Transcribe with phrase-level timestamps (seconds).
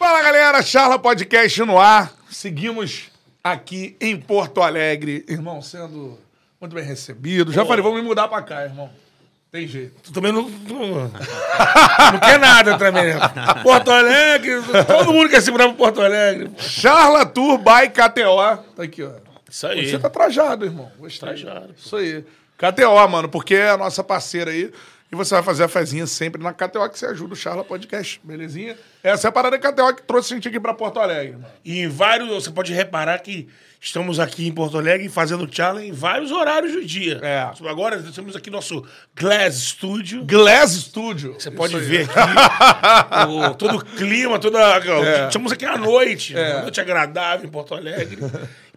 [0.00, 2.10] Fala galera, Charla Podcast no ar.
[2.30, 3.10] Seguimos
[3.44, 6.18] aqui em Porto Alegre, irmão, sendo
[6.58, 7.52] muito bem recebido.
[7.52, 8.88] Já falei, vamos me mudar pra cá, irmão.
[9.52, 9.92] Tem jeito.
[10.04, 10.88] Tu também não, não,
[12.12, 13.12] não quer nada também.
[13.14, 13.20] né?
[13.62, 16.50] Porto Alegre, todo mundo quer se mudar pra Porto Alegre.
[16.56, 18.64] Charla Tour by KTO.
[18.74, 19.10] Tá aqui, ó.
[19.50, 19.86] Isso aí.
[19.86, 20.90] Você tá trajado, irmão.
[20.98, 21.28] Gostei.
[21.28, 21.74] Trajado, pô.
[21.76, 22.24] Isso aí.
[22.56, 24.72] KTO, mano, porque é a nossa parceira aí.
[25.12, 28.20] E você vai fazer a fezinha sempre na KTO que você ajuda o Charla Podcast,
[28.22, 28.76] belezinha?
[29.02, 31.36] Essa é a parada KTO que trouxe a gente aqui pra Porto Alegre.
[31.64, 33.48] E em vários, você pode reparar que
[33.80, 37.18] estamos aqui em Porto Alegre fazendo challenge em vários horários do dia.
[37.22, 37.50] É.
[37.68, 40.24] Agora temos aqui nosso Glass Studio.
[40.24, 41.34] Glass Studio.
[41.36, 44.60] Você pode ver aqui o- todo o clima, toda.
[44.60, 45.26] É.
[45.26, 48.18] Estamos aqui à noite, uma noite agradável em Porto Alegre.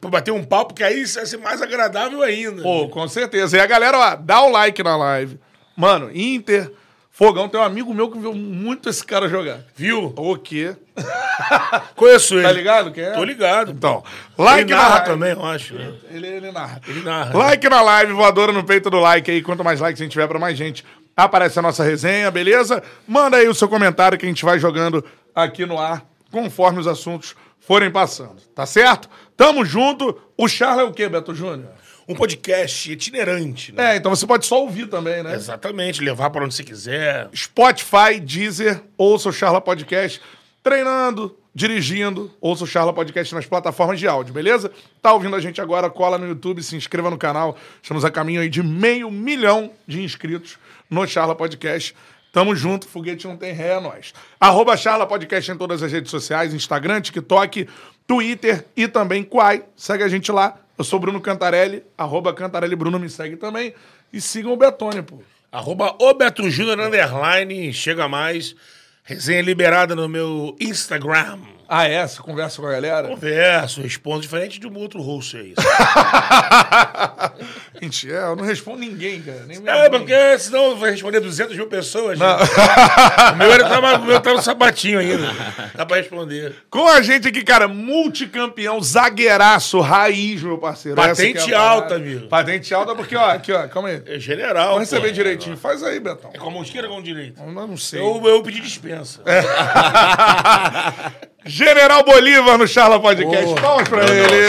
[0.01, 2.63] pra bater um papo, porque aí vai ser mais agradável ainda.
[2.63, 3.55] Pô, com certeza.
[3.55, 5.39] E a galera, ó, dá o like na live.
[5.75, 6.71] Mano, Inter,
[7.15, 9.59] Fogão, tem um amigo meu que viu muito esse cara jogar.
[9.75, 10.13] Viu?
[10.17, 10.75] O quê?
[11.95, 12.43] Conheço ele.
[12.43, 12.91] Tá ligado?
[12.91, 13.11] Quem é?
[13.11, 13.71] Tô ligado.
[13.71, 14.03] Então,
[14.35, 15.05] like ele na narra live.
[15.05, 15.75] também, eu acho.
[15.75, 15.93] Né?
[16.09, 16.81] Ele, ele narra.
[16.87, 17.37] Ele narra.
[17.37, 19.43] Like na live, voadora no peito do like aí.
[19.43, 20.83] Quanto mais likes a gente tiver pra mais gente,
[21.15, 22.81] aparece a nossa resenha, beleza?
[23.07, 26.87] Manda aí o seu comentário que a gente vai jogando aqui no ar, conforme os
[26.87, 28.37] assuntos forem passando.
[28.55, 29.07] Tá certo?
[29.37, 30.19] Tamo junto.
[30.35, 31.69] O Charla é o quê, Beto Júnior?
[32.07, 33.93] Um podcast itinerante, né?
[33.93, 35.33] É, então você pode só ouvir também, né?
[35.33, 37.29] Exatamente, levar pra onde você quiser.
[37.33, 40.21] Spotify, Deezer, ouça o Charla Podcast.
[40.61, 44.71] Treinando, dirigindo, ouça o Charla Podcast nas plataformas de áudio, beleza?
[45.01, 47.57] Tá ouvindo a gente agora, cola no YouTube, se inscreva no canal.
[47.81, 50.57] Estamos a caminho aí de meio milhão de inscritos
[50.89, 51.95] no Charla Podcast.
[52.31, 54.11] Tamo junto, foguete não tem ré, é nóis.
[54.39, 57.67] Arroba Charla Podcast em todas as redes sociais, Instagram, TikTok,
[58.07, 59.63] Twitter e também Quai.
[59.75, 60.62] Segue a gente lá.
[60.77, 63.73] Eu sou Bruno Cantarelli, arroba Cantarelli Bruno, me segue também.
[64.11, 65.21] E sigam o Betone, pô.
[65.51, 68.55] Arroba o Beto Júnior, underline, chega mais.
[69.03, 71.39] Resenha liberada no meu Instagram.
[71.67, 72.05] Ah, é?
[72.05, 73.07] Você conversa com a galera?
[73.07, 75.53] Converso, respondo diferente de um outro host aí.
[77.81, 79.43] Mentira, é, eu não respondo ninguém, cara.
[79.47, 79.99] Nem É, mãe.
[79.99, 82.17] porque senão eu vou responder 200 mil pessoas.
[82.19, 82.25] né?
[83.33, 85.27] o meu era- tava, o meu tá no sapatinho ainda.
[85.75, 86.55] Dá pra responder.
[86.69, 90.95] Com a gente aqui, cara, multicampeão, zagueiraço, raiz, meu parceiro.
[90.95, 91.69] Patente é a parada.
[91.69, 92.27] alta, amigo.
[92.27, 94.01] Patente alta, porque, ó, aqui, ó, calma aí.
[94.05, 94.73] É general.
[94.73, 95.13] Vamos receber pô.
[95.13, 95.57] direitinho.
[95.57, 96.31] Faz aí, Betão.
[96.33, 97.41] É com a mão esquerda ou com a mão direita?
[97.41, 97.99] Eu não sei.
[97.99, 99.21] Eu, eu pedi dispensa.
[101.45, 103.45] General Bolívar no Charla Podcast.
[103.45, 103.61] Boa.
[103.61, 104.47] Palmas pra ele.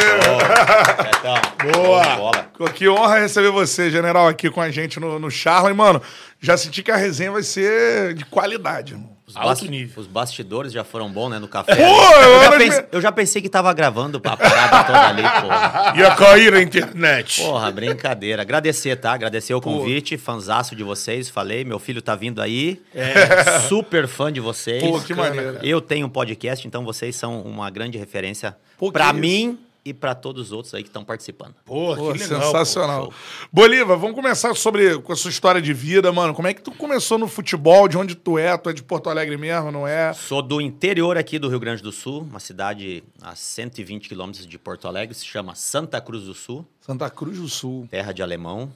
[1.72, 2.16] Boa.
[2.16, 2.50] Bola.
[2.56, 5.71] Pô, Que honra receber você, General, aqui com a gente no, no Charla.
[5.71, 6.00] E, mano,
[6.41, 9.14] já senti que a resenha vai ser de qualidade, irmão.
[9.37, 11.75] Os, os bastidores já foram bons, né, no café.
[11.77, 15.22] Pô, eu, eu já pense- eu já pensei que tava gravando a parada toda ali,
[15.22, 15.93] porra.
[15.99, 17.41] Ia cair na internet.
[17.43, 18.43] Porra, brincadeira.
[18.43, 19.12] Agradecer, tá?
[19.12, 21.28] Agradecer o convite, fanzaço de vocês.
[21.28, 22.81] Falei, meu filho tá vindo aí.
[23.69, 24.83] Super fã de vocês.
[24.83, 25.59] Pô, que maneiro.
[25.62, 29.21] Eu tenho um podcast, então vocês são uma grande referência Pô, isso.
[29.21, 31.55] mim e pra todos os outros aí que estão participando.
[31.65, 32.43] Pô, que legal.
[32.43, 33.06] sensacional.
[33.09, 33.15] pô,
[33.53, 36.33] Bolívar, vamos começar sobre com a sua história de vida, mano.
[36.33, 37.87] Como é que tu começou no futebol?
[37.87, 38.56] De onde tu é?
[38.56, 40.12] Tu é de Porto Alegre mesmo, não é?
[40.15, 44.59] Sou do interior aqui do Rio Grande do Sul, uma cidade a 120 quilômetros de
[44.59, 46.66] Porto Alegre, se chama Santa Cruz do Sul.
[46.81, 47.86] Santa Cruz do Sul.
[47.91, 48.72] Terra de alemão,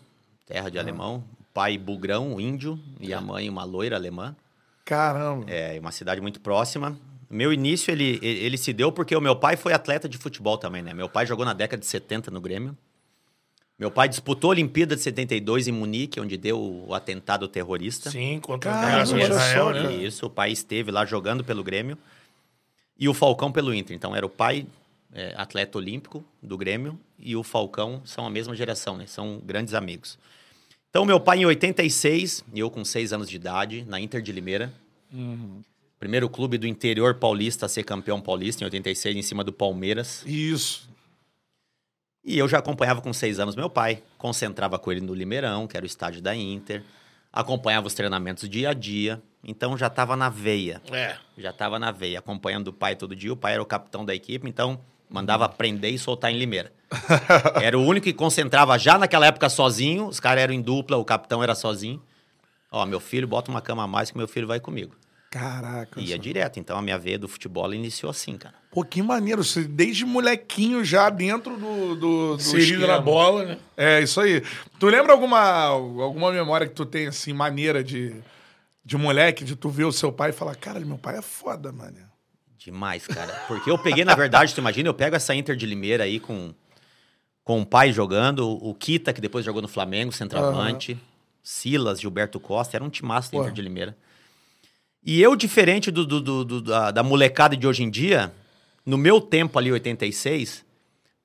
[0.47, 1.25] terra de alemão.
[1.55, 4.37] Pai bugrão, índio, e a mãe uma loira alemã.
[4.85, 5.45] Caramba.
[5.49, 6.97] É uma cidade muito próxima.
[7.31, 10.57] Meu início, ele, ele, ele se deu porque o meu pai foi atleta de futebol
[10.57, 10.95] também, né?
[10.95, 12.77] Meu pai jogou na década de 70 no Grêmio.
[13.79, 18.11] Meu pai disputou a Olimpíada de 72 em Munique, onde deu o atentado terrorista.
[18.11, 20.05] Sim, contra Caramba, a Federação de olha Israel, né?
[20.05, 21.97] Isso, o pai esteve lá jogando pelo Grêmio.
[22.99, 23.95] E o Falcão pelo Inter.
[23.95, 24.67] Então era o pai
[25.13, 29.07] é, atleta olímpico do Grêmio e o Falcão são a mesma geração, né?
[29.07, 30.19] São grandes amigos.
[30.91, 34.33] Então meu pai em 86, e eu com 6 anos de idade, na Inter de
[34.33, 34.73] Limeira.
[35.99, 40.23] Primeiro clube do interior paulista a ser campeão paulista em 86 em cima do Palmeiras.
[40.25, 40.89] Isso.
[42.25, 45.77] E eu já acompanhava com seis anos meu pai, concentrava com ele no Limeirão, que
[45.77, 46.85] era o estádio da Inter,
[47.33, 50.83] acompanhava os treinamentos dia a dia, então já estava na veia.
[50.93, 51.17] É.
[51.37, 53.33] Já estava na veia, acompanhando o pai todo dia.
[53.33, 56.73] O pai era o capitão da equipe, então mandava prender e soltar em Limeira.
[57.63, 61.05] era o único que concentrava já naquela época sozinho, os caras eram em dupla, o
[61.05, 62.03] capitão era sozinho.
[62.71, 64.95] Ó, meu filho, bota uma cama a mais que meu filho vai comigo.
[65.31, 66.01] Caraca.
[66.01, 66.23] Ia só.
[66.23, 68.55] direto, então a minha veia do futebol iniciou assim, cara.
[68.71, 69.45] Pô, que maneiro.
[69.45, 71.97] Você, desde molequinho já dentro do.
[71.97, 73.59] do, do na bola, né?
[73.77, 74.43] É, isso aí.
[74.79, 78.15] Tu lembra alguma, alguma memória que tu tem, assim, maneira de,
[78.83, 81.71] de moleque, de tu ver o seu pai e falar, cara, meu pai é foda,
[81.71, 81.99] mano.
[82.57, 83.33] Demais, cara.
[83.47, 86.55] Porque eu peguei, na verdade, tu imagina, eu pego essa Inter de Limeira aí com,
[87.45, 90.99] com o pai jogando, o Kita, que depois jogou no Flamengo, centroavante,
[91.43, 93.39] Silas, Gilberto Costa, era um timaço da.
[93.39, 93.97] Inter de Limeira.
[95.11, 98.31] E eu, diferente do, do- do- do- da, da molecada de hoje em dia,
[98.85, 100.63] no meu tempo ali, 86,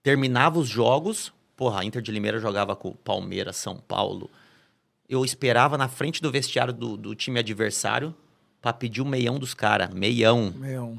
[0.02, 4.30] terminava os jogos, porra, a Inter de Limeira jogava com o Palmeiras, São Paulo.
[5.10, 8.16] Eu esperava na frente do vestiário do, do time adversário
[8.62, 9.90] pra pedir o meião dos caras.
[9.90, 10.54] Meião.
[10.56, 10.98] Meu.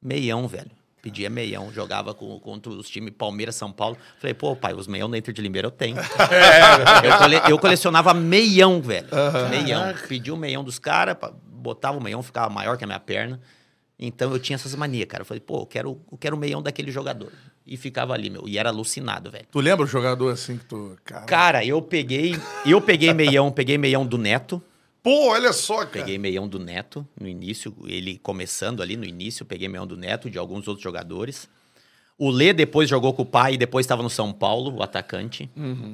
[0.00, 0.70] Meião, velho.
[1.02, 3.96] Pedia meião, jogava com, contra os times Palmeiras, São Paulo.
[4.20, 5.96] Falei, pô, pai, os meião da Inter de Limeira eu tenho.
[7.04, 9.08] eu, cole- eu colecionava meião, velho.
[9.50, 9.92] Meião.
[10.08, 11.16] Pedia o meião dos caras,
[11.66, 13.40] botava o meião, ficava maior que a minha perna.
[13.98, 15.22] Então eu tinha essas manias, cara.
[15.22, 17.32] Eu falei, pô, eu quero, eu quero o meião daquele jogador.
[17.66, 18.46] E ficava ali, meu.
[18.46, 19.46] E era alucinado, velho.
[19.50, 20.96] Tu lembra o jogador assim que tu.
[21.04, 21.24] Cara.
[21.24, 22.38] Cara, eu peguei.
[22.64, 24.62] Eu peguei meião, peguei meião do Neto.
[25.02, 25.90] Pô, olha só, cara.
[25.90, 30.30] Peguei meião do Neto no início, ele começando ali no início, peguei meião do Neto,
[30.30, 31.48] de alguns outros jogadores.
[32.18, 35.50] O Lê depois jogou com o pai e depois estava no São Paulo, o atacante.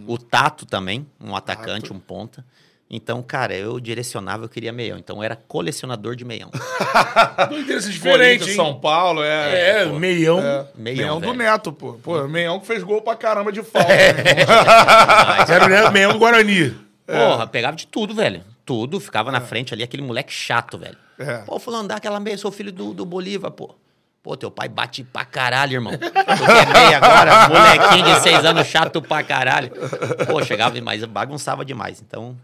[0.06, 2.44] O Tato também, um atacante, um ponta.
[2.94, 4.98] Então, cara, eu direcionava, eu queria meião.
[4.98, 6.50] Então, eu era colecionador de meião.
[7.72, 8.56] É diferente, hein?
[8.56, 9.82] São Paulo, é.
[9.82, 9.98] É, pô.
[9.98, 10.38] meião.
[10.40, 10.66] É.
[10.76, 11.38] Meião, Meião do velho.
[11.38, 11.94] Neto, pô.
[11.94, 13.92] Pô, Meião que fez gol pra caramba de falta.
[13.92, 14.12] É.
[14.12, 14.22] né?
[15.48, 16.76] Era o né, meião do Guarani.
[17.06, 18.42] Porra, pegava de tudo, velho.
[18.64, 20.96] Tudo, ficava na frente ali, aquele moleque chato, velho.
[21.18, 21.38] É.
[21.38, 23.74] Pô, fulano, dá aquela meia, sou filho do, do Bolívar, pô.
[24.22, 25.92] Pô, teu pai bate pra caralho, irmão.
[25.92, 29.72] Tu quer meia agora, molequinho de seis anos, chato pra caralho.
[30.26, 32.00] Pô, chegava demais, bagunçava demais.
[32.00, 32.36] Então,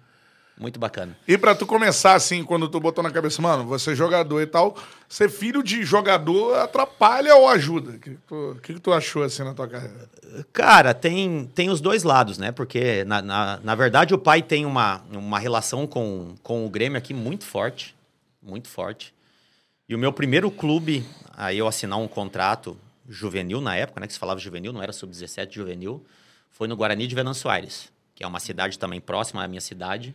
[0.58, 1.16] muito bacana.
[1.26, 4.46] E pra tu começar, assim, quando tu botou na cabeça, mano, você é jogador e
[4.46, 4.76] tal,
[5.08, 7.92] ser filho de jogador atrapalha ou ajuda?
[7.92, 10.08] O que, que tu, que que tu achou, assim, na tua carreira?
[10.52, 12.52] Cara, tem, tem os dois lados, né?
[12.52, 16.98] Porque, na, na, na verdade, o pai tem uma, uma relação com, com o Grêmio
[16.98, 17.94] aqui muito forte.
[18.42, 19.14] Muito forte.
[19.88, 22.76] E o meu primeiro clube, aí eu assinar um contrato
[23.08, 24.06] juvenil na época, né?
[24.06, 26.04] Que se falava juvenil, não era sub-17 juvenil,
[26.50, 30.14] foi no Guarani de Venâncio Aires, que é uma cidade também próxima à minha cidade.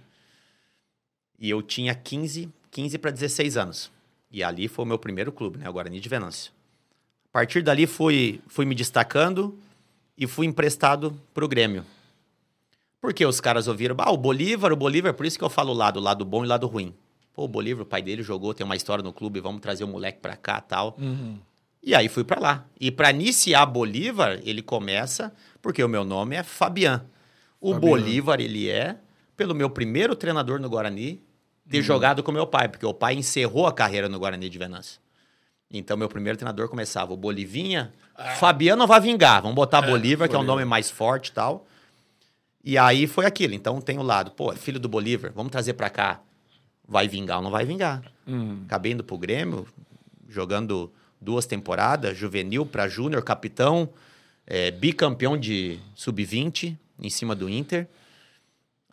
[1.40, 3.92] E eu tinha 15, 15 para 16 anos.
[4.32, 5.70] E ali foi o meu primeiro clube, né?
[5.70, 6.52] O Guarani de Venâncio.
[7.30, 9.58] A partir dali fui, fui me destacando
[10.18, 11.86] e fui emprestado pro Grêmio.
[13.02, 15.76] Porque os caras ouviram, ah, o Bolívar, o Bolívar, por isso que eu falo o
[15.76, 16.94] lado, o lado bom e o lado ruim.
[17.34, 19.88] Pô, o Bolívar, o pai dele jogou, tem uma história no clube, vamos trazer o
[19.88, 20.96] moleque pra cá tal.
[21.82, 22.66] E aí fui pra lá.
[22.80, 27.04] E pra iniciar Bolívar, ele começa, porque o meu nome é Fabian.
[27.60, 28.98] O Bolívar, ele é,
[29.36, 31.22] pelo meu primeiro treinador no Guarani,
[31.70, 35.00] ter jogado com meu pai, porque o pai encerrou a carreira no Guarani de Venâncio.
[35.72, 37.92] Então, meu primeiro treinador começava o Bolivinha.
[38.38, 39.42] Fabiano vai vingar.
[39.42, 41.66] Vamos botar Bolívar, que é um nome mais forte e tal.
[42.64, 43.54] E aí foi aquilo.
[43.56, 46.22] Então, tem o lado, pô, é filho do Bolívar, vamos trazer pra cá.
[46.88, 48.04] Vai vingar ou não vai vingar?
[48.66, 49.66] Acabei indo pro Grêmio,
[50.30, 53.90] jogando duas temporadas, juvenil pra júnior, capitão,
[54.46, 57.88] é, bicampeão de sub-20 em cima do Inter.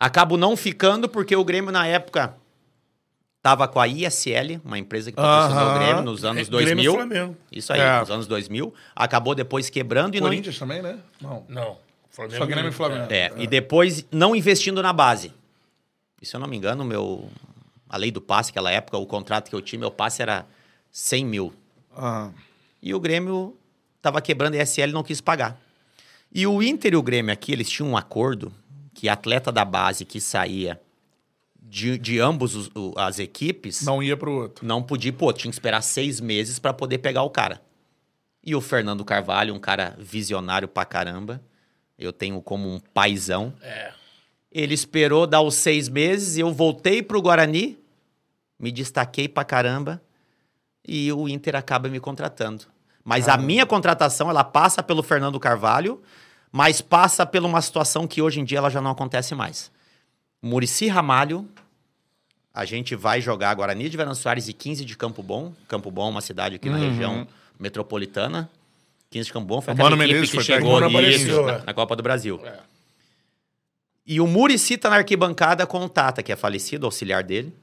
[0.01, 2.35] Acabo não ficando porque o Grêmio, na época,
[3.39, 5.75] tava com a ISL, uma empresa que patrocinou Aham.
[5.75, 6.93] o Grêmio nos anos É, Grêmio e 2000.
[6.93, 7.37] Flamengo.
[7.51, 7.99] Isso aí, É.
[7.99, 8.73] nos anos 2000.
[8.95, 10.27] Acabou depois quebrando e não...
[10.27, 10.97] Corinthians também, né?
[11.21, 11.45] Não.
[11.47, 11.77] Não.
[12.09, 13.05] Flamengo Só Grêmio e Flamengo.
[13.13, 15.31] É, e depois não investindo na base.
[16.19, 17.29] E se eu não me engano, meu,
[17.87, 20.47] a lei do passe, aquela época, o contrato que eu tinha, meu passe era
[20.91, 21.53] 100 mil.
[21.95, 22.29] Ah,
[22.81, 23.55] E o Grêmio
[24.01, 25.55] tava quebrando a ESL e não quis pagar.
[26.33, 28.51] E o Inter e o Grêmio aqui, eles tinham um acordo
[29.01, 30.79] que atleta da base que saía
[31.59, 34.63] de, de ambos os- o- as equipes não ia pro outro.
[34.63, 37.59] não podia, pô, tinha que esperar seis meses para poder pegar o cara.
[38.45, 41.41] E o Fernando Carvalho, um cara visionário pra caramba,
[41.97, 43.51] eu tenho como um paizão.
[43.63, 43.91] É.
[44.51, 47.79] Ele esperou dar os seis meses, eu voltei pro Guarani,
[48.59, 49.99] me destaquei pra caramba,
[50.87, 52.65] e o Inter acaba me contratando.
[53.03, 56.03] Mas a minha contratação, ela passa pelo Fernando Carvalho,
[56.51, 59.71] mas passa por uma situação que hoje em dia ela já não acontece mais.
[60.41, 61.47] Murici Ramalho,
[62.53, 65.53] a gente vai jogar Guarani de Venâncio Soares e 15 de Campo Bom.
[65.67, 67.27] Campo Bom é uma cidade aqui na região
[67.59, 68.49] metropolitana.
[69.09, 72.41] 15 de Campo Bom foi aquela equipe que chegou isso, na, na Copa do Brasil.
[72.43, 72.59] É.
[74.05, 77.53] E o Murici tá na arquibancada com o Tata, que é falecido, auxiliar dele,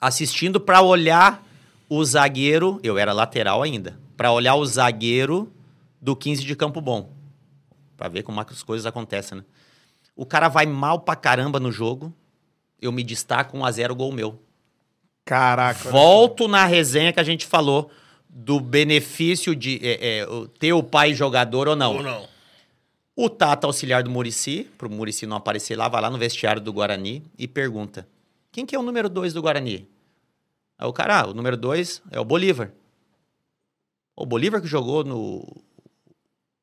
[0.00, 1.44] assistindo pra olhar
[1.88, 5.52] o zagueiro, eu era lateral ainda, pra olhar o zagueiro
[6.00, 7.13] do 15 de Campo Bom.
[7.96, 9.44] Pra ver como é as coisas acontecem, né?
[10.16, 12.12] O cara vai mal pra caramba no jogo,
[12.80, 14.38] eu me destaco 1 a 0 gol meu.
[15.24, 15.90] Caraca.
[15.90, 17.90] Volto na resenha que a gente falou
[18.28, 21.96] do benefício de é, é, o- ter o pai jogador ou não.
[21.96, 22.28] Ou não?
[23.16, 26.72] O Tata, auxiliar do Murici, pro Murici não aparecer lá, vai lá no vestiário do
[26.72, 28.06] Guarani e pergunta:
[28.50, 29.88] quem que é o número 2 do Guarani?
[30.76, 32.72] Aí o cara, ah, o número 2 é o Bolívar.
[34.16, 35.63] O Bolívar que jogou no.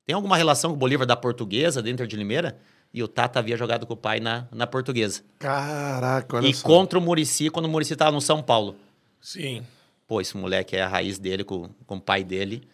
[0.05, 2.58] Tem alguma relação com o Bolívar da portuguesa dentro de Limeira?
[2.93, 5.22] E o Tata havia jogado com o pai na, na portuguesa.
[5.39, 6.67] Caraca, olha e só.
[6.67, 8.75] contra o Murici quando o Murici tava no São Paulo.
[9.22, 9.63] Sim.
[10.08, 12.67] Pô, esse moleque é a raiz dele com, com o pai dele.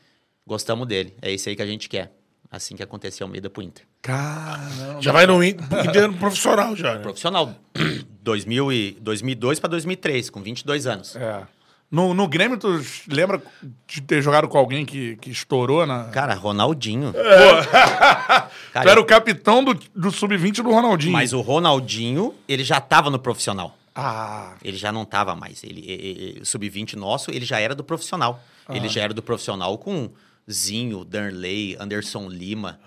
[0.46, 1.16] Gostamos dele.
[1.22, 2.12] É isso aí que a gente quer.
[2.50, 3.86] Assim que aconteceu a Almeida pro Inter.
[4.02, 5.02] Caramba.
[5.02, 7.02] Já vai no Inter Inter profissional já, né?
[7.02, 7.54] Profissional.
[8.24, 11.16] 2000 e, 2002 para 2003, com 22 anos.
[11.16, 11.46] É.
[11.90, 13.42] No, no Grêmio, tu lembra
[13.88, 16.06] de ter jogado com alguém que, que estourou na.
[16.06, 17.14] Cara, Ronaldinho.
[17.16, 21.14] tu Cara, era o capitão do, do Sub-20 do Ronaldinho.
[21.14, 23.78] Mas o Ronaldinho, ele já tava no profissional.
[23.96, 25.64] Ah, Ele já não tava mais.
[25.64, 28.44] Ele, e- e- o sub-20 nosso, ele já era do profissional.
[28.70, 30.12] Ele já era do profissional com
[30.52, 32.80] Zinho, Darley, Anderson Lima.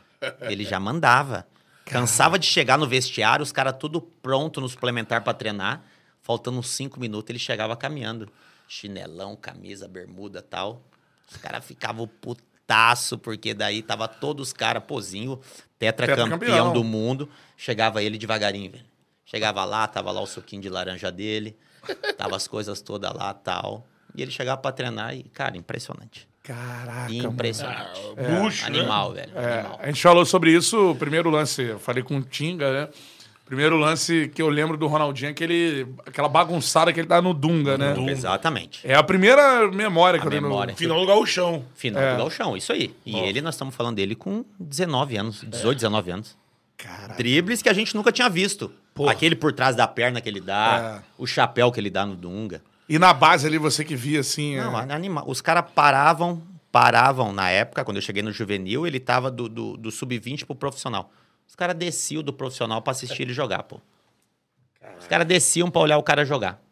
[0.43, 1.47] Ele já mandava.
[1.85, 5.83] Cansava de chegar no vestiário, os caras tudo pronto no suplementar pra treinar.
[6.23, 8.29] Faltando cinco minutos, ele chegava caminhando.
[8.73, 10.81] Chinelão, camisa, bermuda tal.
[11.29, 15.41] Os caras ficavam putaço, porque daí tava todos os caras, pozinho,
[15.77, 16.73] tetracampeão Tetracampeão.
[16.73, 17.29] do mundo.
[17.57, 18.85] Chegava ele devagarinho, velho.
[19.27, 21.57] Chegava lá, tava lá o suquinho de laranja dele,
[22.17, 23.85] tava as coisas todas lá tal.
[24.15, 26.29] E ele chegava pra treinar e, cara, impressionante.
[26.45, 27.13] caraca.
[27.13, 28.01] Impressionante.
[28.17, 28.79] Ah, Bucho, né?
[28.79, 29.35] Animal, velho.
[29.35, 29.47] mano.
[29.49, 29.81] É, Animal.
[29.83, 32.89] a gente falou sobre isso, o primeiro lance, eu falei com o Tinga, né?
[33.51, 37.35] Primeiro lance que eu lembro do Ronaldinho é aquele, aquela bagunçada que ele dá no
[37.35, 37.97] Dunga, né?
[38.09, 38.79] Exatamente.
[38.85, 40.77] É a primeira memória que A eu memória.
[40.77, 41.65] Final do gauchão.
[41.75, 42.13] Final É.
[42.13, 42.95] do galchão, isso aí.
[43.05, 46.39] E ele, nós estamos falando dele com 19 anos, 18, 19 anos.
[46.79, 47.15] Caraca.
[47.17, 48.71] Dribles que a gente nunca tinha visto.
[49.09, 51.05] Aquele por trás da perna que ele dá, É.
[51.19, 52.63] o chapéu que ele dá no Dunga.
[52.89, 54.59] E na base ali, você que via assim.
[54.59, 54.93] Não, é...
[54.93, 55.25] animal.
[55.27, 56.41] Os caras paravam,
[56.71, 60.55] paravam na época, quando eu cheguei no juvenil, ele tava do, do, do sub-20 pro
[60.55, 61.11] profissional.
[61.51, 63.81] Os caras desciam do profissional pra assistir ele jogar, pô.
[65.01, 66.63] Os caras desciam pra olhar o cara jogar.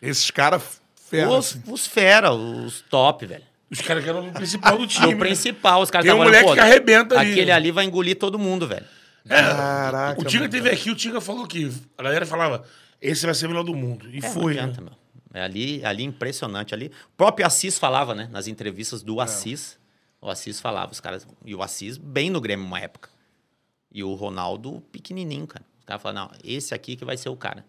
[0.00, 1.30] Esses caras fera.
[1.30, 1.62] Os, assim.
[1.66, 3.44] os fera, os top, velho.
[3.70, 5.06] Os caras que eram o principal do time.
[5.06, 5.18] No né?
[5.18, 7.32] principal, os caras Tem um moleque olhando, que arrebenta ali.
[7.32, 8.84] Aquele ali vai engolir todo mundo, velho.
[9.26, 10.20] Caraca.
[10.20, 10.52] O Tinga mano.
[10.52, 12.62] teve aqui, o Tinga falou que a galera falava,
[13.00, 14.06] esse vai ser o melhor do mundo.
[14.10, 14.60] E É, não foi, né?
[14.60, 14.92] adianta, meu.
[15.32, 16.88] É ali, ali impressionante ali.
[17.14, 18.28] O próprio Assis falava, né?
[18.30, 19.04] Nas entrevistas É.
[19.04, 19.78] do Assis.
[20.20, 21.26] O Assis falava, os caras.
[21.42, 23.08] E o Assis bem no Grêmio uma época.
[23.92, 25.64] E o Ronaldo pequenininho, cara.
[25.78, 27.64] Os caras falavam, não, esse aqui que vai ser o cara.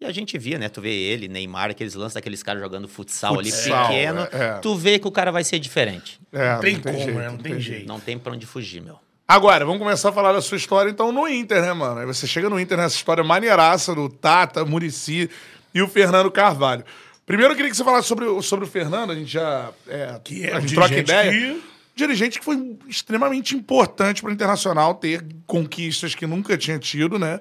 [0.00, 0.68] E a gente via, né?
[0.68, 4.20] Tu vê ele, Neymar, aqueles lances daqueles caras jogando futsal, Futsal, ali pequeno.
[4.32, 4.58] é, é.
[4.60, 6.20] Tu vê que o cara vai ser diferente.
[6.32, 7.28] É, Não tem como, né?
[7.30, 7.86] Não tem jeito.
[7.86, 8.98] Não tem pra onde fugir, meu.
[9.26, 12.00] Agora, vamos começar a falar da sua história, então, no Inter, né, mano?
[12.00, 15.30] Aí você chega no Inter nessa história maneiraça do Tata, Murici
[15.72, 16.84] e o Fernando Carvalho.
[17.24, 19.70] Primeiro, eu queria que você falasse sobre, o- sobre o Fernando, a gente já.
[19.88, 21.30] É, Que é a gente troca ideia.
[21.30, 21.62] que-
[21.94, 27.38] Dirigente que foi extremamente importante para o Internacional ter conquistas que nunca tinha tido, né?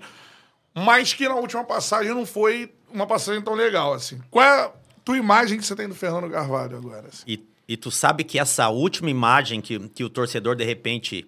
[0.75, 4.21] Mas que na última passagem não foi uma passagem tão legal, assim.
[4.29, 4.71] Qual é a
[5.03, 7.07] tua imagem que você tem do Fernando Carvalho agora?
[7.07, 7.23] assim?
[7.27, 11.27] E, e tu sabe que essa última imagem que, que o torcedor, de repente,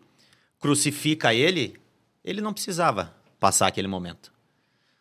[0.60, 1.76] crucifica ele,
[2.24, 4.32] ele não precisava passar aquele momento.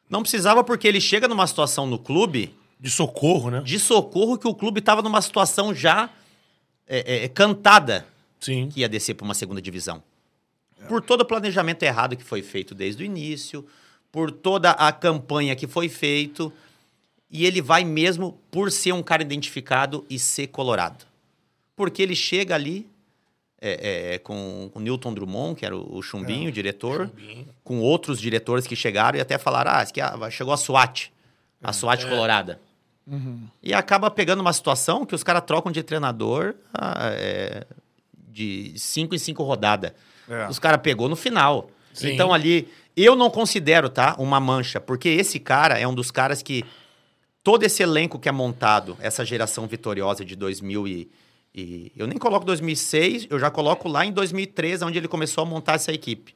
[0.09, 3.61] Não precisava porque ele chega numa situação no clube De socorro, né?
[3.61, 6.11] de socorro que o clube estava numa situação já
[6.87, 8.07] é, é, cantada
[8.45, 8.69] Sim.
[8.69, 10.03] que ia descer para uma segunda divisão.
[10.89, 13.67] Por todo o planejamento errado que foi feito desde o início,
[14.13, 16.53] por toda a campanha que foi feito,
[17.31, 21.05] e ele vai mesmo por ser um cara identificado e ser colorado.
[21.75, 22.87] Porque ele chega ali
[23.61, 27.11] é, é, com o Newton Drummond, que era o, o Chumbinho, o diretor,
[27.65, 31.11] com outros diretores que chegaram e até falaram: ah, isso aqui, ah, chegou a SWAT,
[31.63, 32.61] a SWAT colorada.
[33.63, 37.67] E acaba pegando uma situação que os caras trocam de treinador ah, é,
[38.35, 39.93] de cinco em cinco rodadas.
[40.29, 40.49] É.
[40.49, 41.71] Os caras pegou no final.
[41.93, 42.13] Sim.
[42.13, 46.43] Então ali, eu não considero, tá, uma mancha, porque esse cara é um dos caras
[46.43, 46.65] que
[47.43, 51.11] todo esse elenco que é montado, essa geração vitoriosa de 2000 e,
[51.55, 55.45] e eu nem coloco 2006, eu já coloco lá em 2013, onde ele começou a
[55.45, 56.35] montar essa equipe.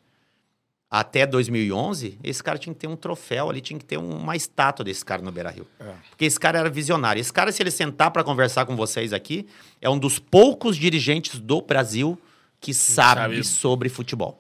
[0.91, 4.85] Até 2011, esse cara tinha que ter um troféu ali, tinha que ter uma estátua
[4.85, 5.67] desse cara no Beira-Rio.
[6.11, 7.21] Porque esse cara era visionário.
[7.21, 9.47] Esse cara, se ele sentar para conversar com vocês aqui,
[9.83, 12.19] é um dos poucos dirigentes do Brasil
[12.61, 13.45] que sabe, sabe.
[13.45, 14.39] sobre futebol.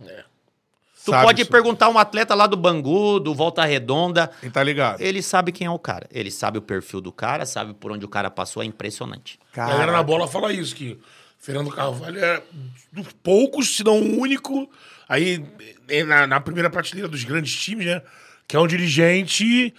[1.04, 1.52] Tu Sabe pode sobre.
[1.52, 5.00] perguntar um atleta lá do Bangu, do Volta Redonda, Quem tá ligado?
[5.00, 6.06] ele sabe quem é o cara.
[6.10, 9.38] Ele sabe o perfil do cara, sabe por onde o cara passou, é impressionante.
[9.54, 10.98] A galera na bola fala isso, que
[11.38, 12.42] Fernando Carvalho é
[12.92, 14.68] dos poucos, se não o único,
[15.08, 18.02] aí é na, na primeira prateleira dos grandes times, né?
[18.47, 19.75] Que é um dirigente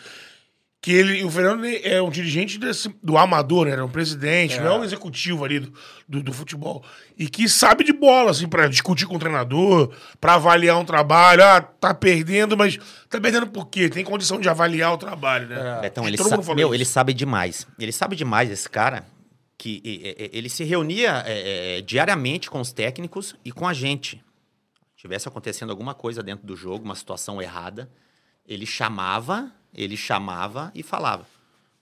[0.81, 1.23] que ele.
[1.23, 3.75] O Fernando é um dirigente desse- do amador, né?
[3.75, 5.73] É um presidente, não é um executivo ali do,
[6.07, 6.83] do, do futebol.
[7.17, 11.43] E que sabe de bola, assim, pra discutir com o treinador, pra avaliar um trabalho.
[11.43, 12.77] Ah, tá perdendo, mas
[13.09, 13.89] tá perdendo por quê?
[13.89, 15.79] Tem condição de avaliar o trabalho, né?
[15.81, 16.75] Betão, ele, Todo sa- mundo fala meu, isso.
[16.75, 17.67] ele sabe demais.
[17.79, 19.03] Ele sabe demais, esse cara,
[19.57, 19.81] que
[20.31, 24.23] ele se reunia é, é, diariamente com os técnicos e com a gente.
[24.99, 27.89] Tivesse acontecendo alguma coisa dentro do jogo, uma situação errada,
[28.45, 31.25] ele chamava, ele chamava e falava.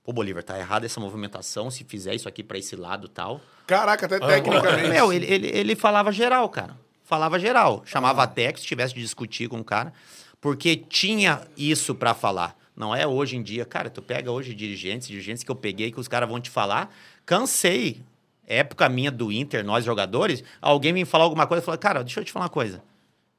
[0.04, 3.42] Pô, Bolívar, tá errada essa movimentação, se fizer isso aqui pra esse lado tal.
[3.66, 4.90] Caraca, até tecnicamente.
[4.90, 6.78] Meu, ele, ele, ele falava geral, cara.
[7.04, 7.82] Falava geral.
[7.88, 9.92] Chamava a técnico, se tivesse de discutir com o cara,
[10.40, 12.56] porque tinha isso pra falar.
[12.76, 13.66] Não é hoje em dia.
[13.66, 16.96] Cara, tu pega hoje dirigentes, dirigentes que eu peguei, que os caras vão te falar.
[17.26, 18.00] Cansei.
[18.46, 22.24] Época minha do Inter, nós jogadores, alguém me falar alguma coisa, falei, cara, deixa eu
[22.24, 22.84] te falar uma coisa.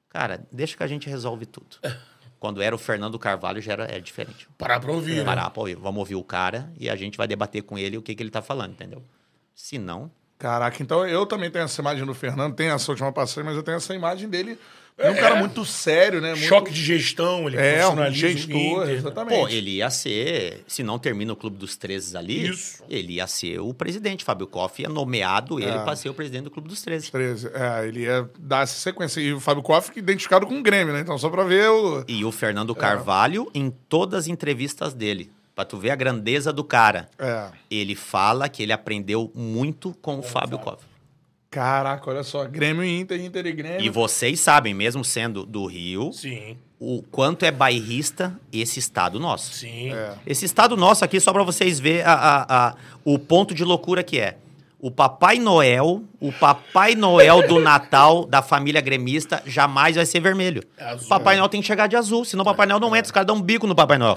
[0.09, 1.77] Cara, deixa que a gente resolve tudo.
[2.41, 4.49] Quando era o Fernando Carvalho, já era, era diferente.
[4.57, 5.17] Parar pra ouvir.
[5.17, 5.25] né?
[5.25, 5.75] Parar pra ouvir.
[5.75, 8.31] Vamos ouvir o cara e a gente vai debater com ele o que, que ele
[8.31, 9.03] tá falando, entendeu?
[9.55, 13.43] Se não, Caraca, então eu também tenho essa imagem do Fernando, tem essa última passagem,
[13.43, 14.57] mas eu tenho essa imagem dele.
[14.99, 16.31] É um cara muito sério, né?
[16.35, 16.45] Muito...
[16.47, 19.39] Choque de gestão, ele É, um profissionaliza o gestor, Inter, exatamente.
[19.41, 22.83] Pô, ele ia ser, se não termina o Clube dos 13 ali, Isso.
[22.91, 24.25] ele ia ser o presidente.
[24.25, 25.79] Fábio Koff ia nomeado ele É.
[25.85, 27.11] para ser o presidente do Clube dos 13.
[27.13, 27.49] 13.
[27.55, 29.21] É, ele ia dar essa sequência.
[29.21, 31.01] E o Fábio Koff identificado com o Grêmio, né?
[31.01, 32.05] Então, só pra ver o.
[32.09, 36.65] E o Fernando Carvalho, em todas as entrevistas dele, pra tu ver a grandeza do
[36.65, 37.49] cara, É.
[37.71, 40.85] ele fala que ele aprendeu muito com o Fábio Koff.
[41.51, 42.45] Caraca, olha só.
[42.45, 43.81] Grêmio e Inter, Inter e Grêmio.
[43.81, 49.53] E vocês sabem, mesmo sendo do Rio, Sim, o quanto é bairrista esse estado nosso.
[49.55, 49.93] sim.
[49.93, 50.15] É.
[50.27, 54.03] Esse estado nosso aqui, só pra vocês verem a, a- a- o ponto de loucura
[54.03, 54.37] que é.
[54.81, 60.63] O Papai Noel, o Papai Noel do Natal da família gremista jamais vai ser vermelho.
[60.77, 61.07] É azul.
[61.07, 63.11] O Papai Noel tem que chegar de azul, senão o Papai Noel não entra, os
[63.11, 64.17] caras dão um bico no Papai Noel.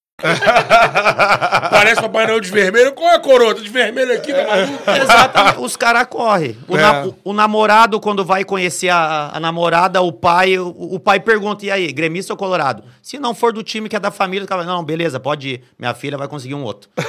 [1.69, 2.93] Parece Papai Noel de vermelho.
[2.93, 3.55] Qual é a coroa?
[3.55, 4.83] Tá de vermelho aqui, tá maluco?
[4.91, 6.57] Exatamente, os caras correm.
[6.67, 6.81] O, É.
[6.81, 11.19] na- o- o namorado, quando vai conhecer a, a namorada, o pai, o, o pai
[11.19, 12.83] pergunta: e aí, gremista ou colorado?
[13.01, 15.49] Se não for do time que é da família, o cara vai, não, beleza, pode
[15.49, 15.63] ir.
[15.77, 16.89] Minha filha vai conseguir um outro.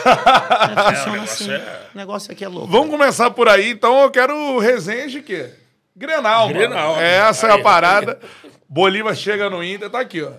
[0.72, 1.50] É, funciona assim.
[1.94, 2.68] O negócio aqui é louco.
[2.68, 5.50] Vamos começar por aí, então eu quero resenha de quê?
[5.96, 6.58] Grenal, mano.
[6.58, 6.96] Grenal.
[7.00, 8.18] Essa é Aí, a parada.
[8.68, 10.30] Bolívar chega no Inter, tá aqui, ó.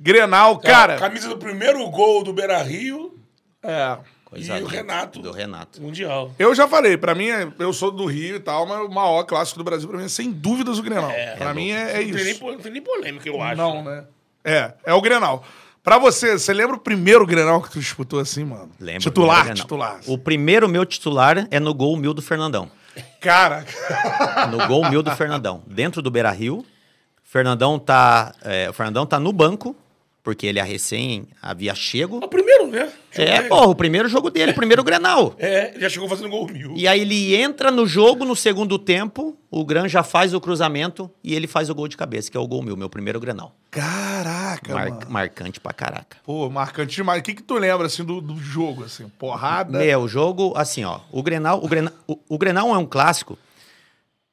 [0.00, 0.96] Grenal, cara.
[0.96, 3.14] Camisa do primeiro gol do Beira Rio
[3.62, 3.98] É.
[4.24, 4.70] Coisa e o linda.
[4.70, 5.18] Renato.
[5.20, 5.82] Do Renato.
[5.82, 6.32] Mundial.
[6.38, 9.24] Eu já falei, pra mim, é- eu sou do Rio e tal, mas o maior
[9.24, 11.10] clássico do Brasil, pra mim, é sem dúvidas o Grenal.
[11.36, 12.44] pra mim é, é Não tem, nem, isso.
[12.44, 13.56] não tem nem polêmica, eu acho.
[13.56, 14.04] Não, né?
[14.44, 15.44] É, é o Grenal.
[15.82, 18.70] Pra você, você lembra o primeiro Grenal que tu disputou assim, mano?
[18.78, 19.00] Lembra?
[19.00, 19.54] Titular, não.
[19.54, 20.00] titular.
[20.06, 22.70] O primeiro meu titular é no gol mil do Fernandão.
[23.20, 23.64] Cara,
[24.50, 25.62] No gol mil do Fernandão.
[25.66, 26.64] Dentro do Beira Rio.
[27.24, 29.74] Fernandão tá, é, o Fernandão tá no banco,
[30.22, 32.20] porque ele é recém havia chego.
[32.22, 32.90] É o primeiro, né?
[33.14, 35.34] É, porra, o primeiro jogo dele, o primeiro Grenal.
[35.40, 36.74] É, ele já chegou fazendo gol mil.
[36.76, 41.10] E aí ele entra no jogo no segundo tempo, o Gran já faz o cruzamento
[41.24, 43.54] e ele faz o gol de cabeça, que é o gol mil, meu primeiro Grenal.
[43.70, 45.06] caraca, Mar- mano.
[45.08, 46.18] marcante pra caraca.
[46.24, 47.20] Pô, marcante demais.
[47.20, 49.08] O que que tu lembra, assim, do, do jogo, assim?
[49.18, 49.78] Porrada?
[49.78, 53.38] Meu, o jogo, assim, ó, o Grenal, o Grenal, o, o Grenal é um clássico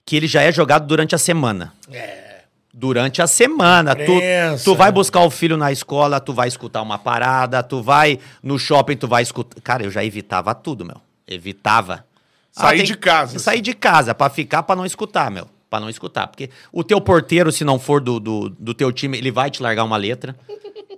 [0.05, 1.73] que ele já é jogado durante a semana.
[1.91, 2.26] É.
[2.73, 3.95] Durante a semana.
[3.95, 8.19] Tu, tu vai buscar o filho na escola, tu vai escutar uma parada, tu vai
[8.43, 9.59] no shopping, tu vai escutar.
[9.61, 11.01] Cara, eu já evitava tudo, meu.
[11.27, 12.05] Evitava.
[12.51, 15.47] Sair de casa, Sair de casa, pra ficar, pra não escutar, meu.
[15.69, 16.27] Pra não escutar.
[16.27, 19.61] Porque o teu porteiro, se não for do, do, do teu time, ele vai te
[19.61, 20.35] largar uma letra.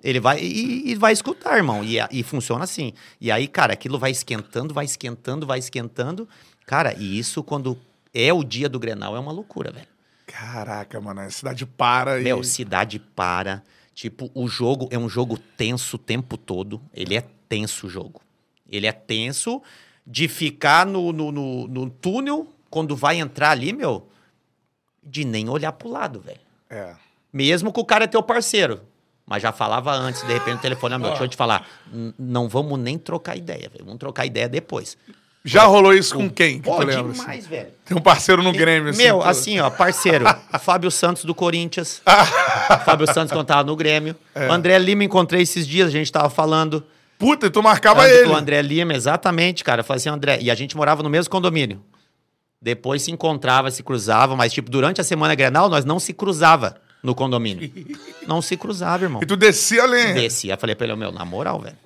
[0.03, 1.83] Ele vai e, e vai escutar, irmão.
[1.83, 2.93] E, e funciona assim.
[3.19, 6.27] E aí, cara, aquilo vai esquentando, vai esquentando, vai esquentando.
[6.65, 7.77] Cara, e isso quando
[8.13, 9.87] é o dia do Grenal é uma loucura, velho.
[10.39, 12.23] Caraca, mano, a cidade para e...
[12.23, 13.61] Meu, cidade para.
[13.93, 16.81] Tipo, o jogo é um jogo tenso o tempo todo.
[16.93, 18.21] Ele é tenso o jogo.
[18.69, 19.61] Ele é tenso
[20.07, 24.07] de ficar no, no, no, no túnel, quando vai entrar ali, meu,
[25.03, 26.39] de nem olhar pro lado, velho.
[26.69, 26.95] É.
[27.33, 28.81] Mesmo que o cara é teu parceiro.
[29.25, 31.67] Mas já falava antes, de repente, o telefone, "Ah, meu, deixa eu te falar.
[32.17, 33.83] Não vamos nem trocar ideia, velho.
[33.83, 34.97] Vamos trocar ideia depois.
[35.43, 36.59] Já rolou isso com quem?
[36.59, 37.21] Que Pô, lembra, assim?
[37.21, 37.69] demais, velho.
[37.85, 39.03] Tem um parceiro no Grêmio, assim.
[39.03, 40.25] Meu, assim, ó, parceiro.
[40.59, 42.01] Fábio Santos do Corinthians.
[42.85, 44.15] Fábio Santos quando tava no Grêmio.
[44.35, 44.47] É.
[44.47, 46.83] O André Lima encontrei esses dias, a gente tava falando.
[47.17, 48.29] Puta, e tu marcava ele.
[48.29, 49.81] O André Lima, exatamente, cara.
[49.81, 50.39] Eu falei assim, André.
[50.41, 51.81] E a gente morava no mesmo condomínio.
[52.61, 56.75] Depois se encontrava, se cruzava, mas, tipo, durante a semana Grenal, nós não se cruzava
[57.01, 57.71] no condomínio.
[58.27, 59.21] Não se cruzava, irmão.
[59.23, 60.13] E tu descia a lenha.
[60.13, 60.57] Descia.
[60.57, 61.77] Falei pra ele, meu, na moral, velho.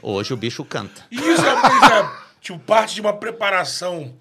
[0.00, 1.02] Hoje o bicho canta.
[1.10, 2.08] Isso é, é,
[2.44, 4.14] tipo, parte de uma preparação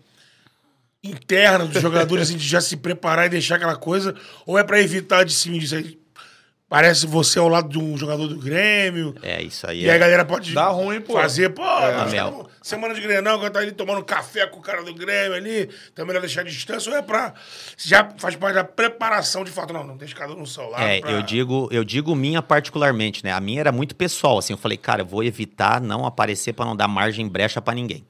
[1.04, 4.80] interna dos jogadores, assim, de já se preparar e deixar aquela coisa, ou é pra
[4.80, 6.02] evitar de disso aí?
[6.70, 9.14] Parece você ao lado de um jogador do Grêmio.
[9.22, 9.82] É isso aí.
[9.82, 10.00] E aí a É.
[10.00, 11.14] galera pode Dá ruim, pô.
[11.14, 11.62] fazer, pô,
[12.08, 15.70] estamos semana de Grenal, quando tá ali tomando café com o cara do Grêmio ali,
[15.96, 17.34] é melhor deixar a distância, ou é pra.
[17.78, 20.82] Já faz parte da preparação de fato, não, não deixa cada um no celular.
[20.82, 23.32] É, pra- eu digo, eu digo minha particularmente, né?
[23.34, 26.66] A minha era muito pessoal, assim, eu falei, cara, eu vou evitar não aparecer pra
[26.66, 28.04] não dar margem brecha pra ninguém.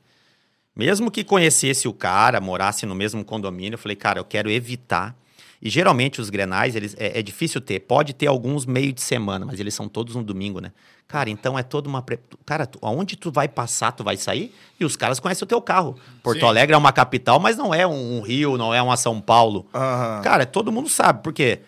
[0.76, 5.16] Mesmo que conhecesse o cara, morasse no mesmo condomínio, eu falei, cara, eu quero evitar.
[5.62, 7.80] E geralmente os grenais, eles é, é difícil ter.
[7.80, 10.74] Pode ter alguns meio de semana, mas eles são todos no domingo, né?
[11.08, 12.02] Cara, então é toda uma.
[12.02, 12.20] Pre...
[12.46, 15.62] Cara, tu, aonde tu vai passar, tu vai sair e os caras conhecem o teu
[15.62, 15.96] carro.
[16.22, 16.48] Porto Sim.
[16.48, 19.66] Alegre é uma capital, mas não é um, um Rio, não é uma São Paulo.
[19.74, 20.22] Aham.
[20.22, 21.60] Cara, todo mundo sabe, porque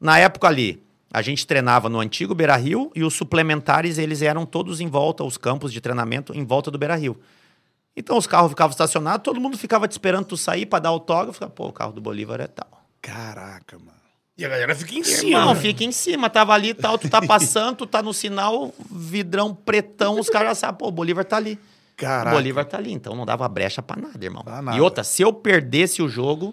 [0.00, 4.44] na época ali, a gente treinava no antigo Beira Rio e os suplementares, eles eram
[4.44, 7.16] todos em volta, os campos de treinamento em volta do Beira Rio.
[7.96, 11.34] Então os carros ficavam estacionados, todo mundo ficava te esperando tu sair pra dar autógrafo.
[11.34, 12.66] Ficava, Pô, o carro do Bolívar é tal.
[13.00, 13.92] Caraca, mano.
[14.36, 15.38] E a galera fica em cima.
[15.38, 15.60] Não, né?
[15.60, 19.54] fica em cima, tava ali e tal, tu tá passando, tu tá no sinal, vidrão
[19.54, 21.58] pretão, os caras já sabem, pô, o Bolívar tá ali.
[21.96, 22.30] Caraca.
[22.30, 24.42] O Bolívar tá ali, então não dava brecha pra nada, irmão.
[24.44, 24.76] Dá nada.
[24.76, 26.52] E outra, se eu perdesse o jogo,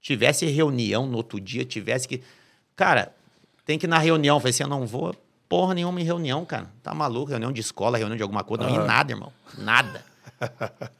[0.00, 2.22] tivesse reunião no outro dia, tivesse que.
[2.74, 3.12] Cara,
[3.66, 4.40] tem que ir na reunião.
[4.40, 5.14] Falei assim, eu não vou
[5.48, 6.70] porra nenhuma em reunião, cara.
[6.82, 7.30] Tá maluco?
[7.30, 8.64] Reunião de escola, reunião de alguma coisa.
[8.64, 9.32] Não ia em nada, irmão.
[9.58, 10.04] Nada.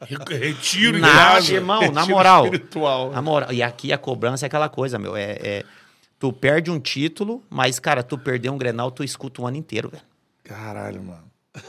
[0.01, 1.53] Re- Retiro casa.
[1.53, 2.45] irmão, na Retiro moral.
[2.45, 3.11] espiritual.
[3.11, 3.51] Na moral.
[3.53, 5.15] E aqui a cobrança é aquela coisa, meu.
[5.15, 5.63] É, é-
[6.19, 9.89] tu perde um título, mas, cara, tu perder um Grenal, tu escuta um ano inteiro,
[9.89, 10.03] velho.
[10.43, 11.23] Caralho, mano.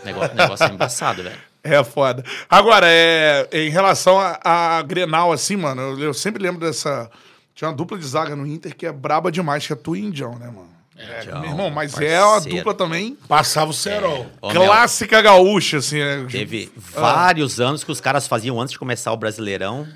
[0.04, 1.38] Negócio, negócio é embaçado, velho.
[1.60, 2.24] É foda.
[2.48, 4.38] Agora, é, em relação a,
[4.78, 7.10] a Grenal, assim, mano, eu, eu sempre lembro dessa.
[7.52, 10.00] Tinha uma dupla de zaga no Inter que é braba demais, que é tu e
[10.00, 10.70] Indião, né, mano?
[10.98, 12.56] É, meu irmão, mas é uma parceiro.
[12.56, 14.26] dupla também Passava o cerol.
[14.42, 16.26] Meu, clássica gaúcha, assim, né?
[16.30, 19.86] Teve vários anos que os caras faziam, antes de começar o Brasileirão,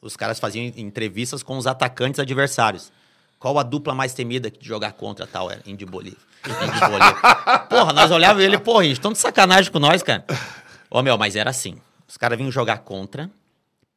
[0.00, 2.92] os caras faziam entrevistas com os atacantes adversários.
[3.38, 5.50] Qual a dupla mais temida de jogar contra tal?
[5.50, 6.20] Era Indy Bolívar.
[6.46, 6.78] Indy.
[7.68, 10.24] Porra, nós olhávamos ele, porra, eles estão de sacanagem com nós, cara.
[10.88, 11.76] Ô, meu, mas era assim.
[12.06, 13.28] Os caras vinham jogar contra.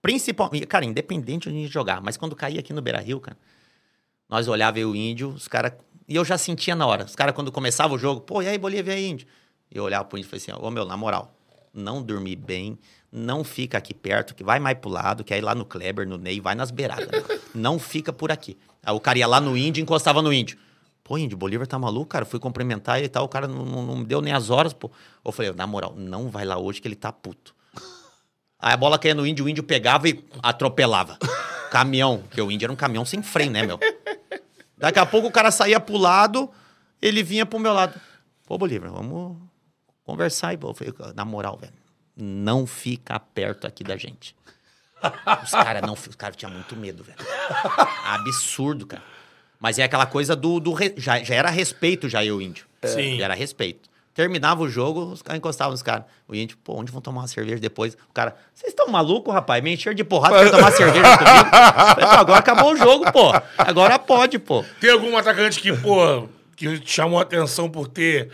[0.01, 2.01] Principalmente, cara, independente de onde jogar.
[2.01, 3.38] Mas quando caía aqui no Beira Rio, cara,
[4.30, 5.73] nós olhávamos o índio, os caras.
[6.07, 7.05] E eu já sentia na hora.
[7.05, 9.27] Os caras, quando começava o jogo, pô, e aí, Bolívia, e índio?
[9.71, 11.35] Eu olhava pro índio e falei assim: ô meu, na moral,
[11.73, 12.77] não dormir bem,
[13.11, 16.17] não fica aqui perto, que vai mais pro lado, que aí lá no Kleber, no
[16.17, 17.07] Ney, vai nas beiradas.
[17.07, 17.39] né?
[17.53, 18.57] não fica por aqui.
[18.83, 20.57] Aí o cara ia lá no índio e encostava no índio.
[21.03, 22.25] Pô, índio, Bolívar tá maluco, cara.
[22.25, 24.73] Fui cumprimentar ele e tal, o cara não, não, não me deu nem as horas,
[24.73, 24.89] pô.
[25.23, 27.55] Eu falei, na moral, não vai lá hoje que ele tá puto.
[28.59, 31.17] Aí a bola caía no índio, o índio pegava e atropelava.
[31.69, 33.79] Caminhão, porque o índio era um caminhão sem freio, né, meu?
[34.85, 36.47] Daqui a pouco o cara saía pro lado,
[37.01, 37.99] ele vinha pro meu lado.
[38.45, 39.35] Pô, Bolívar, vamos
[40.03, 40.59] conversar aí.
[40.61, 41.73] Eu falei, na moral, velho,
[42.15, 44.35] não fica perto aqui da gente.
[45.43, 47.17] Os caras não, os caras tinham muito medo, velho.
[48.05, 49.01] Absurdo, cara.
[49.59, 50.59] Mas é aquela coisa do.
[50.59, 52.67] do já, já era respeito, já eu, índio.
[52.83, 53.17] Sim.
[53.17, 53.89] Já era respeito.
[54.15, 56.06] Terminava o jogo, os caras encostavam nos caras.
[56.25, 57.95] O índio, pô, onde vão tomar uma cerveja depois?
[58.10, 59.62] O cara, vocês estão malucos, rapaz?
[59.62, 61.49] Me encheram de porrada, quer tomar cerveja comigo?
[61.51, 63.34] Falei, agora acabou o jogo, pô.
[63.58, 64.63] Agora pode, pô.
[64.80, 68.32] Tem algum atacante que, pô, que te chamou a atenção por ter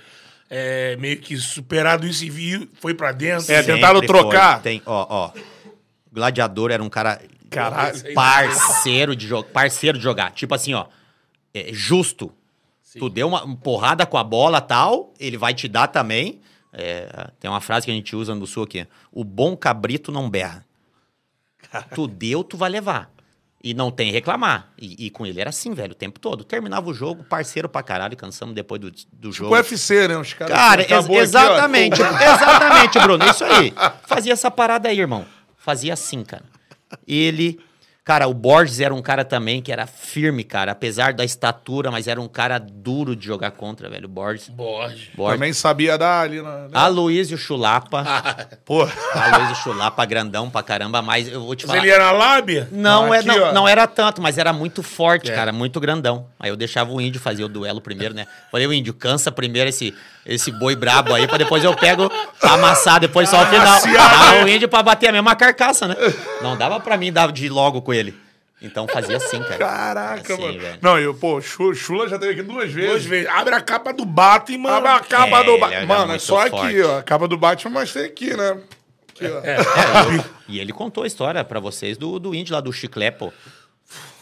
[0.52, 3.52] é, meio que superado isso e viu, foi pra dentro?
[3.52, 4.54] É, tentaram Sempre trocar?
[4.54, 4.62] foi.
[4.62, 5.32] Tem, ó, ó.
[6.14, 8.14] Gladiador era um cara Caralho.
[8.14, 10.30] parceiro de jogar, parceiro de jogar.
[10.32, 10.86] Tipo assim, ó.
[11.56, 12.32] é, justo.
[13.00, 16.42] Tu deu uma, porrada com a bola tal, ele vai te dar também.
[16.74, 20.30] É, tem uma frase que a gente usa no sul aqui: o bom cabrito não
[20.30, 20.66] berra.
[21.96, 23.12] Tu deu, tu vai levar.
[23.64, 24.72] E não tem reclamar.
[24.78, 26.44] E, e com ele era assim, velho, o tempo todo.
[26.44, 29.54] Terminava o jogo, parceiro pra caralho, cansamos depois do, do jogo.
[29.54, 30.18] O UFC, né?
[30.18, 30.56] Os caras.
[30.58, 33.72] Cara, ex- acabou aqui, exatamente, exatamente, Bruno, isso aí.
[34.08, 35.26] Fazia essa parada aí, irmão.
[35.56, 36.44] Fazia assim, cara.
[37.08, 37.60] Ele,
[38.04, 42.08] cara, o Borges era um cara também que era firme, cara, apesar da estatura, mas
[42.08, 44.50] era um cara duro de jogar contra, velho, o Borges.
[44.50, 45.10] Borges.
[45.16, 45.36] Borges.
[45.36, 46.64] Também sabia dar ali na.
[46.64, 46.70] né?
[46.74, 48.04] Aloysio Chulapa.
[48.66, 48.82] Pô.
[49.14, 51.84] Aloysio Chulapa, grandão pra caramba, mas eu vou te Mas falar.
[51.88, 52.68] ele era lábia?
[52.72, 55.36] Não, Não, é, aqui, não, não era tanto, mas era muito forte, É.
[55.36, 56.28] cara, muito grandão.
[56.40, 58.26] Aí eu deixava o índio fazer o duelo primeiro, né?
[58.52, 59.94] Falei, o índio, cansa primeiro esse,
[60.26, 63.82] esse boi brabo aí, pra depois eu pego pra amassar depois só o final.
[63.82, 65.96] Dava o índio pra bater a mesma carcaça, né?
[66.42, 68.16] Não dava pra mim dar de logo com ele.
[68.64, 69.58] Então fazia assim, cara.
[69.58, 70.60] Caraca, Assim, mano.
[70.60, 70.78] velho.
[70.84, 72.90] Não, eu, pô, Chu- Chula já teve aqui duas vezes.
[72.92, 73.28] Duas vezes.
[73.28, 74.70] Abre a capa do Batman.
[74.78, 75.78] Abre a capa É, do Batman.
[75.78, 76.68] era Mano, é só forte.
[76.68, 77.00] aqui, ó.
[77.00, 78.58] A capa do Batman, mas tem aqui, né?
[79.16, 79.40] Aqui, ó.
[79.44, 79.58] É,
[80.16, 83.34] eu- e ele contou a história pra vocês do, do índio lá do Chiclé, pô.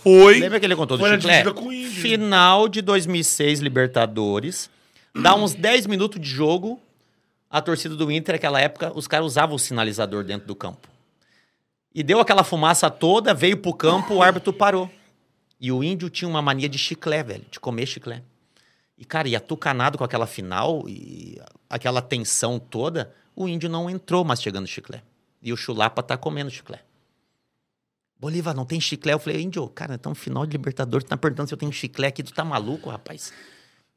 [0.02, 0.40] Foi.
[0.40, 2.02] Lembra que ele contou do Foi dívida com o índio.
[2.02, 4.70] Final de 2006, Libertadores.
[5.14, 6.82] Dá uns 10 minutos de jogo.
[7.50, 10.88] A torcida do Inter, naquela época, os caras usavam o sinalizador dentro do campo.
[11.94, 14.90] E deu aquela fumaça toda, veio pro campo, o árbitro parou.
[15.60, 18.22] E o índio tinha uma mania de chiclé, velho, de comer chiclé.
[18.98, 24.24] E, cara, e atucanado com aquela final e aquela tensão toda, o índio não entrou
[24.24, 25.02] mastigando chiclé.
[25.42, 26.82] E o chulapa tá comendo chiclé.
[28.20, 29.14] Bolívar, não tem chiclé?
[29.14, 32.08] Eu falei, índio, cara, então final de Libertadores, tu tá perguntando se eu tenho chiclé
[32.10, 33.34] aqui, tu tá maluco, rapaz?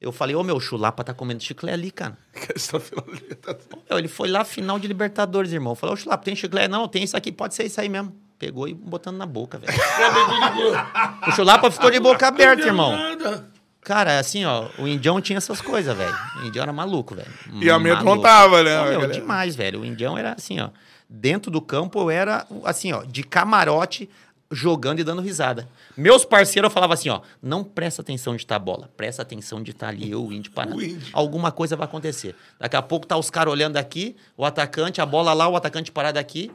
[0.02, 2.18] Eu falei, ô meu, chulapa tá comendo chiclé ali, cara.
[2.54, 3.68] Essa final de Libertadores.
[3.88, 5.76] Meu, ele foi lá, final de Libertadores, irmão.
[5.76, 6.66] Falou, ô chulapa, tem chiclé?
[6.66, 8.12] Não, tem isso aqui, pode ser isso aí mesmo.
[8.36, 9.72] Pegou e botando na boca, velho.
[11.28, 12.90] o chulapa ficou de boca aberta, irmão.
[12.90, 13.48] Nada.
[13.82, 16.14] Cara, assim, ó, o indião tinha essas coisas, velho.
[16.40, 17.30] O indião era maluco, velho.
[17.60, 19.12] E amedrontava, né, Ô, a meu, galera?
[19.12, 19.80] demais, velho.
[19.80, 20.70] O indião era assim, ó.
[21.08, 24.08] Dentro do campo eu era, assim, ó, de camarote,
[24.52, 25.68] jogando e dando risada.
[25.96, 29.70] Meus parceiros falavam assim, ó, não presta atenção de estar a bola, presta atenção de
[29.70, 30.76] estar ali, eu, o índio parado.
[30.78, 31.08] O índio.
[31.12, 32.36] Alguma coisa vai acontecer.
[32.60, 35.90] Daqui a pouco tá os caras olhando aqui, o atacante, a bola lá, o atacante
[35.90, 36.50] parado aqui,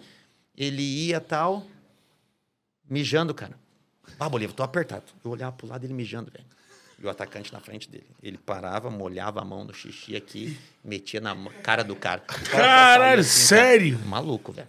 [0.55, 1.65] ele ia tal,
[2.89, 3.53] mijando, cara.
[4.19, 5.03] Ah, Bolívar, tô apertado.
[5.23, 6.45] Eu olhava pro lado ele mijando, velho.
[6.99, 8.07] E o atacante na frente dele.
[8.23, 12.21] Ele parava, molhava a mão no xixi aqui, metia na cara do cara.
[12.21, 13.63] Cara Caralho, assim, cara.
[13.63, 13.99] sério?
[14.05, 14.67] Maluco, velho.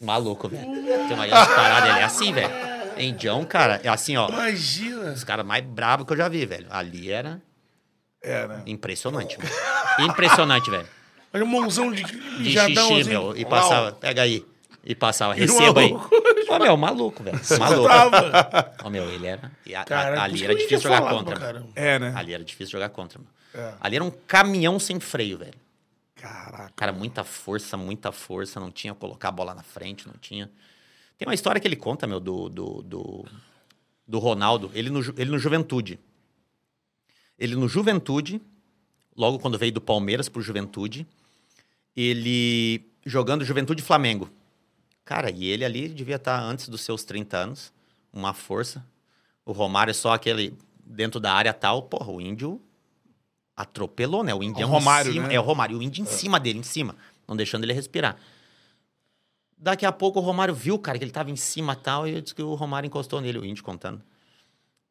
[0.00, 0.64] Maluco, velho.
[0.64, 2.50] Tem uma as paradas, ele é assim, velho.
[2.98, 4.28] Indião, cara, é assim, ó.
[4.28, 5.12] Imagina.
[5.12, 6.66] Os caras mais bravos que eu já vi, velho.
[6.70, 7.40] Ali era
[8.24, 8.62] né?
[8.66, 9.50] impressionante, mano.
[10.10, 10.86] Impressionante, velho.
[11.32, 13.04] Olha um mãozão de De xixi, assim.
[13.04, 13.36] meu.
[13.36, 13.50] E Uau.
[13.50, 14.44] passava, pega aí.
[14.84, 15.92] E passava, receba aí.
[16.48, 17.38] Ô, meu, maluco, velho.
[17.58, 17.88] Maluco.
[18.84, 19.52] Ó, meu, ele era.
[19.76, 21.38] a- a- Cara, por ali era difícil jogar falar contra.
[21.38, 21.68] mano.
[21.76, 22.12] É, né?
[22.16, 23.30] Ali era difícil jogar contra, mano.
[23.54, 23.74] É.
[23.80, 25.54] Ali era um caminhão sem freio, velho.
[26.18, 26.72] Caraca.
[26.74, 28.58] Cara, muita força, muita força.
[28.58, 30.50] Não tinha colocar a bola na frente, não tinha.
[31.16, 33.24] Tem uma história que ele conta, meu, do, do, do,
[34.06, 34.70] do Ronaldo.
[34.74, 35.98] Ele no, ele no Juventude.
[37.38, 38.42] Ele no Juventude,
[39.16, 41.06] logo quando veio do Palmeiras pro Juventude,
[41.96, 44.28] ele jogando Juventude Flamengo.
[45.04, 47.72] Cara, e ele ali devia estar antes dos seus 30 anos,
[48.12, 48.84] uma força.
[49.46, 50.52] O Romário é só aquele
[50.84, 51.82] dentro da área tal.
[51.82, 52.60] Porra, o índio
[53.58, 54.32] atropelou, né?
[54.32, 55.34] O índio O Romário, em cima, né?
[55.34, 56.94] É o Romário, o índio em cima dele, em cima,
[57.26, 58.16] não deixando ele respirar.
[59.56, 62.22] Daqui a pouco o Romário viu, cara, que ele tava em cima e tal, e
[62.22, 64.00] disse que o Romário encostou nele, o índio contando.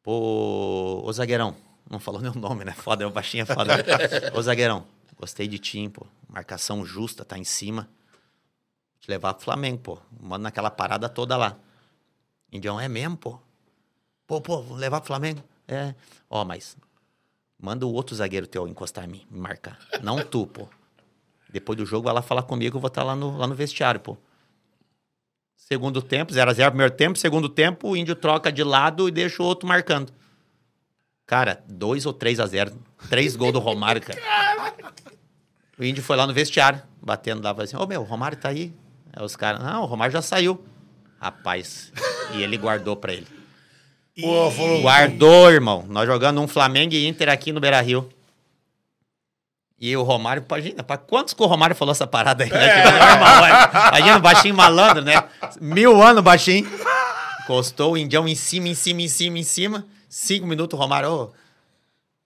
[0.02, 1.56] Pô, ô zagueirão,
[1.90, 2.72] não falou nem o nome, né?
[2.72, 3.72] Foda, o baixinho é foda.
[4.36, 6.06] ô zagueirão, gostei de ti, pô.
[6.28, 7.88] Marcação justa, tá em cima.
[9.00, 9.98] Te levar pro Flamengo, pô.
[10.20, 11.56] Manda naquela parada toda lá.
[12.52, 13.38] Indião, é mesmo, pô?
[14.26, 15.42] Pô, pô, vou levar pro Flamengo?
[15.66, 15.94] É.
[16.28, 16.76] Ó, mas
[17.58, 19.78] manda o outro zagueiro teu encostar em mim, me marcar.
[20.02, 20.68] Não tu, pô.
[21.50, 24.00] Depois do jogo, vai lá falar comigo, eu vou estar lá no, lá no vestiário,
[24.00, 24.16] pô.
[25.56, 27.18] Segundo tempo, 0x0 primeiro tempo.
[27.18, 30.12] Segundo tempo, o índio troca de lado e deixa o outro marcando.
[31.26, 32.72] Cara, 2 ou 3 a 0
[33.10, 34.18] Três gols do Romário, cara.
[35.78, 38.48] O índio foi lá no vestiário, batendo lá, falou assim, ô meu, o Romário tá
[38.48, 38.74] aí.
[39.12, 40.64] Aí os caras, não, o Romário já saiu.
[41.20, 41.92] Rapaz,
[42.34, 43.26] e ele guardou pra ele.
[44.20, 44.82] Pô, falou.
[44.82, 45.84] Guardou, irmão.
[45.88, 48.08] Nós jogando um Flamengo e Inter aqui no Beira-Rio.
[49.80, 52.82] E o Romário, imagina, pra quantos que o Romário falou essa parada aí, né?
[52.82, 53.90] Que não é normal?
[53.90, 55.22] Imagina o baixinho malandro, né?
[55.60, 56.68] Mil anos baixinho.
[57.44, 59.86] Encostou o indião em cima, em cima, em cima, em cima.
[60.08, 61.30] Cinco minutos, o Romário, ô,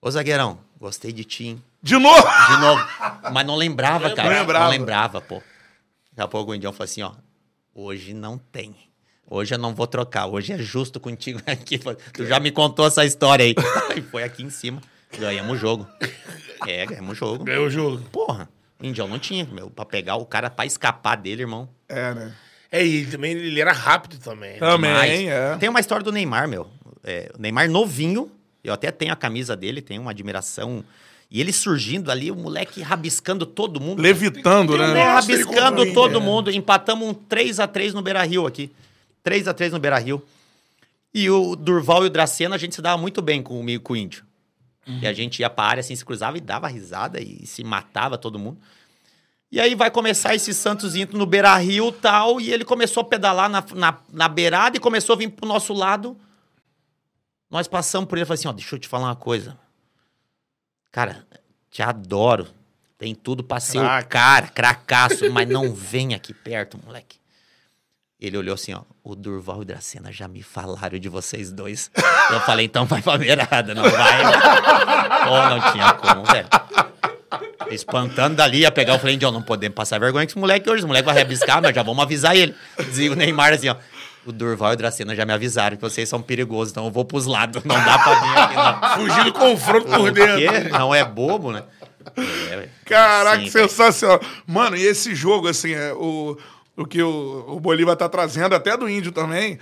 [0.01, 1.63] ô zagueirão, gostei de ti, hein?
[1.81, 2.27] De novo!
[2.47, 2.87] De novo.
[3.31, 4.29] Mas não lembrava, cara.
[4.29, 4.65] lembrava.
[4.65, 5.35] Não lembrava, pô.
[6.11, 7.11] Daqui a pouco o indião falou assim, ó.
[7.75, 8.75] Hoje não tem.
[9.29, 11.79] Hoje eu não vou trocar, hoje é justo contigo aqui.
[12.13, 13.55] Tu já me contou essa história aí.
[13.95, 14.81] E foi aqui em cima.
[15.17, 15.87] Ganhamos o jogo.
[16.67, 17.43] É, ganhamos o jogo.
[17.43, 18.01] Ganhou o jogo.
[18.11, 18.49] Porra,
[18.81, 21.69] o Indião não tinha, meu, pra pegar o cara pra escapar dele, irmão.
[21.87, 22.33] É, né?
[22.71, 24.57] É, e ele também ele era rápido também.
[24.57, 25.55] Também, é.
[25.57, 26.67] Tem uma história do Neymar, meu.
[27.03, 28.31] É, o Neymar novinho,
[28.63, 30.83] eu até tenho a camisa dele, tenho uma admiração.
[31.29, 34.01] E ele surgindo ali, o moleque rabiscando todo mundo.
[34.01, 34.85] Levitando, né?
[34.85, 36.49] É, Nossa, rabiscando todo mundo.
[36.49, 38.71] Empatamos um 3x3 no Beira Rio aqui.
[39.25, 40.23] 3x3 no Beira Rio.
[41.13, 43.95] E o Durval e o Dracena, a gente se dava muito bem comigo com o
[43.95, 44.25] Índio.
[44.85, 48.17] E a gente ia pra área, assim, se cruzava e dava risada e se matava
[48.17, 48.57] todo mundo.
[49.49, 52.41] E aí vai começar esse Santos indo no Beira Rio e tal.
[52.41, 55.73] E ele começou a pedalar na, na, na beirada e começou a vir pro nosso
[55.73, 56.17] lado.
[57.49, 59.57] Nós passamos por ele e falei assim: ó, deixa eu te falar uma coisa.
[60.91, 61.25] Cara,
[61.69, 62.47] te adoro.
[62.97, 64.09] Tem tudo pra ser o Craque.
[64.09, 67.17] cara, cracaço, mas não vem aqui perto, moleque.
[68.23, 71.91] Ele olhou assim, ó, o Durval e o Dracena já me falaram de vocês dois.
[72.31, 74.23] Eu falei, então vai pra beirada, não vai.
[75.25, 76.47] Pô, não tinha como, velho.
[77.69, 80.79] Espantando dali, ia pegar, eu falei, Indião, não podemos passar vergonha com esse moleque hoje.
[80.79, 82.55] Esse moleque vai rebiscar, mas já vamos avisar ele.
[82.79, 83.75] Dizia o Neymar assim, ó.
[84.25, 87.03] O Durval e o Dracena já me avisaram que vocês são perigosos, então eu vou
[87.03, 87.61] pros lados.
[87.65, 88.95] Não dá pra vir aqui, não.
[89.09, 90.69] Fugir do confronto por dentro.
[90.69, 91.63] Não é bobo, né?
[92.17, 93.67] É, Caraca, sim, velho.
[93.69, 94.21] sensacional.
[94.47, 96.37] Mano, e esse jogo, assim, é o,
[96.77, 99.59] o que o, o Bolívar tá trazendo, até do Índio também.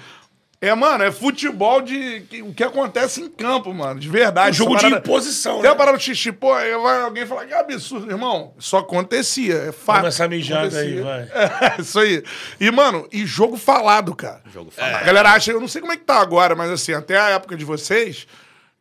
[0.64, 2.22] É, mano, é futebol de.
[2.30, 4.00] que- O que acontece em campo, mano.
[4.00, 4.52] De verdade.
[4.52, 5.70] Um jogo Essa de parada- imposição, Tem né?
[5.70, 8.54] a parada do xixi, pô, aí vai alguém falar que absurdo, irmão.
[8.60, 9.96] Isso acontecia, é fato.
[9.98, 11.22] Toma essa mijada aí, vai.
[11.34, 12.24] É, isso aí.
[12.60, 14.42] E, mano, e jogo falado, cara.
[14.54, 15.04] Jogo A falado.
[15.06, 17.58] galera acha, eu não sei como é que tá agora, mas assim, até a época
[17.58, 18.28] de vocês,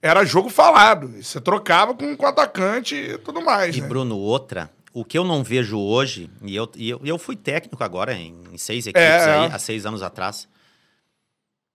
[0.03, 1.09] era jogo falado.
[1.23, 3.75] Você trocava com, com o atacante e tudo mais.
[3.75, 3.89] E, né?
[3.89, 7.83] Bruno, outra, o que eu não vejo hoje, e eu, e eu, eu fui técnico
[7.83, 9.53] agora em, em seis equipes É, aí, é.
[9.55, 10.49] há seis anos atrás.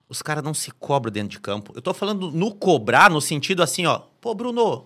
[0.07, 1.71] Os caras não se cobram dentro de campo.
[1.75, 4.01] Eu tô falando no cobrar, no sentido assim, ó.
[4.21, 4.85] Pô, Bruno,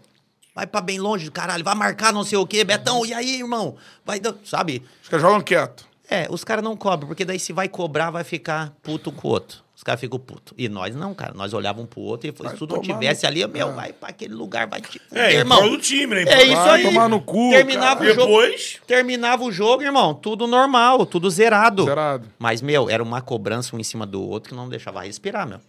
[0.55, 3.75] vai pra bem longe, caralho, vai marcar não sei o quê, Betão, e aí, irmão?
[4.05, 4.83] Vai, sabe?
[5.03, 5.87] Os caras jogam quieto.
[6.09, 9.31] É, os caras não cobram, porque daí se vai cobrar, vai ficar puto com o
[9.31, 9.63] outro.
[9.79, 10.53] Os caras ficam putos.
[10.57, 11.31] E nós não, cara.
[11.33, 13.71] Nós olhávamos um pro outro e Vai se tudo não tivesse no- ali, meu, É.
[13.71, 15.69] vai pra aquele lugar, vai te É, irmão.
[15.69, 16.23] do time, né?
[16.27, 16.83] É isso aí.
[16.83, 18.11] tomar no cu, Terminava cara.
[18.11, 18.27] o jogo.
[18.27, 21.85] Depois, Terminava o jogo, irmão, tudo normal, tudo zerado.
[21.85, 22.27] Zerado.
[22.37, 25.61] Mas, meu, era uma cobrança um em cima do outro que não deixava respirar, meu.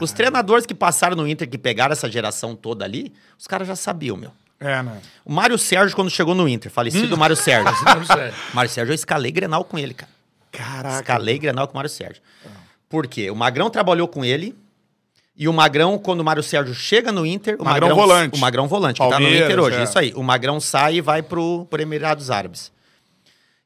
[0.00, 3.76] Os treinadores que passaram no Inter, que pegaram essa geração toda ali, os caras já
[3.76, 4.32] sabiam, meu.
[4.58, 5.00] É, né?
[5.24, 6.74] O Mário Sérgio, quando chegou no Inter, Hum.
[6.74, 7.72] falecido Mário Sérgio.
[8.52, 10.10] Mário Sérgio, eu escalei Grenal com ele, cara.
[10.50, 10.96] Caraca.
[10.96, 12.20] Escalei Grenal com o Mário Sérgio.
[12.92, 13.30] Por quê?
[13.30, 14.54] O Magrão trabalhou com ele.
[15.34, 17.56] E o Magrão, quando o Mário Sérgio chega no Inter.
[17.58, 18.36] O Magrão volante.
[18.36, 19.76] O Magrão volante, que tá no Palmeiras, Inter hoje.
[19.78, 19.82] é.
[19.84, 20.12] Isso aí.
[20.14, 22.70] O Magrão sai e vai pro, pro Emirados Árabes.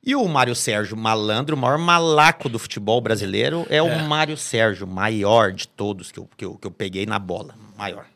[0.01, 4.87] E o Mário Sérgio, malandro, o maior malaco do futebol brasileiro, é, o Mário Sérgio,
[4.87, 7.57] maior de todos que eu, que, eu, que eu peguei na bola.
[7.77, 8.07] Maior.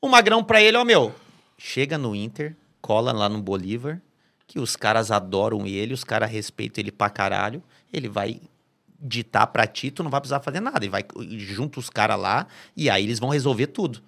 [0.00, 1.14] O Magrão pra ele, ó, meu,
[1.58, 4.00] chega no Inter, cola lá no Bolívar,
[4.46, 8.40] que os caras adoram ele, os caras respeitam ele pra caralho, ele vai
[9.00, 11.04] ditar pra ti, tu não vai precisar fazer nada, ele vai
[11.38, 14.02] junto os caras lá, e aí eles vão resolver tudo.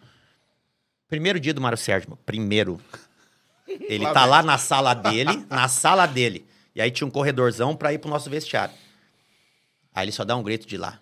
[1.09, 2.81] Primeiro dia do Mário Sérgio, meu, primeiro.
[3.66, 7.92] Ele tá lá na sala dele, na sala dele, e aí tinha um corredorzão pra
[7.92, 8.74] ir pro nosso vestiário.
[9.94, 11.00] Aí ele só dá um grito de lá.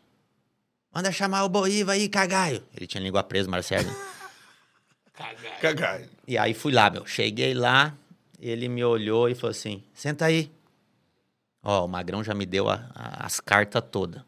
[0.93, 2.63] Manda chamar o Bolívar aí, cagaio.
[2.77, 3.95] Ele tinha língua presa, Mário Sérgio.
[5.61, 6.09] Cagai.
[6.27, 7.07] E aí fui lá, meu.
[7.07, 7.95] Cheguei lá,
[8.41, 10.51] ele me olhou e falou assim: senta aí.
[11.63, 14.23] Ó, o Magrão já me deu a- a- as cartas todas.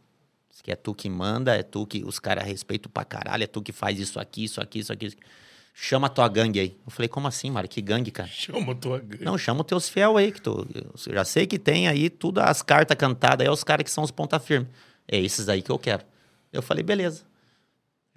[0.50, 3.46] Diz que é tu que manda, é tu que os caras respeitam pra caralho, é
[3.46, 5.06] tu que faz isso aqui, isso aqui, isso aqui.
[5.06, 5.26] isso aqui.
[5.74, 6.76] Chama a tua gangue aí.
[6.84, 7.66] Eu falei, como assim, Mário?
[7.68, 8.28] Que gangue, cara?
[8.28, 9.24] Chama a tua gangue.
[9.24, 12.40] Não, chama os teus fiel aí, que tu, eu já sei que tem aí tudo
[12.40, 14.68] as cartas cantadas, aí é os caras que são os ponta firme.
[15.08, 16.04] É esses aí que eu quero.
[16.52, 17.22] Eu falei, beleza.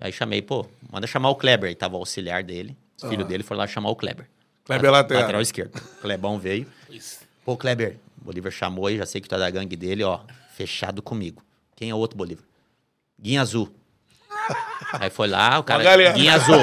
[0.02, 1.70] Aí chamei, pô, manda chamar o Kleber.
[1.70, 4.28] Aí tava o auxiliar dele, os filhos dele foram lá chamar o Kleber.
[4.66, 5.22] Kleber Lat- lateral.
[5.22, 5.78] Lateral esquerdo.
[5.78, 6.68] O Clebão veio.
[7.46, 10.20] Pô, Kleber, Bolívar chamou aí, já sei que tu é da gangue dele, ó,
[10.56, 11.44] fechado comigo.
[11.76, 12.44] Quem é o outro Bolívar?
[13.20, 13.74] Guinha Azul.
[14.94, 15.84] Aí foi lá, o cara.
[16.14, 16.56] Guinha Azul.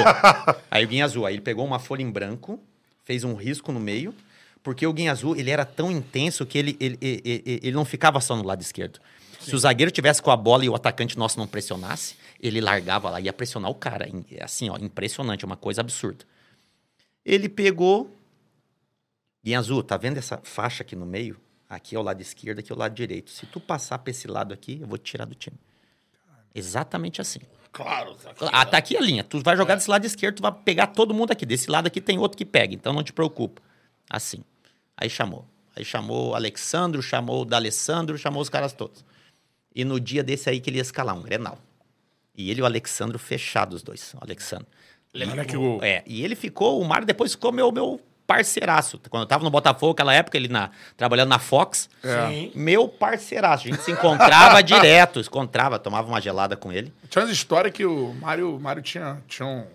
[0.69, 1.25] Aí o Guinha Azul.
[1.25, 2.59] Aí ele pegou uma folha em branco,
[3.03, 4.13] fez um risco no meio,
[4.61, 8.19] porque o Guinha Azul, ele era tão intenso que ele, ele, ele, ele- não ficava
[8.21, 8.99] só no lado esquerdo.
[9.39, 13.09] Se o zagueiro tivesse com a bola e o atacante nosso não pressionasse, ele largava
[13.09, 14.07] lá, ia pressionar o cara.
[14.07, 16.23] Em- Assim, ó, impressionante, é uma coisa absurda.
[17.25, 18.15] Ele pegou.
[19.43, 21.37] Guinha Azul, tá vendo essa faixa aqui no meio?
[21.73, 23.31] Aqui é o lado esquerdo, aqui é o lado direito.
[23.31, 25.57] Se tu passar pra esse lado aqui, eu vou te tirar do time.
[26.53, 27.39] Exatamente assim.
[27.71, 28.13] Claro.
[28.13, 29.23] Tá aqui, Ah, tá aqui a linha.
[29.23, 31.45] Tu vai jogar desse lado esquerdo, tu vai pegar todo mundo aqui.
[31.45, 33.61] Desse lado aqui tem outro que pega, então não te preocupa.
[34.07, 34.43] Assim.
[34.95, 35.45] Aí chamou.
[35.75, 39.03] Aí chamou o Alexandro, chamou o D'Alessandro, chamou os caras todos.
[39.75, 41.57] E no dia desse aí que ele ia escalar, um Grenal.
[42.35, 44.13] E ele e o Alexandro fechados, os dois.
[44.13, 44.67] O Alexandro.
[45.15, 45.83] Olha que o...
[45.83, 48.99] É, e ele ficou, o Mário depois ficou meu, meu parceiraço.
[49.09, 52.51] Quando eu tava no Botafogo, aquela época, ele na, trabalhando na Fox, Sim.
[52.55, 53.67] meu parceiraço.
[53.67, 56.93] A gente se encontrava direto, se encontrava, tomava uma gelada com ele.
[57.09, 59.65] Tinha umas histórias que o Mário, Mário tinha, tinha, um,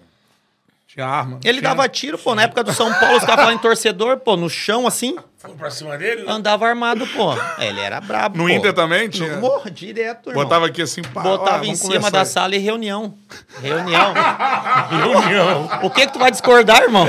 [0.98, 1.38] tinha arma.
[1.44, 1.70] Ele tinha...
[1.74, 4.50] dava tiro, pô, na época do São Paulo, os caras falavam em torcedor, pô, no
[4.50, 6.24] chão assim, Foi pra cima dele?
[6.24, 6.32] né?
[6.32, 7.32] andava armado, pô.
[7.58, 8.50] É, Ele era brabo, No pô.
[8.50, 9.36] Inter também tinha?
[9.36, 10.42] No, morro, direto, irmão.
[10.44, 12.26] Botava aqui assim, pá, Botava ó, em cima da aí.
[12.26, 13.14] sala e reunião.
[13.62, 14.12] Reunião.
[14.90, 15.68] Reunião.
[15.82, 17.06] o que que tu vai discordar, irmão?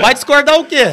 [0.00, 0.84] Vai discordar o quê?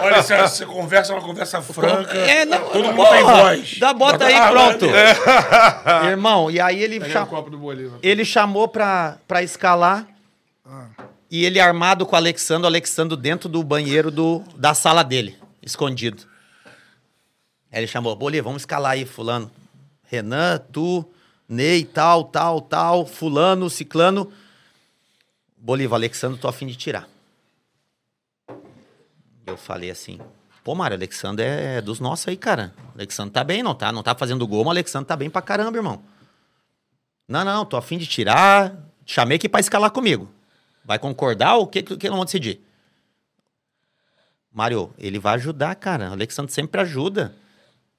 [0.00, 2.14] Olha, você, você conversa uma conversa franca.
[2.16, 3.78] É, não, Todo mundo porra, tem voz.
[3.78, 4.86] Dá bota aí, Ah, pronto.
[4.86, 6.10] né?
[6.10, 7.98] Irmão, e aí ele, Pega cha- o copo do Bolívar.
[8.02, 10.06] ele chamou pra, pra escalar
[11.30, 15.36] e ele armado com o Alexandre, o Alexandre dentro do banheiro do, da sala dele,
[15.62, 16.24] escondido.
[17.72, 19.50] Aí ele chamou, Bolívar, vamos escalar aí, fulano.
[20.08, 21.04] Renan, tu,
[21.48, 24.32] Ney, tal, tal, tal, fulano, ciclano.
[25.56, 27.08] Bolívar, Alexandre, tô a fim de tirar.
[29.46, 30.18] Eu falei assim,
[30.64, 32.74] pô, Mário, Alexandre é dos nossos aí, cara.
[32.94, 33.92] Alexandre tá bem, não tá?
[33.92, 36.02] Não tá fazendo gol, mas Alexandre tá bem pra caramba, irmão.
[37.28, 38.76] Não, não, tô a fim de tirar.
[39.04, 40.28] Chamei aqui pra escalar comigo.
[40.86, 42.60] Vai concordar ou o que, que, nós vamos decidir?
[44.52, 46.10] Mário, ele vai ajudar, cara.
[46.10, 47.34] O Alexandre sempre ajuda.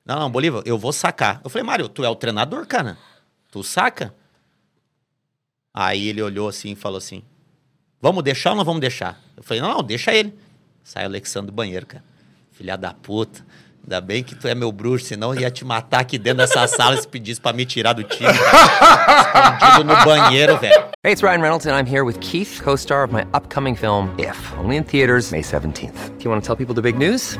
[0.06, 1.42] Não, não, Bolívar, eu vou sacar.
[1.44, 2.98] Eu falei, Mário, tu é o treinador, cara.
[3.52, 4.16] Tu saca?
[5.74, 7.22] Aí ele olhou assim e falou assim:
[8.02, 9.22] Vamos deixar ou não vamos deixar?
[9.36, 10.34] Eu falei, não, não, deixa ele.
[10.84, 12.04] Sai o Alexandre do banheiro, cara.
[12.52, 13.46] Filha da puta.
[13.88, 16.68] Ainda bem que tu é meu bruxo, senão eu ia te matar aqui dentro dessa
[16.68, 18.28] sala se pedisse pra me tirar do time.
[18.28, 20.88] Escondido no banheiro, velho.
[21.06, 24.14] Hey, it's Ryan Reynolds, and I'm here with Keith, co star of my upcoming film,
[24.20, 26.18] If, only in theaters, May 17th.
[26.18, 27.40] Do you want to tell people the big news?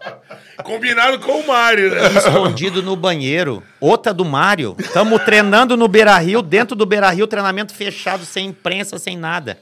[0.63, 2.07] Combinado com o Mário, né?
[2.17, 3.63] Escondido no banheiro.
[3.79, 4.75] Outra do Mário.
[4.93, 9.59] Tamo treinando no Beira Rio, dentro do Beira Rio, treinamento fechado, sem imprensa, sem nada.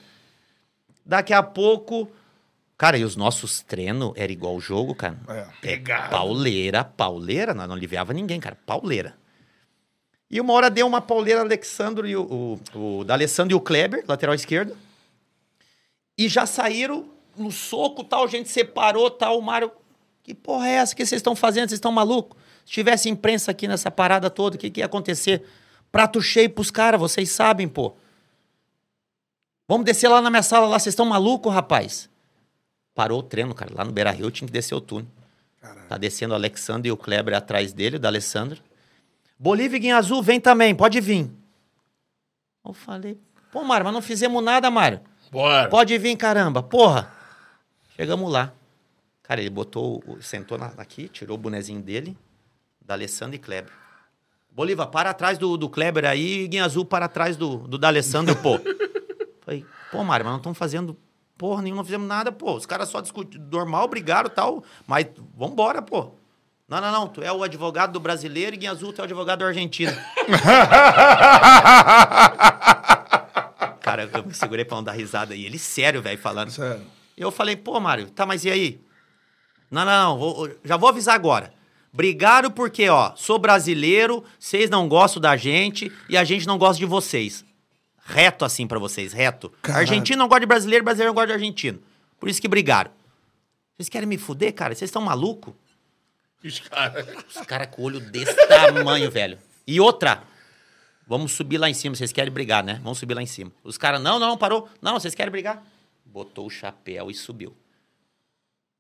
[1.05, 2.09] Daqui a pouco.
[2.77, 5.17] Cara, e os nossos treinos era igual o jogo, cara.
[5.27, 5.45] É.
[5.61, 6.09] Pegado.
[6.09, 8.57] Pauleira, pauleira, nós não aliviava ninguém, cara.
[8.65, 9.15] Pauleira.
[10.31, 13.59] E uma hora deu uma pauleira Alexandro e o, o, o da Alessandro e o
[13.59, 14.77] Kleber, lateral esquerdo.
[16.17, 19.71] E já saíram no soco, tal, a gente separou, tal, o Mário.
[20.29, 21.69] Que porra é essa que vocês estão fazendo?
[21.69, 22.37] Vocês estão malucos?
[22.63, 25.43] Se tivesse imprensa aqui nessa parada toda, o que, que ia acontecer?
[25.91, 27.95] Prato cheio pros caras, vocês sabem, pô.
[29.67, 32.07] Vamos descer lá na minha sala lá, vocês estão malucos, rapaz?
[32.93, 33.71] Parou o treino, cara.
[33.73, 35.07] Lá no Beira Rio tinha que descer o túnel.
[35.87, 38.61] Tá descendo o Alexandre e o Kleber atrás dele, o da Alessandro.
[39.39, 41.27] Bolívia e Guinha Azul, vem também, pode vir.
[42.63, 43.17] Eu falei,
[43.51, 45.01] pô, Mário, mas não fizemos nada, Mário.
[45.31, 45.69] Bora.
[45.69, 46.61] Pode vir, caramba.
[46.61, 47.11] Porra.
[47.95, 48.53] Chegamos lá.
[49.29, 52.17] Cara, ele botou, sentou na- aqui, tirou o bonezinho dele,
[52.83, 53.71] da Alessandro e Kleber.
[54.49, 57.89] Bolívar, para atrás do, do Kleber aí, e Guinha Azul para atrás do, do da
[57.89, 58.59] Alessandro, pô.
[59.45, 60.97] Falei, pô, Mário, mas não estamos fazendo
[61.37, 62.55] porra nenhuma, não fizemos nada, pô.
[62.55, 65.05] Os caras só discutiram, normal, brigaram e tal, mas
[65.37, 66.09] vambora, pô.
[66.67, 69.05] Não, não, não, tu é o advogado do brasileiro e Guinha Azul, tu é o
[69.05, 69.93] advogado do argentino.
[73.81, 75.35] Cara, eu me segurei pra não dar risada.
[75.35, 76.49] E ele sério, velho, falando.
[76.49, 76.81] Sério.
[77.15, 78.81] Eu falei, pô, Mário, tá, mas e aí?
[79.69, 81.53] Não, não, não, vou- já vou avisar agora.
[81.91, 86.77] Brigaram porque, ó, sou brasileiro, vocês não gostam da gente e a gente não gosta
[86.79, 87.43] de vocês.
[88.05, 89.51] Reto assim pra vocês, reto.
[89.61, 89.81] Caralho.
[89.87, 91.79] Argentino não gosta de brasileiro, brasileiro não gosta de argentino.
[92.19, 92.91] Por isso que brigaram.
[93.77, 94.73] Vocês querem me fuder, cara?
[94.75, 95.53] Vocês estão malucos?
[96.43, 97.07] Os caras.
[97.29, 99.37] Os caras com o olho desse tamanho, velho.
[99.65, 100.23] E outra.
[101.07, 101.95] Vamos subir lá em cima.
[101.95, 102.79] Vocês querem brigar, né?
[102.83, 103.51] Vamos subir lá em cima.
[103.63, 104.67] Os caras, não, não, parou.
[104.81, 105.63] Não, vocês querem brigar?
[106.05, 107.55] Botou o chapéu e subiu.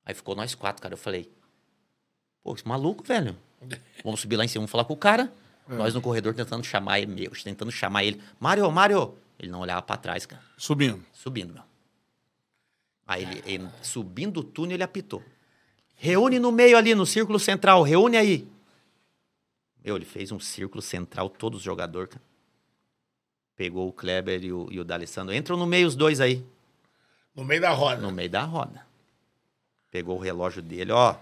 [0.09, 0.93] Aí ficou nós quatro, cara.
[0.95, 1.29] Eu falei,
[2.43, 3.37] pô, esse maluco, velho.
[4.03, 5.31] Vamos subir lá em cima, vamos falar com o cara.
[5.67, 8.19] Nós no corredor tentando chamar ele, meu, tentando chamar ele.
[8.39, 9.15] Mário, Mário.
[9.37, 10.41] Ele não olhava pra trás, cara.
[10.57, 11.05] Subindo.
[11.13, 11.61] Subindo, meu.
[13.05, 15.23] Aí ele, ele- subindo o túnel, ele apitou.
[15.95, 18.47] Reúne no meio ali, no círculo central, reúne aí.
[19.85, 22.23] Meu, ele fez um círculo central, todos os jogadores, cara.
[23.55, 25.35] Pegou o Kleber e o, e o D'Alessandro.
[25.35, 26.43] Entram no meio os dois aí,
[27.35, 28.01] No meio da roda.
[28.01, 28.88] no meio da roda.
[29.91, 31.15] Pegou o relógio dele, ó.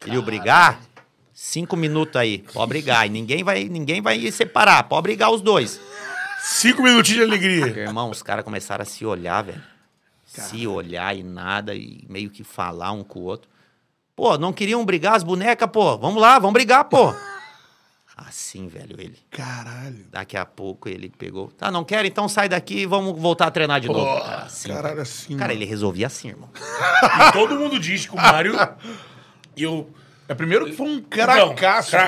[0.00, 0.80] Queria brigar?
[1.32, 3.06] Cinco minutos aí, pode brigar.
[3.06, 5.80] E ninguém vai, ninguém vai separar, pode brigar os dois.
[6.40, 7.66] Cinco minutinhos de alegria.
[7.66, 9.62] Irmão, os caras começaram a se olhar, velho.
[10.26, 13.48] Se olhar e nada, e meio que falar um com o outro.
[14.14, 15.96] Pô, não queriam brigar as bonecas, pô?
[15.96, 17.14] Vamos lá, vamos brigar, pô.
[18.16, 19.18] Assim, velho, ele.
[19.28, 20.06] Caralho.
[20.10, 21.48] Daqui a pouco ele pegou.
[21.48, 22.04] Tá, não quer?
[22.04, 24.06] Então sai daqui e vamos voltar a treinar de novo.
[24.22, 25.36] Assim, Caralho, assim.
[25.36, 25.62] Cara, mano.
[25.62, 26.48] ele resolvia assim, irmão.
[27.28, 28.54] E todo mundo diz que o Mário.
[29.56, 29.90] E eu.
[30.28, 31.46] É primeiro que foi um cracaço.
[31.46, 31.54] Não,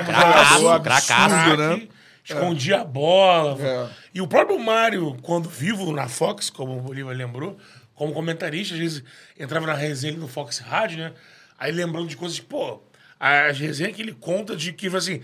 [0.05, 1.89] cracaço, cracaço, craque, né?
[2.25, 3.59] Escondia a bola.
[3.61, 3.89] É.
[4.15, 7.59] E o próprio Mário, quando vivo na Fox, como o Bolívar lembrou,
[7.95, 9.05] como comentarista, às vezes
[9.39, 11.13] entrava na resenha no Fox Rádio, né?
[11.59, 12.83] Aí lembrando de coisas, pô,
[13.19, 15.21] as resenhas que ele conta de que, assim,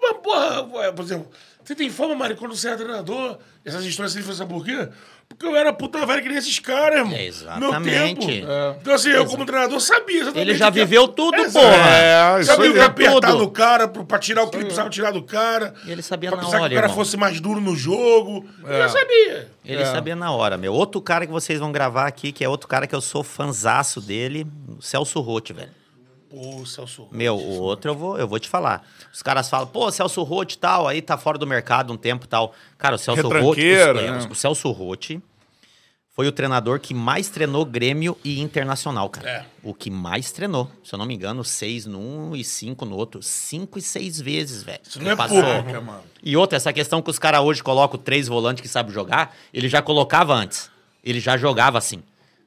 [0.00, 1.28] mas, porra, por exemplo,
[1.64, 4.88] você tem fama, Mário, quando você é treinador, essas histórias assim, sabe por quê?
[5.28, 7.14] Porque eu era puta velha que nem esses caras, irmão.
[7.14, 8.26] É, Meu exatamente.
[8.26, 8.46] tempo.
[8.80, 10.50] Então, assim, eu como treinador sabia exatamente.
[10.50, 11.64] Ele já que- viveu tudo, Exato.
[11.66, 11.88] porra.
[11.88, 13.38] É, Sabia o que apertar Tudo.
[13.38, 15.72] no cara pra tirar o que ele precisava tirar do cara.
[15.86, 16.96] E ele sabia pra na precisar que hora, o cara irmão.
[17.04, 18.46] fosse mais duro no jogo.
[18.62, 19.48] Ele já sabia.
[19.64, 20.74] Ele sabia na hora, meu.
[20.74, 24.02] Outro cara que vocês vão gravar aqui, que é outro cara que eu sou fanzaço
[24.02, 24.46] dele,
[24.78, 25.70] o Celso Rotti, velho.
[26.32, 27.06] Pô, Celso.
[27.12, 28.82] Meu, o outro eu vou, eu vou te falar.
[29.12, 32.24] Os caras falam, pô, Celso Rotti e tal, aí tá fora do mercado um tempo
[32.24, 32.54] e tal.
[32.78, 33.34] Cara, o Celso Rotti.
[33.60, 34.28] Retranqueiro, o- né?
[34.30, 35.20] O Celso Rotti
[36.14, 39.28] foi o treinador que mais treinou Grêmio e Internacional, cara.
[39.28, 39.44] É.
[39.62, 40.70] O que mais treinou.
[40.82, 43.22] Se eu não me engano, seis num e cinco no outro.
[43.22, 44.80] Cinco e seis vezes, velho.
[44.82, 45.40] Isso não é Passou.
[45.42, 46.02] Caraca, mano.
[46.22, 49.68] E outra, essa questão que os caras hoje colocam três volantes que sabem jogar, ele
[49.68, 50.70] já colocava antes.
[51.04, 52.02] Ele já jogava assim.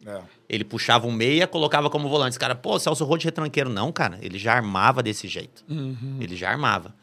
[0.06, 0.20] É.
[0.48, 2.32] Ele puxava um meia, colocava como volante.
[2.34, 3.70] Os cara, pô, Celso Roth retranqueiro.
[3.70, 5.64] Não, cara, ele já armava desse jeito.
[6.20, 6.94] Ele já armava.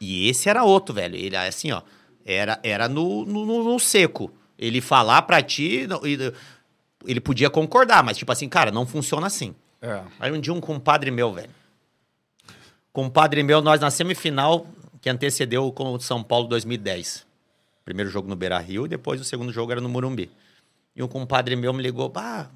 [0.00, 1.16] E esse era outro, velho.
[1.16, 1.82] Ele, assim, ó,
[2.24, 4.30] era, era no, no, no- seco.
[4.58, 6.32] Ele falar pra ti, não- e-
[7.06, 9.54] ele podia concordar, mas tipo assim, cara, não funciona assim.
[9.80, 10.02] É.
[10.18, 11.48] Aí um dia um compadre meu, velho.
[12.92, 14.66] Compadre meu, nós na semifinal
[15.00, 17.26] que antecedeu com o São Paulo 2010.
[17.84, 20.30] Primeiro jogo no Beira Rio e depois o segundo jogo era no Morumbi.
[20.94, 22.50] E um compadre meu me ligou, bah,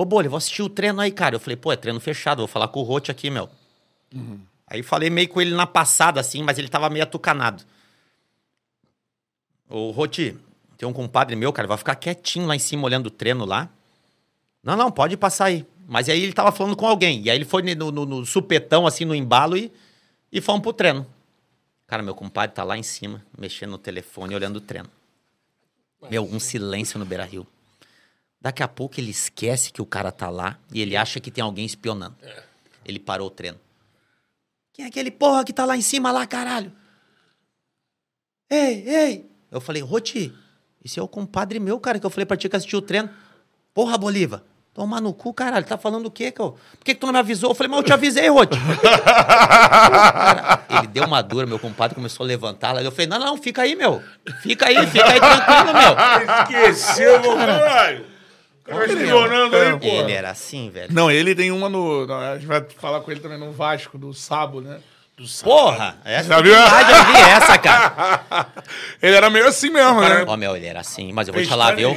[0.00, 1.34] ô Bolha, vou assistir o treino aí, cara.
[1.36, 3.48] Eu falei, pô, é treino fechado, vou falar com o Rote aqui, meu.
[4.66, 7.64] Aí falei meio com ele na passada, assim, mas ele tava meio atucanado.
[9.68, 10.36] Ô, Roti,
[10.76, 13.68] tem um compadre meu, cara, vai ficar quietinho lá em cima olhando o treino lá.
[14.62, 15.66] Não, não, pode passar aí.
[15.86, 17.22] Mas aí ele tava falando com alguém.
[17.22, 19.72] E aí ele foi no, no- no supetão, assim, no embalo e,
[20.30, 21.06] e fomos pro treino.
[21.86, 24.90] Cara, meu compadre tá lá em cima, mexendo no telefone, olhando o treino.
[26.10, 27.46] Meu, um silêncio no Beira Rio.
[28.40, 31.42] Daqui a pouco ele esquece que o cara tá lá e ele acha que tem
[31.42, 32.16] alguém espionando.
[32.84, 33.58] Ele parou o treino.
[34.72, 36.72] Quem é aquele porra que tá lá em cima lá, caralho?
[38.48, 39.30] Ei, ei!
[39.50, 40.32] Eu falei, Roti,
[40.84, 43.10] esse é o compadre meu, cara, que eu falei pra ti que assistiu o treino.
[43.74, 46.50] Porra, Bolívar, toma no cu, caralho, tá falando o quê, cara?
[46.50, 47.50] Por que, que tu não me avisou?
[47.50, 48.56] Eu falei, mas eu te avisei, Roti.
[48.80, 52.82] Cara, ele deu uma dura, meu compadre começou a levantar lá.
[52.82, 54.00] Eu falei, não, não, fica aí, meu.
[54.42, 55.96] Fica aí, fica aí tranquilo, meu.
[56.68, 58.17] Esqueceu, meu caralho.
[58.68, 59.86] Tá espionando aí, pô.
[59.86, 60.92] Ele era assim, velho.
[60.92, 62.06] Não, ele tem uma no.
[62.12, 64.80] A gente vai falar com ele também no Vasco, do Sabo, né?
[65.42, 66.52] Porra, essa Já viu?
[66.54, 68.46] verdade, eu vi essa, cara.
[69.02, 70.24] Ele era meio assim mesmo, né?
[70.24, 71.90] Ó, meu, ele era assim, mas eu vou te falar, viu?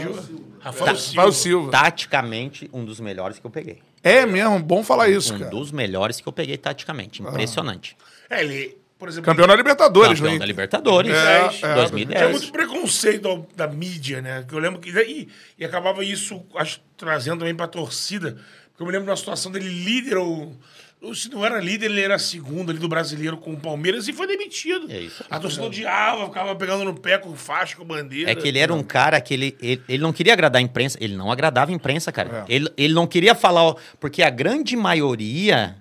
[0.60, 1.18] Rafael Silva.
[1.22, 1.72] Rafael Silva.
[1.72, 3.78] Taticamente, um dos melhores que eu peguei.
[4.04, 5.52] É mesmo, bom falar isso, Um cara.
[5.52, 7.22] dos melhores que eu peguei taticamente.
[7.22, 7.96] Impressionante.
[8.28, 9.26] É, ele, por exemplo...
[9.26, 10.40] Campeão da Libertadores, Campeão né?
[10.40, 11.12] da Libertadores.
[11.12, 11.50] É, é.
[11.50, 12.32] Tinha 2010.
[12.34, 14.46] muito preconceito da, da mídia, né?
[14.48, 14.92] Que eu lembro que.
[14.92, 15.28] E,
[15.58, 18.38] e acabava isso acho, trazendo também pra torcida.
[18.70, 20.56] Porque eu me lembro de uma situação dele líder, ou.
[21.02, 24.14] ou Se não era líder, ele era segundo ali do brasileiro com o Palmeiras e
[24.14, 24.86] foi demitido.
[24.92, 25.26] É isso.
[25.28, 28.30] A torcida odiava, ficava pegando no pé com faixa, com bandeira.
[28.30, 31.00] É que ele era um cara que ele, ele, ele não queria agradar a imprensa.
[31.02, 32.46] Ele não agradava a imprensa, cara.
[32.48, 32.54] É.
[32.54, 33.74] Ele, ele não queria falar.
[34.00, 35.76] Porque a grande maioria,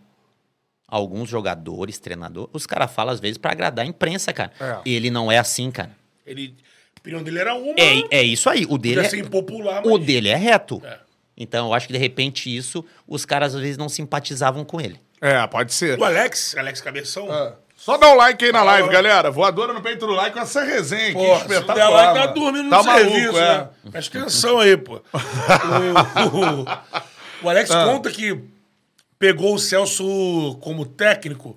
[0.90, 4.52] alguns jogadores, treinador, os caras falam às vezes pra agradar a imprensa, cara.
[4.60, 4.78] É.
[4.84, 5.90] Ele não é assim, cara.
[6.26, 6.54] Ele,
[6.96, 7.74] a opinião dele era uma.
[7.78, 8.66] É, é isso aí.
[8.68, 10.82] O dele é, ser impopular, o mas- dele é reto.
[10.84, 10.98] É.
[11.36, 15.00] Então, eu acho que de repente isso, os caras às vezes não simpatizavam com ele.
[15.22, 15.98] É, pode ser.
[15.98, 17.32] O Alex, Alex Cabeção.
[17.32, 17.54] É.
[17.76, 19.30] Só dá um like aí na live, galera.
[19.30, 22.12] Voadora no peito do like com essa resenha Pô, aqui se der espetacular.
[22.12, 23.58] lá, tá dormindo no tá serviço, maluco, é.
[23.58, 23.68] né?
[23.90, 25.00] Presta atenção aí, pô.
[25.14, 26.66] o, o-
[27.42, 27.86] o Alex Ah.
[27.86, 28.38] conta que
[29.20, 31.56] pegou o Celso como técnico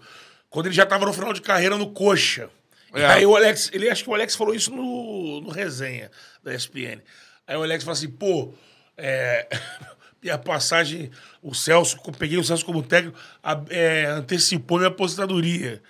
[0.49, 2.49] quando ele já tava no final de carreira no Coxa.
[2.93, 3.05] E É.
[3.07, 6.11] aí o Alex, ele acho que o Alex falou isso no, no resenha
[6.43, 7.01] da ESPN.
[7.47, 8.53] Aí o Alex falou assim, pô,
[8.95, 9.47] é,
[10.21, 11.09] minha passagem,
[11.41, 15.81] o Celso, peguei o Celso como técnico, a- é, antecipou minha aposentadoria.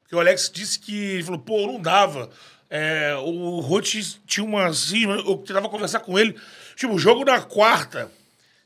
[0.00, 2.28] Porque o Alex disse que ele falou, pô, não dava.
[2.68, 3.92] É, o Roth
[4.26, 4.66] tinha uma.
[4.66, 6.34] Assim, eu tentava conversar com ele.
[6.74, 8.10] Tipo, o jogo na quarta,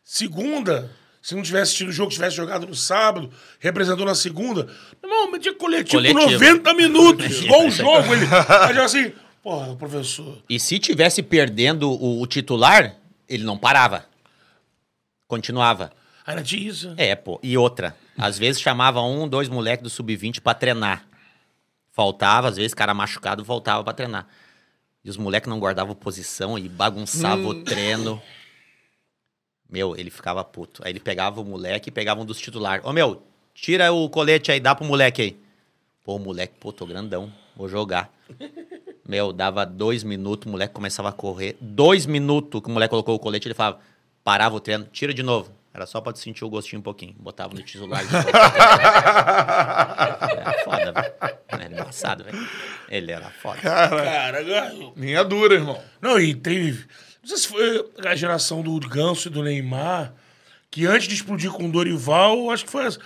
[0.04, 0.88] segunda,
[1.26, 4.68] se não tivesse tido o jogo, tivesse jogado no sábado, representou na segunda.
[5.02, 6.30] Não, mas tinha coletivo, Coletivo.
[6.30, 8.14] 90 minutos, igual o jogo.
[8.14, 9.12] Ele, já assim,
[9.42, 10.38] porra, professor.
[10.48, 12.94] E se tivesse perdendo o, o titular,
[13.28, 14.06] ele não parava.
[15.26, 15.90] Continuava.
[16.24, 16.94] Ah, Era disso.
[16.96, 17.40] É, pô.
[17.42, 17.96] E outra.
[18.16, 21.04] Às vezes chamava um, dois moleques do sub-20 pra treinar.
[21.90, 24.28] Faltava, às vezes, cara machucado voltava pra treinar.
[25.04, 28.22] E os moleques não guardavam posição e bagunçavam o treino.
[29.68, 30.82] Meu, ele ficava puto.
[30.84, 32.84] Aí ele pegava o moleque e pegava um dos titulares.
[32.84, 33.22] Ô, meu,
[33.54, 35.36] tira o colete aí, dá pro moleque aí.
[36.04, 38.12] Pô, moleque, pô, tô grandão, vou jogar.
[39.08, 41.56] Meu, dava dois minutos, o moleque começava a correr.
[41.60, 43.78] Dois minutos que o moleque colocou o colete, ele falava,
[44.24, 45.52] parava o treino, tira de novo.
[45.72, 47.14] Era só pra sentir o gostinho um pouquinho.
[47.18, 48.02] Botava no titular.
[50.30, 51.14] era foda, velho.
[51.48, 52.48] Era embaçado, velho.
[52.88, 53.60] Ele era foda.
[53.60, 54.94] Cara, ganhou.
[54.96, 55.80] Linha dura, irmão.
[56.00, 56.86] Não, e teve.
[57.26, 60.14] Não sei se foi a geração do Ganso e do Neymar,
[60.70, 63.00] que antes de explodir com o Dorival, acho que foi as,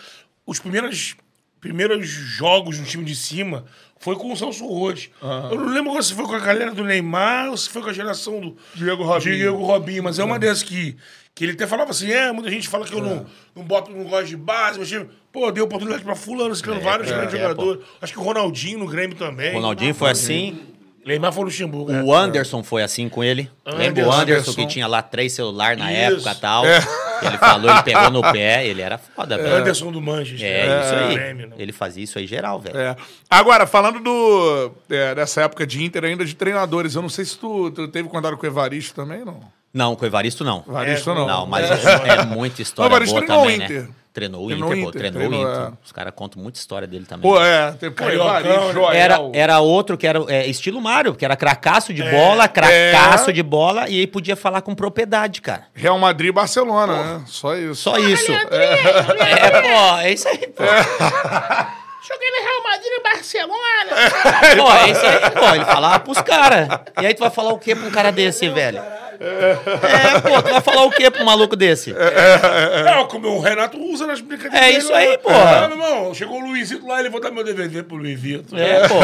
[0.45, 1.16] os primeiros,
[1.59, 3.64] primeiros jogos no time de cima
[3.99, 5.09] foi com o Celso Roth.
[5.51, 7.95] Eu não lembro se foi com a galera do Neymar ou se foi com a
[7.95, 9.37] geração do Diego Robinho.
[9.37, 10.99] Diego Robinho, mas é uma dessas que,
[11.35, 14.05] que ele até falava assim: é, muita gente fala que eu não, não boto no
[14.05, 17.83] gosto de base, mas time, pô, dei oportunidade pra Fulano, citando vários grandes é, jogadores.
[18.03, 19.55] Acho que o Ronaldinho no Grêmio também.
[19.55, 20.59] Ronaldinho foi assim.
[21.05, 21.92] Neymar foi no Luxemburgo.
[21.92, 22.03] é.
[22.03, 23.51] O Anderson foi assim com ele.
[23.66, 24.20] Lembra o Anderson.
[24.22, 26.14] Anderson que tinha lá três celulares na Isso.
[26.14, 26.64] época e tal?
[26.66, 29.57] Ele falou, ele pegou no pé, ele era foda, velho.
[29.57, 30.46] Anderson do Manchester.
[30.48, 31.14] É, isso aí.
[31.14, 31.57] Grêmio, né?
[31.59, 32.78] Ele fazia isso aí geral, velho.
[32.78, 32.96] É.
[33.28, 37.38] Agora, falando do, é, dessa época de Inter ainda de treinadores, eu não sei se
[37.38, 39.40] tu, tu teve contato com o Evaristo também, não.
[39.72, 40.64] Não, com o Evaristo não.
[40.68, 41.26] Evaristo não.
[41.26, 43.82] Não, mas é, muita história O Evaristo boa treinou também, o Inter.
[43.82, 43.88] né?
[44.13, 44.75] Treinou o Inter, pô.
[44.75, 45.63] Inter, Treinou treinou, o Inter.
[45.69, 45.73] é.
[45.85, 47.31] Os caras contam muita história dele também.
[47.31, 48.73] Pô, é, tem pô, Cariocão, né?
[48.73, 48.91] Joel.
[48.93, 53.33] Era, era outro que era é, estilo Mário, que era cracaço de bola, cracaço É.
[53.33, 55.65] de bola, e aí podia falar com propriedade, cara.
[55.73, 57.23] Real Madrid e Barcelona, né?
[57.27, 57.77] Só isso.
[57.77, 58.33] Só isso.
[58.33, 60.65] É, pô, é isso aí, pô.
[62.07, 64.57] Joguei no Real Madrid e Barcelona.
[64.57, 65.55] Pô, é isso aí, pô.
[65.55, 66.68] Ele falava pros caras.
[67.01, 68.78] E aí tu vai falar o quê pra um cara desse, velho?
[69.20, 71.92] É, pô, tu vai falar o quê pra um maluco desse?
[71.92, 74.66] É, como o Renato usa nas brincadeiras.
[74.66, 75.64] É isso aí, porra.
[75.64, 78.59] Ah, meu irmão, chegou o Luizito lá, ele vou dar meu DVD pro Luiz Vitor.
[78.59, 78.94] É, pô.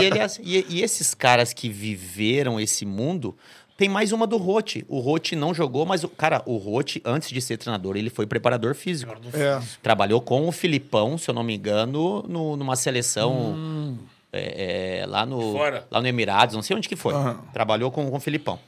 [0.00, 3.36] E, ele, é assim- e, e esses caras que viveram esse mundo,
[3.76, 4.84] tem mais uma do Rote.
[4.88, 8.26] O Rote não jogou, mas, o cara, o Rote, antes de ser treinador, ele foi
[8.26, 9.14] preparador físico.
[9.34, 9.60] É.
[9.82, 13.98] Trabalhou com o Filipão, se eu não me engano, no- numa seleção
[14.32, 15.86] é, é, lá, no, Fora.
[15.90, 17.12] lá no Emirados, não sei onde que foi.
[17.52, 18.58] Trabalhou com, com o Filipão.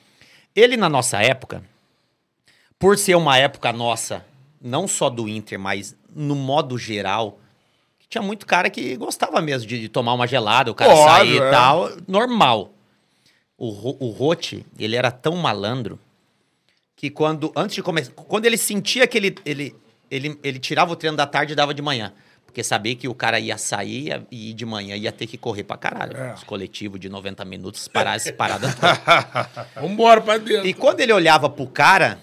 [0.54, 1.62] Ele, na nossa época,
[2.78, 4.24] por ser uma época nossa,
[4.60, 7.38] não só do Inter, mas no modo geral,
[8.08, 11.34] tinha muito cara que gostava mesmo de, de tomar uma gelada, o cara Óbvio, sair
[11.34, 11.50] e é.
[11.50, 12.72] tal, normal.
[13.58, 15.98] O, o Rote, ele era tão malandro
[16.94, 19.74] que quando, antes de começar, quando ele sentia que ele, ele,
[20.10, 22.12] ele, ele tirava o treino da tarde e dava de manhã.
[22.46, 25.76] Porque sabia que o cara ia sair e de manhã ia ter que correr pra
[25.76, 26.16] caralho.
[26.16, 26.34] É.
[26.34, 29.68] Os coletivos de 90 minutos, parar essa parada toda.
[29.80, 30.66] Vambora pra dentro.
[30.66, 32.18] E quando ele olhava pro cara,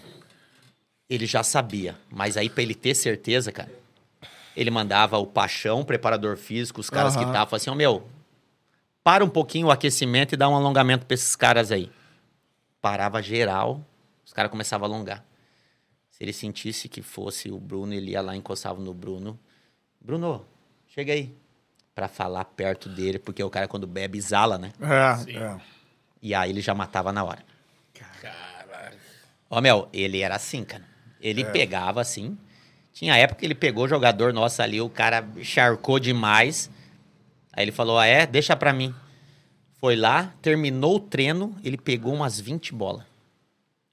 [1.09, 1.95] ele já sabia.
[2.09, 3.71] Mas aí, pra ele ter certeza, cara,
[4.57, 8.07] ele mandava o Paixão, o preparador físico, os caras que estavam assim, ó, meu,
[9.05, 11.91] para um pouquinho o aquecimento e dá um alongamento pra esses caras aí.
[12.81, 13.85] Parava geral,
[14.25, 15.23] os caras começavam a alongar.
[16.09, 19.39] Se ele sentisse que fosse o Bruno, ele ia lá, encostava no Bruno.
[20.01, 20.43] Bruno,
[20.87, 21.31] chega aí.
[21.93, 24.73] Pra falar perto dele, porque o cara quando bebe exala, né?
[24.81, 25.61] É, é.
[26.19, 27.45] E aí ele já matava na hora.
[29.51, 30.83] Ó, Mel, ele era assim, cara.
[31.21, 32.35] Ele pegava assim.
[32.91, 36.71] Tinha época que ele pegou o jogador nosso ali, o cara charcou demais.
[37.55, 38.25] Aí ele falou: Ah, é?
[38.25, 38.93] Deixa pra mim.
[39.79, 43.03] Foi lá, terminou o treino, ele pegou umas 20 bolas.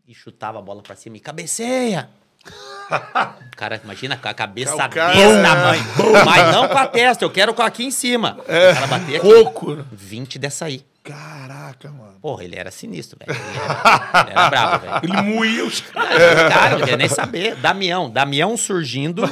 [0.06, 2.08] E chutava a bola pra cima e cabeceia.
[3.56, 5.84] Cara, imagina, com a cabeça O cara- desse tamanho.
[6.24, 8.38] Mas não com a testa, eu quero com aqui em cima.
[8.40, 9.26] O cara bater aqui.
[9.44, 9.74] Coco.
[9.76, 9.84] né?
[9.92, 10.84] 20 dessa aí.
[11.04, 12.14] Caraca, mano.
[12.20, 13.38] Porra, ele era sinistro, velho.
[13.38, 15.00] Ele era, ele era bravo, velho.
[15.02, 16.10] Ele moía os caras.
[16.22, 17.56] Ah, Cara, não queria nem saber.
[17.56, 18.10] Damião.
[18.10, 19.22] Damião surgindo.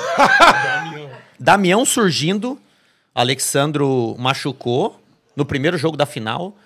[1.39, 2.61] Damião surgindo.
[3.21, 5.01] Alexandro machucou
[5.37, 6.57] no primeiro jogo da final.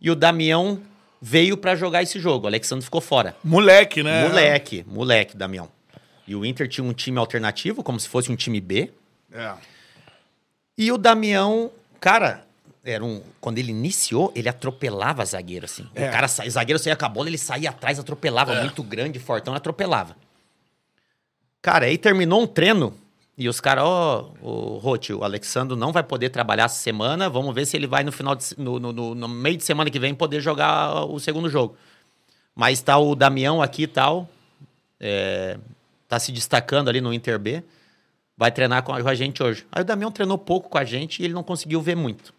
[0.00, 0.80] E o Damião
[1.20, 2.44] veio pra jogar esse jogo.
[2.44, 3.36] O Alexandro ficou fora.
[3.42, 4.28] Moleque, né?
[4.28, 5.68] Moleque, moleque, Damião.
[6.26, 8.90] E o Inter tinha um time alternativo, como se fosse um time B.
[9.32, 9.54] É.
[10.76, 12.44] E o Damião, cara,
[12.84, 13.22] era um.
[13.40, 15.86] Quando ele iniciou, ele atropelava zagueiro, assim.
[15.94, 16.08] É.
[16.08, 18.60] O cara saía, zagueiro saía com a bola, ele saía atrás, atropelava.
[18.60, 20.16] Muito grande, fortão, atropelava.
[21.62, 22.94] Cara, aí terminou um treino.
[23.36, 27.28] E os caras, ó, o Rote, o Alexandro não vai poder trabalhar essa semana.
[27.28, 29.98] Vamos ver se ele vai no final de, no, no- no- meio de semana que
[29.98, 31.76] vem poder jogar o segundo jogo.
[32.54, 34.28] Mas tá o Damião aqui e tal.
[35.00, 35.58] é,
[36.08, 37.62] tá se destacando ali no Inter B.
[38.36, 39.66] Vai treinar com a com a gente hoje.
[39.72, 42.32] Aí o Damião treinou pouco com a gente e ele não conseguiu ver muito.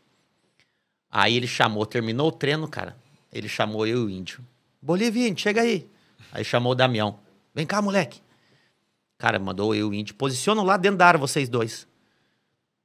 [1.11, 2.95] Aí ele chamou, terminou o treino, cara.
[3.33, 4.39] Ele chamou eu e o índio.
[4.81, 5.87] Bolivinho, chega aí.
[6.31, 7.19] Aí chamou o Damião.
[7.53, 8.21] Vem cá, moleque.
[9.17, 11.87] Cara, mandou eu e o Índio, posicionam lá dentro da área vocês dois.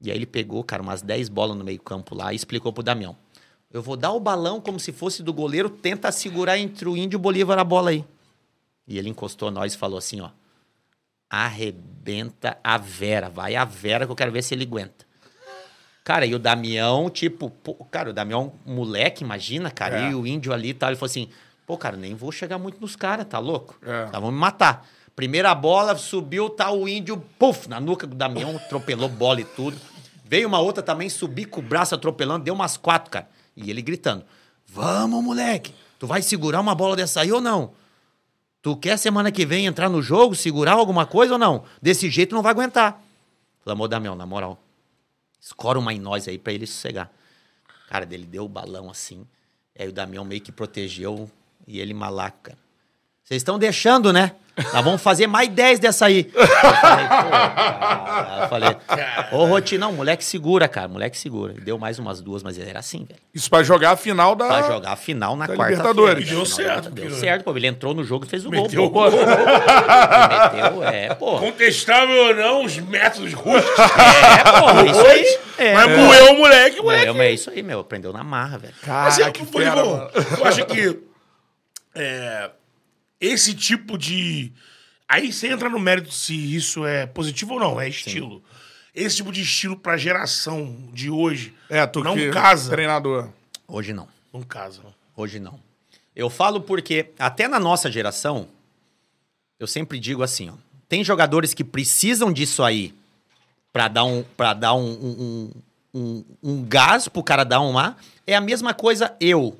[0.00, 2.82] E aí ele pegou, cara, umas 10 bolas no meio campo lá e explicou pro
[2.82, 3.16] Damião.
[3.70, 7.16] Eu vou dar o balão como se fosse do goleiro, tenta segurar entre o Índio
[7.16, 8.04] e o Bolívar a bola aí.
[8.88, 10.30] E ele encostou nós e falou assim, ó.
[11.28, 15.06] Arrebenta a Vera, vai a Vera que eu quero ver se ele aguenta.
[16.02, 20.10] Cara, e o Damião, tipo, pô, cara, o Damião, moleque, imagina, cara, É.
[20.10, 20.88] e o índio ali e tal.
[20.88, 21.28] Ele falou assim:
[21.66, 23.78] pô, cara, nem vou chegar muito nos caras, tá louco?
[23.82, 24.06] É.
[24.06, 24.84] Tá, vão me matar.
[25.14, 29.76] Primeira bola, subiu, tá o índio, puf, na nuca do Damião, atropelou bola e tudo.
[30.24, 33.28] Veio uma outra também, subi com o braço atropelando, deu umas quatro, cara.
[33.56, 34.24] E ele gritando:
[34.66, 37.72] Vamos, moleque, tu vai segurar uma bola dessa aí ou não?
[38.62, 41.64] Tu quer semana que vem entrar no jogo, segurar alguma coisa ou não?
[41.80, 43.02] Desse jeito não vai aguentar.
[43.64, 44.62] Falei, Damião, na moral,
[45.40, 47.10] escora uma em nós aí pra ele sossegar.
[47.88, 49.26] Cara, dele deu o balão assim.
[49.78, 51.30] Aí o Damião meio que protegeu
[51.66, 52.58] e ele malaco, cara.
[53.30, 54.32] Vocês estão deixando, né?
[54.74, 56.28] Nós vamos fazer mais 10 dessa aí.
[56.34, 58.40] Eu falei, pô, cara.
[58.42, 58.76] Eu falei,
[59.30, 60.88] ô Rotinão, moleque segura, cara.
[60.88, 61.54] Moleque segura.
[61.54, 63.20] Deu mais umas duas, mas ele era assim, velho.
[63.32, 64.48] Isso pra jogar a final da.
[64.48, 65.76] Pra jogar a final na da quarta-feira.
[65.92, 66.28] Libertadores.
[66.28, 67.56] Deu Final, certo, Deu porque- certo, pô.
[67.56, 69.06] Ele entrou no jogo e fez o Meteu gol.
[69.06, 69.16] o pô.
[69.16, 69.20] gol.
[69.20, 71.38] Ele meteu, é, pô.
[71.38, 73.78] Contestável ou não, os métodos rústicos.
[73.78, 75.38] É, pô, isso aí.
[75.56, 77.06] É, Mas moeu o moleque, moleque.
[77.06, 77.78] é, mas é isso aí, meu.
[77.78, 78.74] Aprendeu na marra, velho.
[78.84, 79.90] Mas Cara, é, que foi fera, bom.
[79.96, 80.10] mano.
[80.36, 80.98] Eu acho que
[81.94, 82.50] é,
[83.20, 84.52] esse tipo de.
[85.08, 88.42] Aí você entra no mérito se isso é positivo ou não, é estilo.
[88.94, 92.70] Esse tipo de estilo pra geração de hoje É, tu não que casa.
[92.70, 93.28] treinador.
[93.68, 94.08] Hoje não.
[94.32, 94.82] Não casa.
[95.16, 95.60] Hoje não.
[96.14, 98.48] Eu falo porque, até na nossa geração,
[99.58, 100.54] eu sempre digo assim, ó,
[100.88, 102.92] tem jogadores que precisam disso aí
[103.72, 105.50] pra dar um, pra dar um, um,
[105.94, 107.96] um, um, um gás pro cara dar uma.
[108.26, 109.58] É a mesma coisa eu,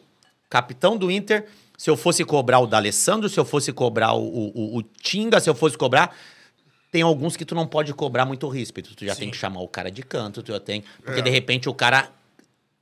[0.49, 1.47] capitão do Inter,
[1.81, 5.41] se eu fosse cobrar o D'Alessandro, se eu fosse cobrar o, o, o- o Tinga,
[5.41, 6.15] se eu fosse cobrar...
[6.93, 8.91] Tem alguns que tu não pode cobrar muito ríspido.
[8.95, 10.85] Tu já tem que chamar o cara de canto, tu já tem...
[11.03, 12.11] Porque, de repente, o cara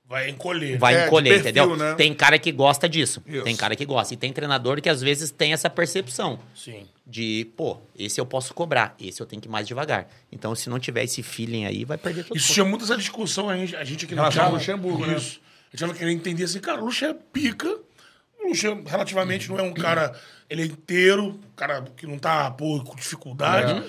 [0.05, 0.79] Vai encolher.
[0.79, 1.77] vai É, encolher, perfil, entendeu?
[1.77, 1.95] né?
[1.95, 3.23] Tem cara que gosta disso.
[3.27, 3.45] Isso.
[3.45, 4.15] Tem cara que gosta.
[4.15, 6.87] E tem treinador que às vezes tem essa percepção Sim.
[7.07, 10.09] de, pô, esse eu posso cobrar, esse eu tenho que ir mais devagar.
[10.33, 12.37] Então, se não tiver esse feeling aí, vai perder tudo.
[12.37, 15.17] Isso tinha muito essa discussão, a gente, a gente aqui no Luxemburgo, né?
[15.19, 15.39] Isso.
[15.71, 17.79] A gente tava querendo entender assim, cara, o Luxa é pica.
[18.49, 20.19] O Luxa, relativamente, não é um cara.
[20.49, 23.83] Ele é inteiro, um cara que não tá, pô, com dificuldade.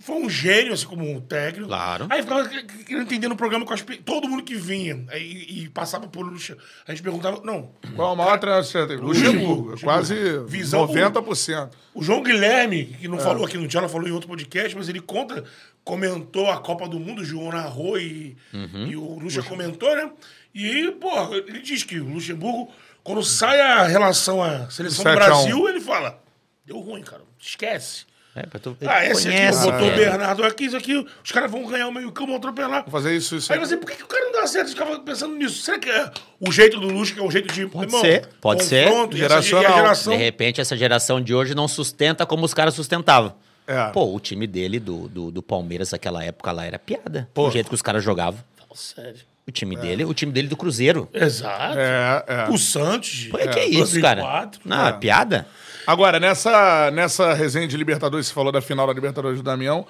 [0.00, 1.68] Foi um gênio, assim, como um técnico.
[1.68, 2.08] Claro.
[2.10, 5.46] Aí ficava que- que- querendo entender no programa com as todo mundo que vinha aí,
[5.48, 6.56] e passava por Luxa.
[6.88, 7.70] A gente perguntava, não.
[7.94, 9.00] Qual é o maior treinador que você teve?
[9.00, 9.80] Luxemburgo.
[9.80, 10.14] Quase
[10.48, 11.70] Visão 90%.
[11.94, 13.08] O João Guilherme, que É.
[13.08, 15.44] não falou aqui no Tchala, falou em outro podcast, mas ele conta,
[15.84, 18.86] comentou a Copa do Mundo, o João narrou e, Uhum.
[18.88, 20.10] e o Lucha comentou, né?
[20.52, 22.72] E pô, ele diz que o Luxemburgo,
[23.02, 25.14] quando sai a relação à seleção do 7 a 1.
[25.14, 26.18] Brasil, ele fala:
[26.64, 28.04] deu ruim, cara, esquece.
[28.34, 30.10] É, pra tu, Ah, esse conhece, aqui, botou o velho.
[30.10, 32.82] Bernardo aqui, isso aqui, os caras vão ganhar o meio-campo, vão atropelar.
[32.82, 33.66] Vou fazer isso, isso Aí aí.
[33.66, 34.68] você, por que, que o cara não dá certo?
[34.68, 35.60] Você ficava pensando nisso.
[35.62, 37.66] Será que é o jeito do Luxa, que é o jeito de.
[37.66, 38.88] Pode ser, pode ser.
[39.12, 39.74] Geracional.
[39.74, 40.12] geração.
[40.16, 43.34] De repente, essa geração de hoje não sustenta como os caras sustentavam.
[43.66, 43.90] É.
[43.90, 47.28] Pô, o time dele, do, do, do Palmeiras, naquela época lá, era piada.
[47.34, 47.48] Pô.
[47.48, 48.40] O jeito que os caras jogavam.
[48.56, 49.20] Fala sério.
[49.46, 51.08] O time dele, o time dele do Cruzeiro.
[51.12, 51.76] Exato.
[51.76, 52.50] É, é.
[52.50, 53.28] O Santos.
[53.30, 54.22] Pô, que isso, cara?
[54.22, 54.60] 2004.
[54.64, 55.48] Não, é piada?
[55.86, 59.86] Agora, nessa, nessa resenha de Libertadores, você falou da final da Libertadores do Damião.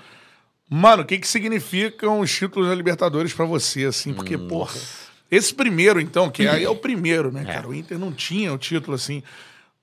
[0.68, 4.14] Mano, o que que significam os títulos da Libertadores pra você, assim?
[4.14, 4.74] Porque, porra,
[5.30, 7.68] esse primeiro, então, que aí é o primeiro, né, cara?
[7.68, 9.22] O Inter não tinha o título, assim.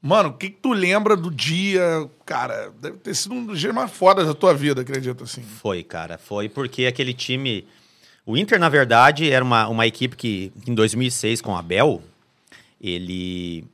[0.02, 2.10] Mano, o que que tu lembra do dia?
[2.26, 5.44] Cara, deve ter sido um dos dias mais fodas da tua vida, acredito, assim.
[5.44, 6.18] Foi, cara.
[6.18, 7.68] Foi porque aquele time.
[8.30, 12.00] O Inter, na verdade, era uma, uma equipe que, em 2006, com o Abel,
[12.80, 13.66] ele,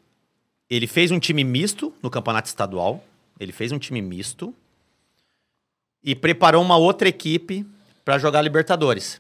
[0.70, 3.04] ele fez um time misto no campeonato estadual.
[3.38, 4.56] Ele fez um time misto
[6.02, 7.68] e preparou uma outra equipe
[8.06, 9.20] para jogar Libertadores.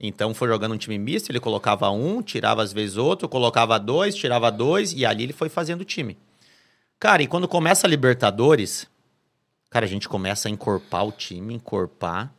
[0.00, 4.16] Então foi jogando um time misto, ele colocava um, tirava às vezes outro, colocava dois,
[4.16, 6.18] tirava dois, e ali ele foi fazendo o time.
[6.98, 8.88] Cara, e quando começa a Libertadores,
[9.70, 12.32] Cara, a gente começa a encorpar o time, encorpar.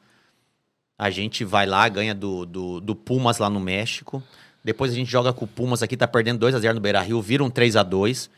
[0.99, 4.21] A gente vai lá, ganha do, do, do Pumas lá no México.
[4.63, 7.41] Depois a gente joga com o Pumas aqui, tá perdendo 2x0 no Beira Rio, vira
[7.41, 8.29] um 3x2.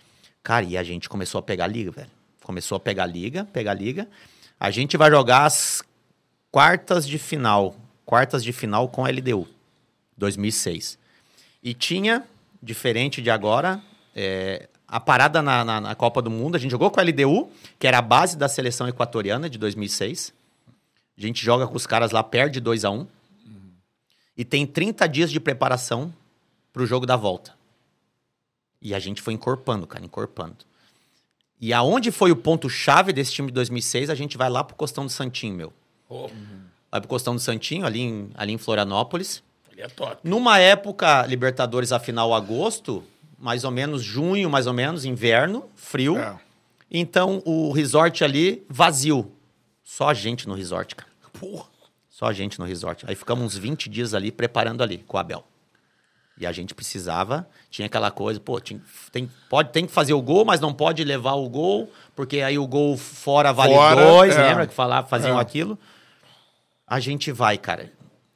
[0.43, 2.09] Cara, e a gente começou a pegar a liga, velho.
[2.43, 4.07] Começou a pegar a liga, pegar a liga.
[4.59, 5.81] A gente vai jogar as
[6.51, 7.75] quartas de final.
[8.05, 9.47] Quartas de final com a LDU.
[10.17, 10.99] 2006.
[11.63, 12.23] E tinha,
[12.61, 13.81] diferente de agora,
[14.15, 16.55] é, a parada na, na- na Copa do Mundo.
[16.55, 17.49] A gente jogou com a LDU,
[17.79, 20.33] que era a base da seleção equatoriana de 2006.
[21.17, 23.07] A gente joga com os caras lá, perde 2 a 1
[24.37, 26.13] E tem 30 dias de preparação
[26.73, 27.53] pro jogo da volta.
[28.81, 30.57] E a gente foi encorpando, cara, encorpando.
[31.59, 35.05] E aonde foi o ponto-chave desse time de 2006, a gente vai lá pro Costão
[35.05, 35.73] do Santinho, meu.
[36.07, 36.29] Pô,
[36.89, 39.43] Vai pro Costão do Santinho, ali em, ali em Florianópolis.
[39.71, 40.17] ele é top.
[40.27, 43.03] Numa época, Libertadores a final agosto,
[43.37, 46.17] mais ou menos junho, mais ou menos, inverno, frio.
[46.17, 46.37] É.
[46.89, 49.31] Então, o resort ali vazio.
[49.83, 51.09] Só a gente no resort, cara.
[51.39, 51.65] Porra.
[52.09, 53.03] Só a gente no resort.
[53.07, 55.43] Aí ficamos uns 20 dias ali preparando ali com o Abel.
[56.37, 60.21] E a gente precisava, tinha aquela coisa, pô, tinha- tem, pode, tem que fazer o
[60.21, 64.35] gol, mas não pode levar o gol, porque aí o gol fora vale Fora, dois,
[64.35, 64.47] é.
[64.47, 65.41] lembra que falava, faziam É.
[65.41, 65.77] aquilo?
[66.87, 67.91] A gente vai, cara.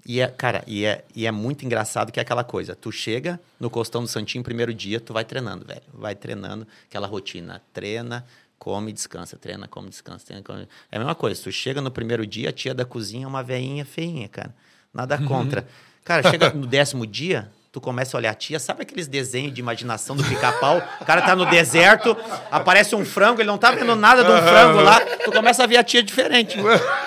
[0.06, 2.76] E é, cara, e é, e é muito engraçado que é aquela coisa.
[2.76, 5.82] Tu chega no Costão do Santinho, primeiro dia, tu vai treinando, velho.
[5.92, 7.62] Vai treinando, aquela rotina.
[7.74, 8.24] Treina,
[8.66, 9.38] come, descansa.
[9.38, 10.26] Treina, come, descansa.
[10.26, 10.68] Treina, come.
[10.92, 11.40] É a mesma coisa.
[11.40, 14.56] Tu chega no primeiro dia, a tia da cozinha é uma veinha feinha, cara.
[14.92, 15.68] Nada contra.
[16.04, 18.58] Cara, chega no décimo dia, tu começa a olhar a tia.
[18.58, 20.82] Sabe aqueles desenhos de imaginação do pica-pau?
[21.00, 22.18] O cara tá no deserto,
[22.50, 25.00] aparece um frango, ele não tá vendo nada de um frango lá.
[25.24, 26.58] Tu começa a ver a tia diferente.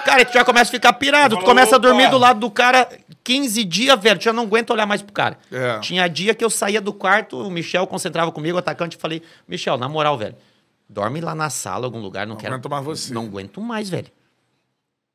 [0.04, 1.38] Cara, tu já começa a ficar pirado.
[1.38, 2.88] Tu começa a dormir do lado do cara
[3.24, 4.18] 15 dias, velho.
[4.20, 5.36] Tu já não aguenta olhar mais pro cara.
[5.50, 5.80] É.
[5.80, 9.22] Tinha dia que eu saía do quarto, o Michel concentrava comigo, o atacante, e falei,
[9.48, 10.36] Michel, na moral, velho,
[10.88, 12.54] dorme lá na sala, algum lugar, não, Não quero.
[12.54, 13.12] aguento mais você.
[13.14, 14.10] Não aguento mais, velho.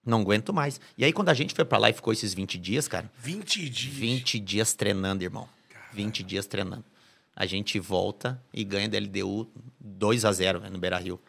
[0.06, 0.80] Não aguento mais.
[0.98, 3.70] E aí, quando a gente foi pra lá e ficou esses 20 dias, cara, 20
[3.70, 3.94] dias.
[3.96, 5.48] 20 dias treinando, irmão.
[5.94, 6.84] 20 dias treinando.
[7.36, 9.48] A gente volta e ganha da LDU
[9.80, 11.20] 2 a 0 né, no Beira Rio.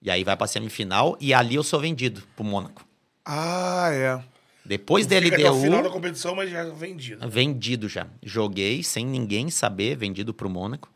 [0.00, 2.84] E aí vai pra semifinal e ali eu sou vendido pro Mônaco.
[3.24, 4.22] Ah, é.
[4.64, 7.28] Depois da Fica até o final da LDU, competição, mas já é vendido.
[7.28, 8.06] vendido já.
[8.22, 10.90] Joguei sem ninguém saber, vendido pro Mônaco.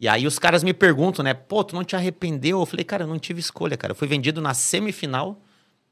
[0.00, 1.34] E aí os caras me perguntam, né?
[1.34, 2.60] Pô, tu não te arrependeu?
[2.60, 3.92] Eu falei, cara, eu não tive escolha, cara.
[3.92, 5.40] Eu fui vendido na semifinal,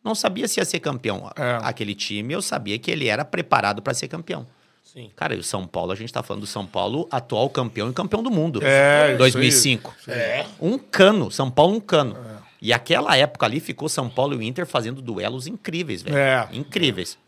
[0.04, 1.30] não sabia se ia ser campeão.
[1.36, 1.58] É.
[1.62, 4.46] Aquele time, eu sabia que ele era preparado pra ser campeão.
[4.84, 5.10] Sim.
[5.16, 7.92] Cara, e o São Paulo, a gente tá falando do São Paulo, atual campeão e
[7.92, 8.60] campeão do mundo.
[8.62, 9.94] É, isso 2005.
[10.06, 10.46] É.
[10.60, 12.16] Um cano, São Paulo um cano.
[12.62, 16.16] E aquela época ali ficou São Paulo e o Inter fazendo duelos incríveis, velho.
[16.16, 16.48] É.
[16.52, 17.18] Incríveis.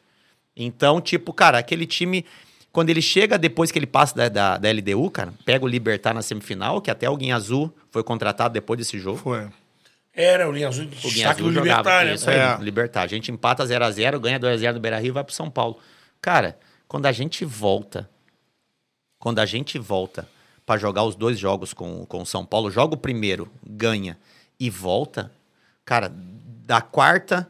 [0.57, 2.25] Então, tipo, cara, aquele time,
[2.73, 6.15] quando ele chega depois que ele passa da, da, da LDU, cara, pega o Libertar
[6.15, 9.19] na semifinal, que até o Guinha Azul foi contratado depois desse jogo.
[9.19, 9.49] Foi.
[10.13, 12.05] Era o Linha Azul, O do Azul jogava.
[12.05, 12.15] Né?
[12.15, 12.59] Isso aí, É.
[12.61, 13.03] Libertar.
[13.03, 15.79] A gente empata 0x0, ganha 2x0 no Beira-Rio e vai pro São Paulo.
[16.21, 16.59] Cara,
[16.89, 18.09] quando a gente volta,
[19.19, 20.29] quando a gente volta
[20.67, 24.19] pra jogar os dois jogos com, com o São Paulo, joga o primeiro, ganha
[24.59, 25.31] e volta,
[25.85, 26.13] cara,
[26.67, 27.49] da quarta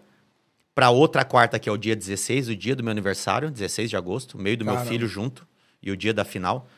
[0.79, 3.97] pra outra quarta, que é o dia 16, o dia do meu aniversário, 16 de
[3.97, 4.89] agosto, meio do meu Caramba.
[4.89, 5.45] filho junto,
[5.83, 6.69] e o dia da final.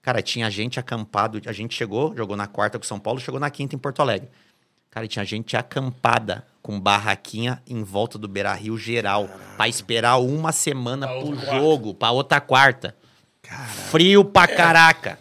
[0.00, 1.38] Cara, tinha gente acampado.
[1.44, 4.30] A gente chegou, jogou na quarta com São Paulo, chegou na quinta em Porto Alegre.
[4.90, 9.28] Cara, tinha gente acampada com barraquinha em volta do Beira Rio geral.
[9.58, 11.54] Pra esperar uma semana Pra pro quarta.
[11.54, 12.96] jogo, pra outra quarta.
[13.90, 15.18] Frio pra caraca.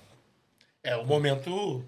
[0.82, 1.84] É o momento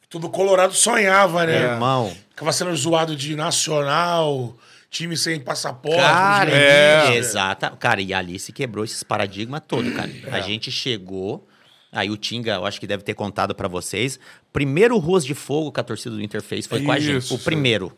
[0.00, 1.72] que todo Colorado sonhava, né?
[1.72, 2.12] Irmão.
[2.30, 4.56] Ficava sendo zoado de nacional,
[4.90, 5.98] time sem passaporte.
[6.00, 7.14] Cara, É.
[7.16, 7.70] exata.
[7.70, 10.10] Cara, e ali se quebrou esses paradigmas todo, cara.
[10.32, 11.46] A gente chegou,
[11.92, 14.18] aí o Tinga, eu acho que deve ter contado pra vocês.
[14.52, 17.18] Primeiro Ruas de Fogo que a torcida do Inter fez foi com a gente.
[17.18, 17.34] Isso.
[17.34, 17.92] O primeiro.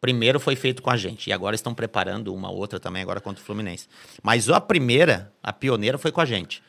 [0.00, 1.30] Primeiro foi feito com a gente.
[1.30, 3.86] E agora estão preparando uma outra também, agora contra o Fluminense.
[4.22, 6.60] Mas a primeira, a pioneira, foi com a gente.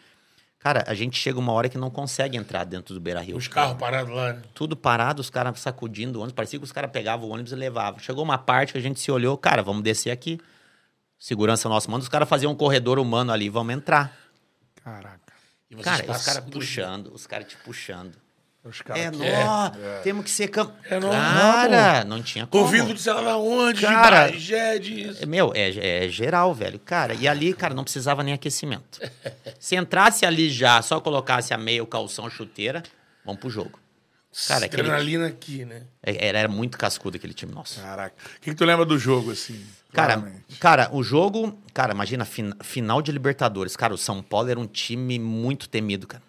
[0.63, 3.35] Cara, a gente chega uma hora que não consegue entrar dentro do Beira Rio.
[3.35, 4.41] Os carros parados lá, né?
[4.53, 6.33] Tudo parado, os caras sacudindo o ônibus.
[6.33, 7.99] Parecia que os caras pegavam o ônibus e levavam.
[7.99, 10.39] Chegou uma parte que a gente se olhou, cara, vamos descer aqui.
[11.19, 14.17] Segurança nosso manda, os caras faziam um corredor humano ali, vamos entrar.
[14.81, 15.33] Caraca.
[15.69, 18.22] E vocês Cara, os caras puxando, os caras te puxando.
[18.65, 19.71] Os caras É, que- nó,
[20.03, 20.71] temos que ser cam...
[20.89, 22.65] É, não, Cara, não tinha como.
[22.67, 24.77] Vindo de sei lá onde, Cara, de Bagé.
[25.21, 26.79] É, Meu, é, é geral, velho.
[26.79, 29.01] Cara, e ali, cara, não precisava nem aquecimento.
[29.59, 32.81] Se entrasse ali já, só colocasse a meia, o calção, chuteira,
[33.25, 33.77] vamos pro jogo.
[34.47, 35.83] Cara, aquele- Adrenalina aqui, né?
[36.01, 37.81] É, Era, era muito cascudo aquele time nosso.
[37.81, 38.15] Caraca.
[38.37, 39.61] O que, que tu lembra do jogo, assim?
[39.91, 40.57] Cara, claramente?
[40.59, 43.75] cara, o jogo, cara, imagina, fin- final de Libertadores.
[43.75, 46.23] Cara, o São Paulo era um time muito temido, cara.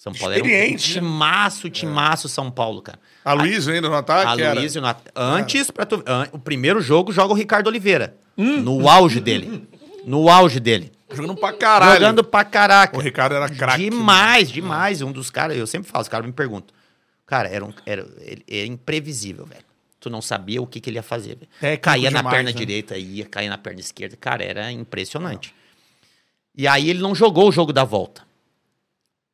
[0.00, 2.98] São Paulo era um Experiente, timaço, timaço São Paulo, cara.
[3.22, 4.40] A Luísa ainda no ataque?
[4.40, 4.58] A era?
[4.58, 8.16] Luísio, na- antes, pra tu, an- o primeiro jogo joga o Ricardo Oliveira.
[8.34, 9.68] No auge dele.
[10.06, 10.90] No auge dele.
[11.12, 12.00] Jogando pra caralho.
[12.00, 12.96] Jogando pra caraca.
[12.96, 13.82] O Ricardo era craque.
[13.84, 13.90] né?
[13.90, 15.02] Demais, demais.
[15.02, 16.74] Um dos caras, eu sempre falo, os caras me perguntam.
[17.26, 19.64] Cara, era, um, era, ele- era imprevisível, velho.
[20.00, 21.36] Tu não sabia o que, que ele ia fazer.
[21.60, 22.56] Técnico Caía na demais, perna né?
[22.56, 24.16] direita, ia, caía na perna esquerda.
[24.16, 25.54] Cara, era impressionante.
[26.56, 28.29] E aí ele não jogou o jogo da volta.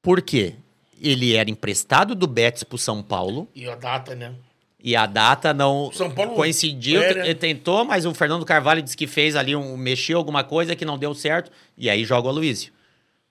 [0.07, 0.55] Por quê?
[1.03, 3.49] Ele era emprestado do Betis pro São Paulo.
[3.55, 4.33] E a data, né?
[4.83, 7.03] E a data não São Paulo coincidiu.
[7.03, 7.25] é, né?
[7.25, 9.77] Ele tentou, mas o Fernando Carvalho disse que fez ali um.
[9.77, 11.51] mexeu alguma coisa que não deu certo.
[11.77, 12.73] E aí joga o Aloysio.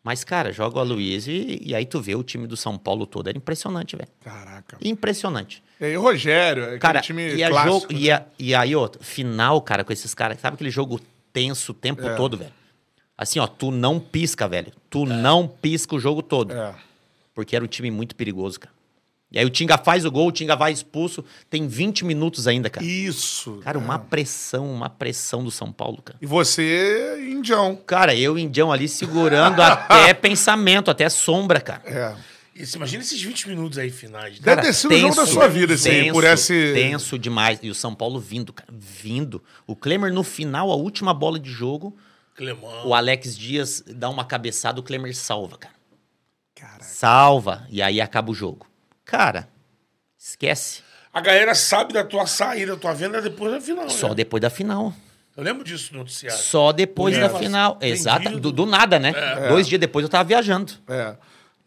[0.03, 3.05] Mas, cara, joga o Aloysio e, e aí tu vê o time do São Paulo
[3.07, 3.29] todo.
[3.29, 4.09] Era impressionante, velho.
[4.21, 4.77] Caraca.
[4.83, 5.63] Impressionante.
[5.79, 7.79] E aí o Rogério, aquele Cara, time e, clássico.
[7.79, 10.39] jogo, e, a- e aí, outro, final, cara, com esses caras.
[10.41, 10.99] Sabe aquele jogo
[11.33, 12.15] tenso o tempo É.
[12.15, 12.51] todo, velho?
[13.17, 14.71] Assim, ó, tu não pisca, velho.
[14.89, 16.53] Tu não pisca o jogo todo.
[16.53, 16.75] É.
[17.33, 18.73] Porque era um time muito perigoso, cara.
[19.31, 21.23] E aí o Tinga faz o gol, o Tinga vai expulso.
[21.49, 22.85] Tem 20 minutos ainda, cara.
[22.85, 23.59] Isso.
[23.63, 23.81] Cara, é.
[23.81, 26.17] uma pressão, uma pressão do São Paulo, cara.
[26.21, 27.75] E você, indião.
[27.85, 31.81] Cara, eu, Indião, ali segurando até pensamento, até sombra, cara.
[31.85, 32.15] É.
[32.55, 34.39] Esse- imagina esses 20 minutos aí finais.
[34.39, 37.59] Deve ter sido o jogo da sua vida, esse aí, tenso, por esse- Tenso demais.
[37.61, 38.69] E o São Paulo vindo, cara.
[38.71, 39.43] Vindo.
[39.67, 41.93] O Klemer, no final, a última bola de jogo,
[42.35, 42.85] Clemão.
[42.87, 45.75] o Alex Dias dá uma cabeçada, o Klemer salva, cara.
[46.53, 46.83] Caraca.
[46.83, 47.65] Salva.
[47.69, 48.67] E aí acaba o jogo.
[49.03, 49.47] Cara,
[50.17, 50.81] esquece.
[51.13, 53.89] A galera sabe da tua saída, da tua venda depois da final.
[53.89, 54.15] Só né?
[54.15, 54.93] depois da final.
[55.35, 56.37] Eu lembro disso no noticiário.
[56.37, 57.21] Só depois É.
[57.21, 57.77] da final.
[57.81, 58.39] Exato.
[58.39, 59.13] Do, do nada, né?
[59.49, 60.73] Dois dias depois eu tava viajando.
[60.87, 61.15] É.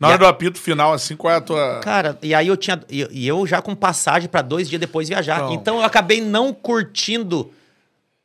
[0.00, 1.80] Na hora do apito final, assim, qual é a tua.
[1.80, 2.80] Cara, e aí eu tinha.
[2.88, 5.38] E eu já com passagem pra dois dias depois viajar.
[5.38, 5.54] Então.
[5.54, 7.52] Então, eu acabei não curtindo,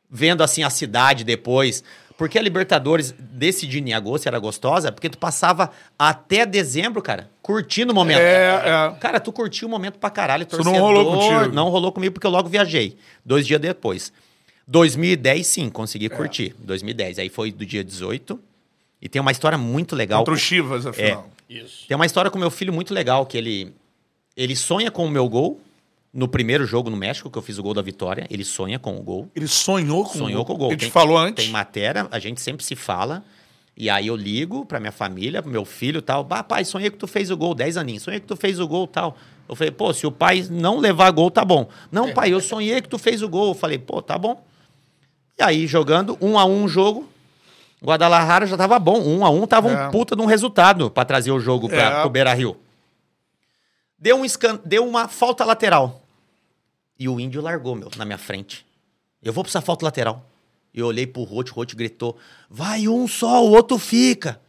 [0.08, 1.82] vendo assim a cidade depois.
[2.16, 7.90] Porque a Libertadores decidindo em agosto era gostosa, porque tu passava até dezembro, cara, curtindo
[7.92, 8.20] o momento.
[8.20, 8.62] É,
[8.92, 8.96] é.
[9.00, 10.46] Cara, tu curtiu o momento pra caralho.
[10.46, 11.54] Isso não torcedor, rolou contigo?
[11.54, 12.96] Não rolou comigo porque eu logo viajei.
[13.24, 14.12] Dois dias depois.
[14.66, 16.08] 2010, sim, consegui É.
[16.08, 16.54] curtir.
[16.58, 17.18] 2010.
[17.18, 18.38] Aí foi do dia 18.
[19.02, 20.20] E tem uma história muito legal.
[20.20, 21.28] Contra o Chivas, afinal.
[21.50, 21.86] Isso.
[21.86, 23.74] Tem uma história com meu filho muito legal, que ele,
[24.36, 25.60] ele sonha com o meu gol
[26.14, 28.26] no primeiro jogo no México, que eu fiz o gol da vitória.
[28.30, 29.28] Ele sonha com o gol.
[29.34, 30.68] Ele sonhou com Sonhou com o gol.
[30.68, 31.44] Ele te Tem- falou antes?
[31.44, 33.24] Tem matéria, a gente sempre se fala.
[33.76, 36.22] E aí eu ligo pra minha família, pro meu filho e tal.
[36.22, 38.04] Bah, pai, sonhei que tu fez o gol, 10 aninhos.
[38.04, 39.16] Sonhei que tu fez o gol tal.
[39.48, 41.68] Eu falei, pô, se o pai não levar gol, tá bom.
[41.90, 43.48] Não, pai, eu sonhei que tu fez o gol.
[43.48, 44.42] Eu falei, pô, tá bom.
[45.36, 47.08] E aí, jogando um a um o jogo,
[47.84, 49.00] Guadalajara já tava bom.
[49.02, 49.88] Um a um tava É.
[49.88, 52.00] um puta de um resultado pra trazer o jogo pra, É.
[52.00, 52.56] pro Beira-Rio.
[53.98, 54.24] Deu, um.
[54.64, 56.02] Deu uma falta lateral.
[56.98, 58.64] E o índio largou, meu, na minha frente.
[59.22, 60.24] Eu vou precisar falta lateral.
[60.72, 62.16] Eu olhei pro Rote, o Rote gritou:
[62.48, 64.40] vai um só, o outro fica.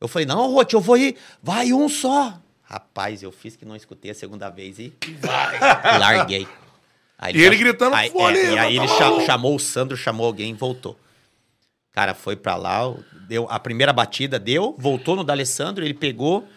[0.00, 2.38] Eu falei: não, Rote, eu vou ir, vai um só.
[2.62, 4.92] Rapaz, eu fiz que não escutei a segunda vez e
[5.98, 6.48] larguei.
[7.18, 9.56] Aí E ele já- gritando, aí, "Folha, é, E aí ele tá cha- maluco." chamou
[9.56, 10.98] o Sandro, chamou alguém e voltou.
[11.92, 12.92] Cara, foi pra lá,
[13.28, 16.48] deu a primeira batida, deu, voltou no D'Alessandro, ele pegou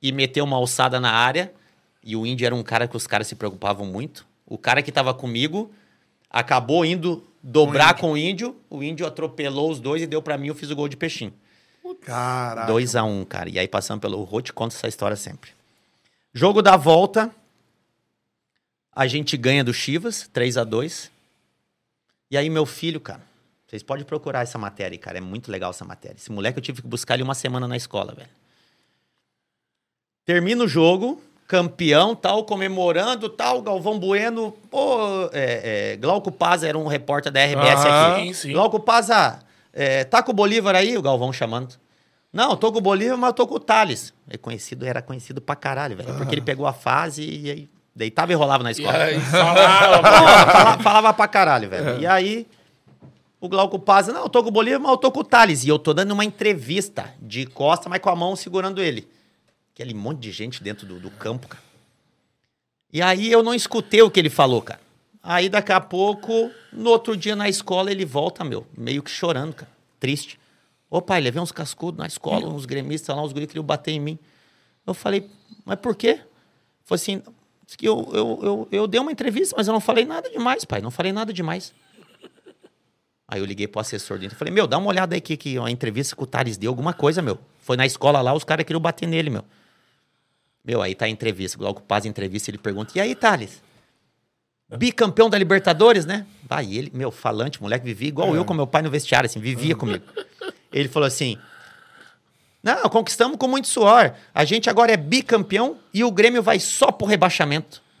[0.00, 1.52] e meteu uma alçada na área.
[2.02, 4.26] E o Índio era um cara que os caras se preocupavam muito.
[4.50, 5.70] O cara que tava comigo
[6.28, 8.56] acabou indo dobrar com o Índio.
[8.68, 11.32] O Índio atropelou os dois e deu pra mim, eu fiz o gol de peixinho.
[12.02, 12.66] Caraca.
[12.66, 13.48] 2 a 1 um, cara.
[13.48, 15.50] E aí passando pelo Rô, te conto essa história sempre.
[16.32, 17.34] Jogo da volta.
[18.92, 21.10] A gente ganha do Chivas, 3 a 2
[22.30, 23.22] E aí meu filho, cara,
[23.66, 26.16] vocês podem procurar essa matéria, cara, é muito legal essa matéria.
[26.16, 28.28] Esse moleque eu tive que buscar ele uma semana na escola, velho.
[30.24, 36.78] Termina o jogo, campeão, tal, comemorando, tal, Galvão Bueno, pô, é, é, Glauco Paz era
[36.78, 38.12] um repórter da RBS Aham.
[38.12, 38.20] aqui.
[38.28, 38.52] Sim, sim.
[38.52, 39.40] Glauco Paz, ah,
[39.72, 40.96] é, tá com o Bolívar aí?
[40.96, 41.74] O Galvão chamando.
[42.32, 44.14] Não, tô com o Bolívar, mas tô com o Thales.
[44.28, 46.14] É conhecido, era conhecido pra caralho, velho.
[46.14, 48.96] Porque ele pegou a fase e aí deitava e rolava na escola.
[49.02, 52.00] aí falava, Pô, fala- falava pra caralho, velho.
[52.00, 52.46] E aí,
[53.40, 55.64] o Glauco Paz, não, eu tô com o Bolívar, mas eu tô com o Thales.
[55.64, 59.08] E eu tô dando uma entrevista de costa, mas com a mão segurando ele.
[59.74, 61.62] Aquele monte de gente dentro do, do campo, cara.
[62.92, 64.80] E aí eu não escutei o que ele falou, cara.
[65.22, 69.54] Aí daqui a pouco, no outro dia na escola, ele volta, meu, meio que chorando,
[69.54, 69.70] cara.
[69.98, 70.40] Triste.
[70.88, 74.00] Ô pai, levei uns cascudos na escola, uns gremistas lá, uns guris queriam bater em
[74.00, 74.18] mim.
[74.86, 75.30] Eu falei,
[75.64, 76.20] mas por quê?
[76.84, 77.22] Foi assim,
[77.76, 80.80] que eu, eu, eu, eu dei uma entrevista, mas eu não falei nada demais, pai.
[80.80, 81.72] Não falei nada demais.
[83.28, 85.56] Aí eu liguei pro assessor dele e falei, meu, dá uma olhada aí que, que
[85.56, 87.38] a entrevista que o Thales deu, alguma coisa, meu.
[87.60, 89.44] Foi na escola lá, os caras queriam bater nele, meu.
[90.64, 91.62] Meu, aí tá a entrevista.
[91.62, 93.62] Logo Paz entrevista, ele pergunta, e aí, Thales?
[94.76, 96.26] Bicampeão da Libertadores, né?
[96.44, 99.74] Vai, ele, meu, falante, moleque, vivia igual eu com meu pai no vestiário, assim, vivia
[99.74, 100.04] comigo.
[100.72, 101.36] Ele falou assim,
[102.62, 104.12] não, conquistamos com muito suor.
[104.34, 107.82] A gente agora é bicampeão e o Grêmio vai só pro rebaixamento.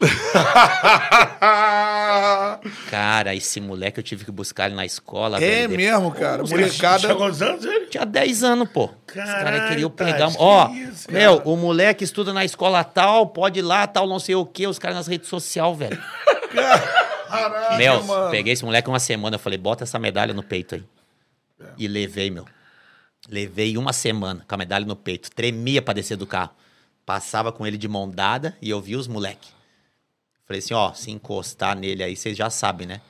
[2.90, 5.36] Cara, esse moleque eu tive que buscar ele na escola.
[5.38, 5.76] é velho.
[5.76, 6.42] mesmo, cara.
[6.44, 7.14] Tinha Molecada.
[7.14, 7.86] quantos anos ele?
[7.86, 8.84] Tinha 10 anos, pô.
[8.86, 10.30] Os caras Caralho, queriam pegar.
[10.30, 11.48] que Ó, isso, meu, cara.
[11.48, 14.66] o moleque estuda na escola tal, pode ir lá, tal, não sei o quê.
[14.66, 16.02] Os caras nas redes sociais, velho.
[17.28, 18.30] Caraca, Meu, mano.
[18.30, 20.84] peguei esse moleque uma semana, eu falei, bota essa medalha no peito aí.
[21.78, 22.44] E levei, meu.
[23.28, 25.30] Levei uma semana com a medalha no peito.
[25.30, 26.50] Tremia pra descer do carro.
[27.06, 29.48] Passava com ele de mão dada e eu vi os moleque.
[30.50, 33.00] Falei assim, ó, se encostar nele aí, vocês já sabem, né?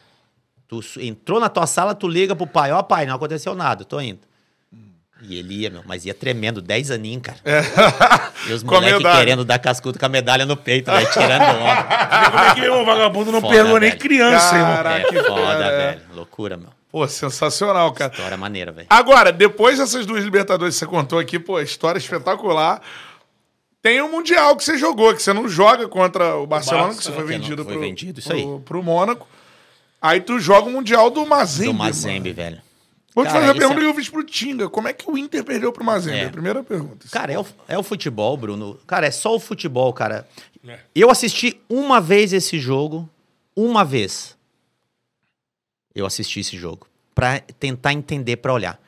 [0.68, 3.98] Tu entrou na tua sala, tu liga pro pai, ó pai, não aconteceu nada, tô
[3.98, 4.20] indo.
[5.22, 7.38] E ele ia, meu, mas ia tremendo, 10 aninhos, cara.
[8.46, 11.82] E os moleques querendo dar cascudo com a medalha no peito, velho, tirando onda.
[12.30, 14.00] Como é que o vagabundo não Foda, perdoa nem velho.
[14.02, 14.76] criança, irmão.
[14.76, 15.76] Caraca, É que foda, é.
[15.94, 16.00] velho.
[16.14, 16.68] Loucura, meu.
[16.90, 18.12] Pô, sensacional, cara.
[18.12, 18.86] História maneira, velho.
[18.90, 22.82] Agora, depois dessas duas Libertadores que você contou aqui, pô, história espetacular.
[23.82, 27.04] Tem o Mundial que você jogou, que você não joga contra o Barcelona, Barça, que
[27.04, 28.60] você foi que não vendido foi pro, vendido, pro, aí.
[28.64, 29.26] pro Mônaco.
[30.02, 31.72] Aí tu joga o Mundial do Mazembe.
[31.72, 31.74] Do.
[31.78, 32.60] Mazembe, velho.
[33.14, 34.68] Vou te Cara, fazer a isso pergunta é- que eu fiz pro Tinga.
[34.68, 36.18] Como é que o Inter perdeu pro Mazembe?
[36.18, 36.24] É.
[36.26, 37.06] A primeira pergunta.
[37.10, 38.78] Cara, é o, é o futebol, Bruno.
[38.86, 40.28] Cara, é só o futebol, cara.
[40.66, 40.78] É.
[40.94, 43.08] Eu assisti uma vez esse jogo.
[43.56, 44.36] Uma vez.
[45.94, 46.86] Eu assisti esse jogo.
[47.14, 48.80] Pra tentar entender, pra olhar.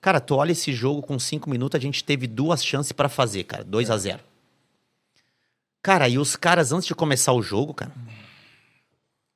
[0.00, 3.44] Cara, tu olha esse jogo com cinco minutos, a gente teve duas chances pra fazer,
[3.44, 3.64] cara.
[3.64, 4.20] 2 a 0
[5.86, 7.92] Cara, e os caras, antes de começar o jogo, cara.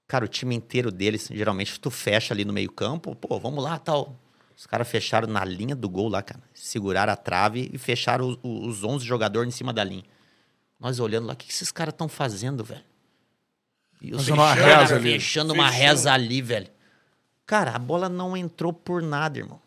[0.08, 4.16] Cara, o time inteiro deles, geralmente, tu fecha ali no meio-campo, pô, vamos lá, tal.
[4.56, 6.40] Os caras fecharam na linha do gol lá, cara.
[6.52, 10.02] Seguraram a trave e fecharam os, os 11 jogadores em cima da linha.
[10.80, 12.82] Nós olhando lá, o que que esses caras estão fazendo, velho?
[14.02, 15.12] E os Fazendo uma caras reza ali.
[15.12, 15.84] fechando uma Fechando.
[15.86, 16.68] reza ali, velho.
[17.46, 19.62] Cara, a bola não entrou por nada, irmão.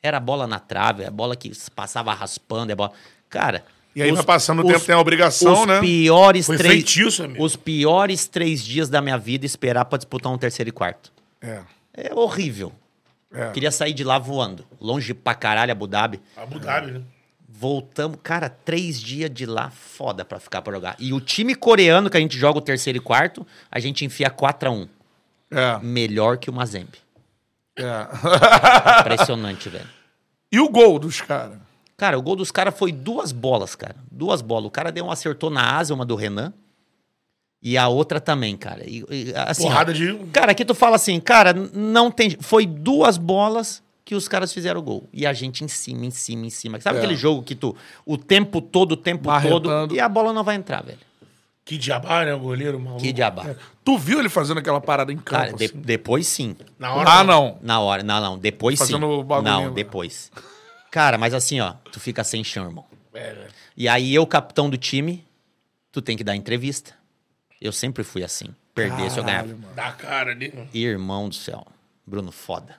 [0.00, 2.92] Era a bola na trave, a bola que passava raspando, a bola.
[3.28, 3.64] Cara.
[3.94, 5.80] E aí vai passando o tempo, tem a obrigação, os né?
[5.80, 7.44] Piores Foi três, feitiço, amigo.
[7.44, 11.12] Os piores três dias da minha vida esperar pra disputar um terceiro e quarto.
[11.40, 11.60] É.
[11.94, 12.72] É horrível.
[13.34, 13.50] É.
[13.50, 14.64] Queria sair de lá voando.
[14.80, 16.20] Longe pra caralho, Abu Dhabi.
[16.36, 17.02] Abu Dhabi, né?
[17.48, 20.96] Voltamos, cara, três dias de lá, foda pra ficar pra jogar.
[20.98, 24.30] E o time coreano que a gente joga o terceiro e quarto, a gente enfia
[24.30, 24.88] 4x1.
[25.50, 25.78] É.
[25.82, 26.98] Melhor que o Mazembe.
[27.78, 28.06] é.
[29.00, 29.86] Impressionante, velho.
[30.50, 31.58] e o gol dos caras?
[32.02, 33.94] Cara, o gol dos caras foi duas bolas, cara.
[34.10, 34.66] Duas bolas.
[34.66, 36.52] O cara deu um acertou na asa, uma do Renan.
[37.62, 38.82] E a outra também, cara.
[38.84, 40.12] E, e, assim, ó, Porrada de.
[40.32, 42.36] Cara, aqui tu fala assim, cara, não tem.
[42.40, 45.08] Foi duas bolas que os caras fizeram o gol.
[45.12, 46.80] E a gente em cima, em cima, em cima.
[46.80, 46.98] Sabe É.
[47.02, 47.76] aquele jogo que tu.
[48.04, 49.68] O tempo todo, o tempo Marretando.
[49.68, 49.94] todo.
[49.94, 50.98] E a bola não vai entrar, velho.
[51.64, 52.34] Que diabá, né?
[52.34, 53.00] O goleiro maluco.
[53.00, 53.54] Que diabá.
[53.84, 55.30] Tu viu ele fazendo aquela parada em campo?
[55.42, 55.78] Cara, de- assim?
[55.78, 56.56] depois sim.
[56.80, 57.08] Na hora.
[57.08, 57.58] Ah, não.
[57.62, 58.02] Na hora.
[58.02, 58.36] Não, não.
[58.36, 59.24] Depois Fazendo o sim.
[59.24, 59.64] bagulhinho lá.
[59.66, 60.32] Não, depois.
[60.92, 62.84] Cara, mas assim, ó, tu fica sem chão, irmão.
[63.14, 63.48] É, né?
[63.74, 65.26] E aí, eu, capitão do time,
[65.90, 66.92] tu tem que dar entrevista.
[67.58, 68.54] Eu sempre fui assim.
[68.74, 69.56] Perdesse, eu ganhava.
[69.74, 70.52] Dá a cara ali.
[70.74, 71.66] Irmão do céu.
[72.06, 72.76] Bruno, foda.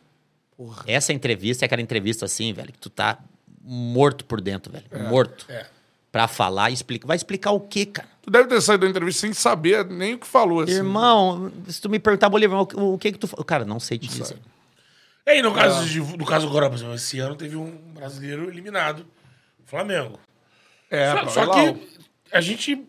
[0.85, 3.17] Essa entrevista é aquela entrevista assim, velho, que tu tá
[3.59, 4.85] morto por dentro, velho.
[5.09, 5.47] Morto.
[5.49, 5.65] É.
[6.11, 7.07] Pra falar e explicar.
[7.07, 8.07] Vai explicar o quê, cara?
[8.21, 10.61] Tu deve ter saído da entrevista sem saber nem o que falou.
[10.61, 10.73] Assim.
[10.73, 13.27] Irmão, se tu me perguntar, Bolívar, o, que que tu...
[13.27, 14.37] fa-" Cara, não sei te dizer.
[15.25, 18.49] E aí, no caso, de, no caso agora, por exemplo, esse ano teve um brasileiro
[18.49, 19.05] eliminado.
[19.65, 20.19] Flamengo.
[20.89, 21.87] É, só só que
[22.31, 22.85] a gente.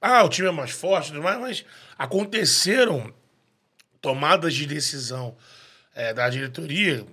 [0.00, 1.64] Ah, o time é mais forte mais, mas
[1.98, 3.12] aconteceram
[4.00, 5.36] tomadas de decisão
[5.94, 7.04] é, da diretoria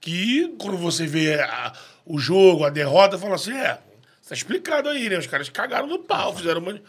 [0.00, 1.72] que, quando você vê a-
[2.04, 3.78] o jogo, a derrota, fala assim: é,
[4.28, 5.18] tá explicado aí, né?
[5.18, 6.80] Os caras cagaram no pau, fizeram uma.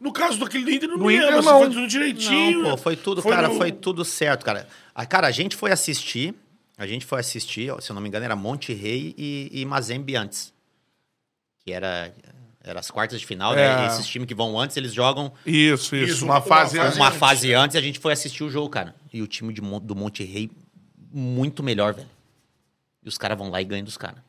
[0.00, 1.58] No caso daquele do Inter, não No me Inter, lembro, não.
[1.58, 2.62] foi tudo direitinho.
[2.62, 4.68] Não, pô, foi tudo, cara, no- foi tudo certo, cara.
[4.94, 6.34] A, cara, a gente foi assistir,
[6.78, 10.14] a gente foi assistir, se eu não me engano, era Monte Rei e, e Mazembe
[10.16, 10.52] antes.
[11.64, 12.14] Que era,
[12.62, 13.84] era as quartas de final, né?
[13.84, 13.86] É.
[13.88, 16.12] Esses times que vão antes, eles jogam Isso, isso.
[16.14, 16.78] Isso, uma uma fase.
[16.78, 18.94] fase- uma antes, fase antes a gente foi assistir o jogo, cara.
[19.12, 20.50] E o time de do Monte Rei,
[21.12, 22.08] muito melhor, velho.
[23.04, 24.20] E os caras vão lá e ganham dos caras.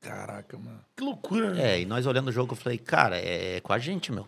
[0.00, 0.80] Caraca, mano.
[0.96, 1.74] Que loucura, né?
[1.74, 4.26] É, e nós olhando o jogo, eu falei, cara, é com a gente, meu.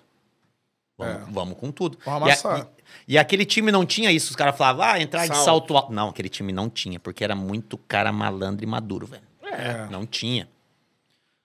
[1.00, 1.32] Vamos, É.
[1.32, 1.98] vamos com tudo.
[2.04, 2.68] Vamos E, a- amassar.
[3.08, 4.30] e- e aquele time não tinha isso.
[4.30, 5.44] Os caras falavam, ah, entrar de Salto.
[5.44, 5.92] salto alto.
[5.92, 9.22] Não, aquele time não tinha, porque era muito cara malandro e maduro, velho.
[9.44, 9.86] É.
[9.90, 10.48] Não tinha.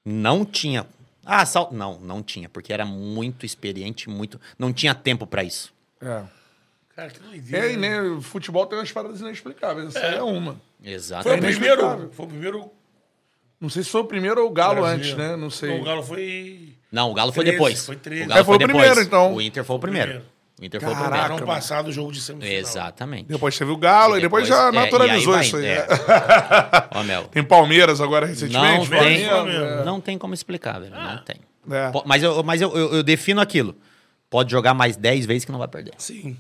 [0.04, 0.86] Não tinha.
[1.26, 1.74] Ah, salto.
[1.74, 4.40] Não, não tinha, porque era muito experiente, muito.
[4.60, 5.74] Não tinha tempo pra isso.
[6.02, 6.22] É.
[6.96, 7.66] Cara, que doideira.
[7.68, 9.96] É, e né, o futebol tem umas paradas inexplicáveis.
[9.96, 10.62] Essa aí é uma.
[10.84, 11.24] Exato.
[11.24, 12.10] Foi o É primeiro.
[12.14, 12.72] Foi o primeiro.
[13.60, 15.04] Não sei se foi o primeiro ou o Galo brasileiro.
[15.14, 15.36] antes, né?
[15.36, 15.72] Não sei.
[15.72, 16.76] Não, o Galo foi.
[16.96, 17.86] Não, o Galo foi 13, depois.
[17.86, 18.24] foi 13.
[18.24, 18.78] O Galo É, foi o depois.
[18.78, 19.34] primeiro, então.
[19.36, 20.08] O Inter foi o primeiro.
[20.08, 20.36] Primeiro.
[20.58, 21.36] O Inter foi o Caraca, primeiro.
[21.36, 22.58] Ano passado, o jogo de semifinal.
[22.58, 23.26] Exatamente.
[23.28, 25.66] Depois teve o Galo e depois, já é, naturalizou e aí isso aí.
[25.66, 25.86] é.
[26.96, 28.90] Ó, Mel, Tem Palmeiras agora não recentemente.
[28.90, 29.84] tem, Flamengo, é.
[29.84, 30.96] não tem como explicar, velho.
[30.96, 31.36] Não tem.
[31.70, 31.92] É.
[32.06, 33.76] Mas, eu, mas eu, eu, eu defino aquilo.
[34.30, 35.94] Pode jogar mais 10 vezes que não vai perder.
[35.98, 36.38] Sim.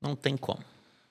[0.00, 0.60] Não tem como.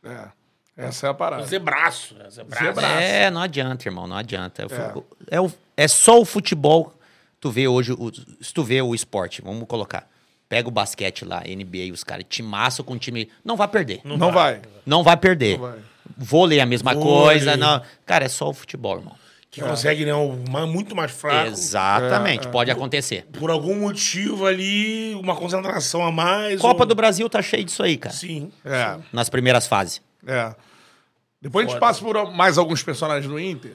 [0.05, 0.29] É.
[0.77, 1.41] Essa é a parada.
[1.43, 2.13] Fazer braço.
[2.15, 2.25] né?
[2.25, 2.73] Fazer braço.
[2.73, 2.93] braço.
[3.01, 4.61] É, não adianta, irmão, não adianta.
[4.61, 6.93] É, o fu- é, o- é só o futebol.
[7.39, 8.11] Tu vê hoje, o-
[8.41, 10.09] se tu vê o esporte, vamos colocar.
[10.49, 13.29] Pega o basquete lá, NBA, os caras, timaço com time.
[13.43, 14.01] Não vai perder.
[14.03, 14.61] Não, Não vai.
[15.03, 15.57] vai perder.
[15.59, 15.79] Não vai.
[16.17, 17.09] Vôlei é a mesma Vôlei.
[17.39, 17.57] coisa.
[17.57, 17.81] Não.
[18.05, 19.15] Cara, é só o futebol, irmão.
[19.51, 20.13] Que consegue, né?
[20.13, 21.49] O ma- muito mais fraco.
[21.49, 23.25] Exatamente, pode acontecer.
[23.33, 26.59] Por algum motivo ali, uma concentração a mais.
[26.61, 28.13] Copa ou- do Brasil tá cheio disso aí, cara.
[28.15, 28.51] Sim.
[28.63, 28.97] É.
[29.11, 30.01] Nas primeiras fases.
[30.25, 30.53] É.
[31.41, 33.73] Depois a gente passa por mais alguns personagens do Inter.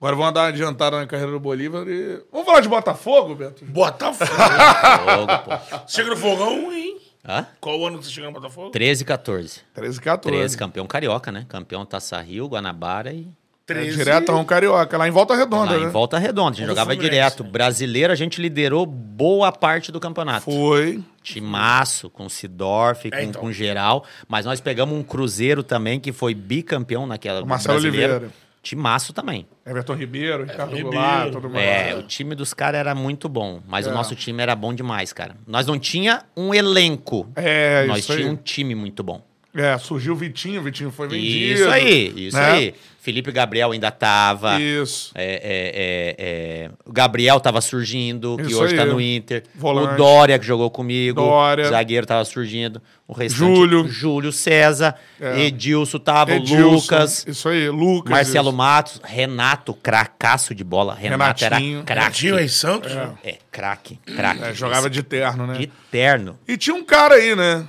[0.00, 2.22] Agora vamos dar uma adiantada na carreira do Bolívar e...
[2.32, 3.62] Vamos falar de Botafogo, Beto?
[3.66, 4.30] Botafogo.
[4.30, 5.82] Fogo, pô.
[5.86, 6.96] Chega no fogão, hein?
[7.28, 7.46] Hã?
[7.60, 8.70] Qual ano que você chega no Botafogo?
[8.70, 9.60] 13 e 14.
[9.74, 10.38] 13 14.
[10.38, 11.44] 13, campeão carioca, né?
[11.46, 13.28] Campeão Taça Rio, Guanabara e
[13.68, 13.94] É, 13.
[13.98, 15.86] diretão carioca, lá em Volta Redonda, lá né?
[15.86, 16.52] em Volta Redonda.
[16.52, 17.44] A gente o jogava direto.
[17.44, 17.50] né?
[17.50, 20.46] Brasileiro, a gente liderou boa parte do campeonato.
[20.50, 21.04] Foi.
[21.22, 23.42] Timaço, com Sidorf, com, É, então.
[23.42, 24.02] com geral.
[24.26, 27.42] Mas nós pegamos um Cruzeiro também, que foi bicampeão naquela.
[27.42, 28.12] O Marcelo brasileiro.
[28.14, 28.34] Oliveira.
[28.62, 29.46] Timaço também.
[29.64, 30.90] Everton Ribeiro, Ricardo Ribeiro.
[30.90, 31.58] Goulart, todo mundo.
[31.58, 33.90] É, o time dos caras era muito bom, mas É.
[33.90, 35.34] o nosso time era bom demais, cara.
[35.46, 37.26] Nós não tinha um elenco.
[37.36, 38.18] É, nós isso aí.
[38.18, 39.24] tinha um time muito bom.
[39.54, 41.60] É, surgiu o Vitinho, o Vitinho foi vendido.
[41.60, 42.50] Isso aí, isso né?
[42.52, 42.74] aí.
[43.10, 44.60] Felipe Gabriel ainda tava.
[44.60, 45.10] Isso.
[45.16, 48.88] É, é, é, é, O Gabriel tava surgindo, que Isso hoje tá aí.
[48.88, 49.42] no Inter.
[49.52, 49.94] Volante.
[49.94, 51.20] O Dória, que jogou comigo.
[51.20, 51.66] Dória.
[51.66, 52.80] O zagueiro tava surgindo.
[53.08, 53.88] O restante, Júlio.
[53.88, 54.94] Júlio César.
[55.20, 55.40] É.
[55.40, 56.32] Edilson tava.
[56.32, 57.24] Edilson, o Lucas.
[57.26, 58.12] Isso aí, Lucas.
[58.12, 58.56] Marcelo isso.
[58.56, 59.00] Matos.
[59.02, 60.94] Renato, cracaço de bola.
[60.94, 61.78] Renato Renatinho.
[61.78, 62.28] era craque.
[62.30, 62.94] Em Santos?
[62.94, 63.10] né?
[63.24, 64.44] É, craque, craque.
[64.44, 65.58] É, jogava de terno, né?
[65.58, 66.38] de terno.
[66.46, 67.66] E tinha um cara aí, né?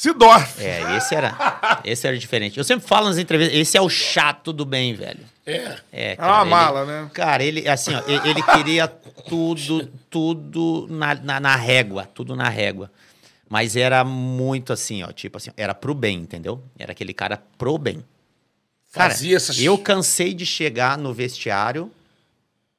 [0.00, 0.60] Sidorf.
[0.64, 2.56] É, esse era, esse era diferente.
[2.56, 5.18] Eu sempre falo nas entrevistas, esse é o chato do bem, velho.
[5.44, 5.76] É.
[5.92, 7.10] É, É uma ele- mala, né?
[7.12, 12.48] Cara, ele, assim, ó, ele, ele queria tudo, tudo na, na, na régua, tudo na
[12.48, 12.92] régua.
[13.48, 16.62] Mas era muito assim, ó, tipo assim, era pro bem, entendeu?
[16.78, 18.04] Era aquele cara pro bem.
[18.92, 21.90] Cara, Fazia essas- eu cansei de chegar no vestiário,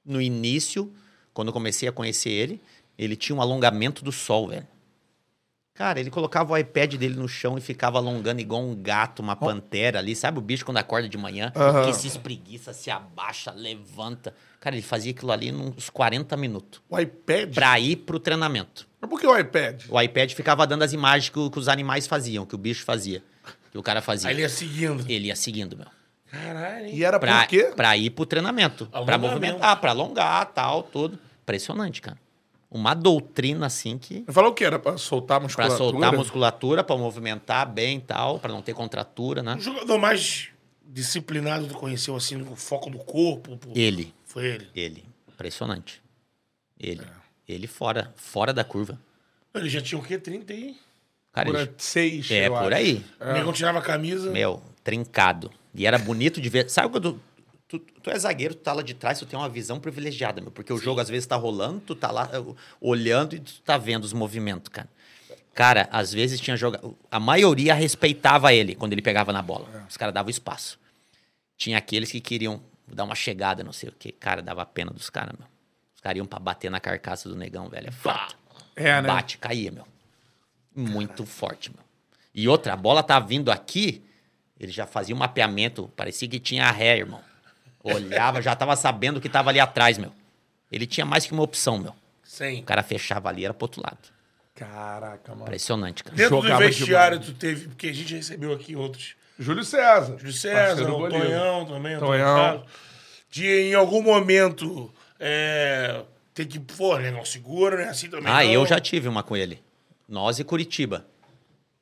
[0.06, 0.90] no início,
[1.34, 2.62] quando eu comecei a conhecer ele,
[2.98, 4.66] ele tinha um alongamento do sol, velho.
[5.80, 9.34] Cara, ele colocava o iPad dele no chão e ficava alongando igual um gato, uma
[9.34, 10.14] pantera ali.
[10.14, 11.54] Sabe o bicho quando acorda de manhã?
[11.56, 11.86] Aham.
[11.86, 14.34] Que se espreguiça, se abaixa, levanta.
[14.60, 16.82] Cara, ele fazia aquilo ali nos 40 minutos.
[16.90, 17.54] O iPad?
[17.54, 18.86] Pra ir pro treinamento.
[19.00, 19.84] Mas por que o iPad?
[19.88, 22.84] O iPad ficava dando as imagens que, o- que os animais faziam, que o bicho
[22.84, 23.24] fazia.
[23.72, 24.28] Que o cara fazia.
[24.30, 25.06] Aí ele ia seguindo.
[25.08, 25.88] Ele ia seguindo, meu.
[26.30, 26.92] Caralho, hein?
[26.98, 27.72] E era Pra, por quê?
[27.74, 28.86] pra ir pro treinamento.
[29.06, 31.18] Pra movimentar, pra alongar, tal, tudo.
[31.44, 32.18] Impressionante, cara.
[32.72, 34.24] Uma doutrina assim que.
[34.30, 34.64] Falou o quê?
[34.64, 35.78] Era pra soltar a Pra musculatura?
[35.78, 39.56] soltar a musculatura, pra movimentar bem e tal, pra não ter contratura, né?
[39.56, 40.50] O jogador mais
[40.86, 43.58] disciplinado tu conheceu, assim, no foco do corpo?
[43.58, 43.72] pô?
[43.76, 44.68] Ele, Foi ele.
[44.76, 45.06] ele.
[45.28, 46.02] Impressionante.
[46.80, 47.02] Ele.
[47.02, 47.20] É.
[47.54, 49.00] Ele fora, fora da curva.
[49.56, 50.18] Ele já tinha o quê?
[50.20, 50.78] 30 aí?
[51.32, 52.76] Cara, Por ele- seis, é eu por acho.
[52.76, 53.04] aí.
[53.20, 54.30] O negão tirava a camisa.
[54.32, 55.52] Meu, trincado.
[55.74, 56.70] E era bonito de ver.
[56.70, 57.20] Sabe quando.
[57.70, 60.50] Tu, tu é zagueiro, tu tá lá de trás, tu tem uma visão privilegiada, meu.
[60.50, 63.78] Porque o jogo às vezes tá rolando, tu tá lá uh, olhando e tu tá
[63.78, 64.90] vendo os movimentos, cara.
[65.54, 66.96] Cara, às vezes tinha jogador.
[67.12, 69.68] A maioria respeitava ele quando ele pegava na bola.
[69.72, 69.88] É.
[69.88, 70.80] Os caras davam espaço.
[71.56, 74.12] Tinha aqueles que queriam dar uma chegada, não sei o quê.
[74.12, 75.48] Cara, dava pena dos caras, meu.
[75.94, 77.90] Os caras iam pra bater na carcaça do negão, velho.
[77.90, 78.36] É fato.
[78.76, 79.08] É, né?
[79.08, 79.86] Bate, caía, meu.
[80.74, 81.84] Muito forte, meu.
[82.34, 84.02] E outra, a bola tá vindo aqui,
[84.60, 87.29] ele já fazia um mapeamento, parecia que tinha ré, irmão.
[87.84, 90.12] Olhava, já tava sabendo o que tava ali atrás, meu.
[90.72, 91.96] Ele tinha mais que uma opção, meu.
[92.24, 92.62] Sem.
[92.62, 93.98] O cara fechava ali, era pro outro lado.
[94.54, 95.44] Caraca, mano.
[95.44, 96.16] Impressionante, cara.
[96.16, 97.70] Dentro Jogava do vestiário tu teve...
[97.70, 99.16] Porque a gente recebeu aqui outros.
[99.40, 100.18] Júlio César.
[100.18, 101.10] Júlio César, o.
[101.10, 101.96] Tonhão também.
[101.96, 102.66] o Tonhão.
[103.32, 106.04] De em algum momento é,
[106.34, 107.86] ter que, pô, né, não segura, né?
[107.86, 108.32] Assim também.
[108.32, 108.52] Ah, não.
[108.52, 109.64] eu já tive uma com ele.
[110.08, 111.06] Nós e Curitiba.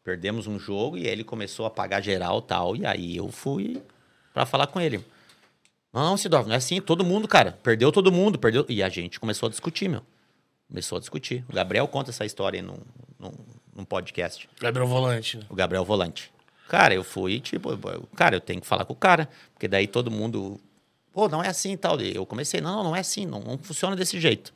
[0.03, 2.75] Perdemos um jogo e aí ele começou a pagar geral e tal.
[2.75, 3.81] E aí eu fui
[4.33, 5.03] pra falar com ele.
[5.93, 6.79] Não, Sidorf, não é assim.
[6.81, 7.57] Todo mundo, cara.
[7.63, 8.65] Perdeu todo mundo, perdeu.
[8.69, 10.01] E a gente começou a discutir, meu.
[10.67, 11.43] Começou a discutir.
[11.49, 12.77] O Gabriel conta essa história aí num,
[13.17, 13.31] num,
[13.75, 14.49] num podcast.
[14.59, 15.43] Gabriel Volante, né?
[15.49, 16.31] O Gabriel Volante.
[16.67, 19.29] Cara, eu fui, tipo, eu- cara, eu tenho que falar com o cara.
[19.53, 20.59] Porque daí todo mundo.
[21.13, 21.99] Pô, não é assim e tal.
[22.01, 23.25] Eu comecei, não, não, não é assim.
[23.25, 24.53] Não, não funciona desse jeito.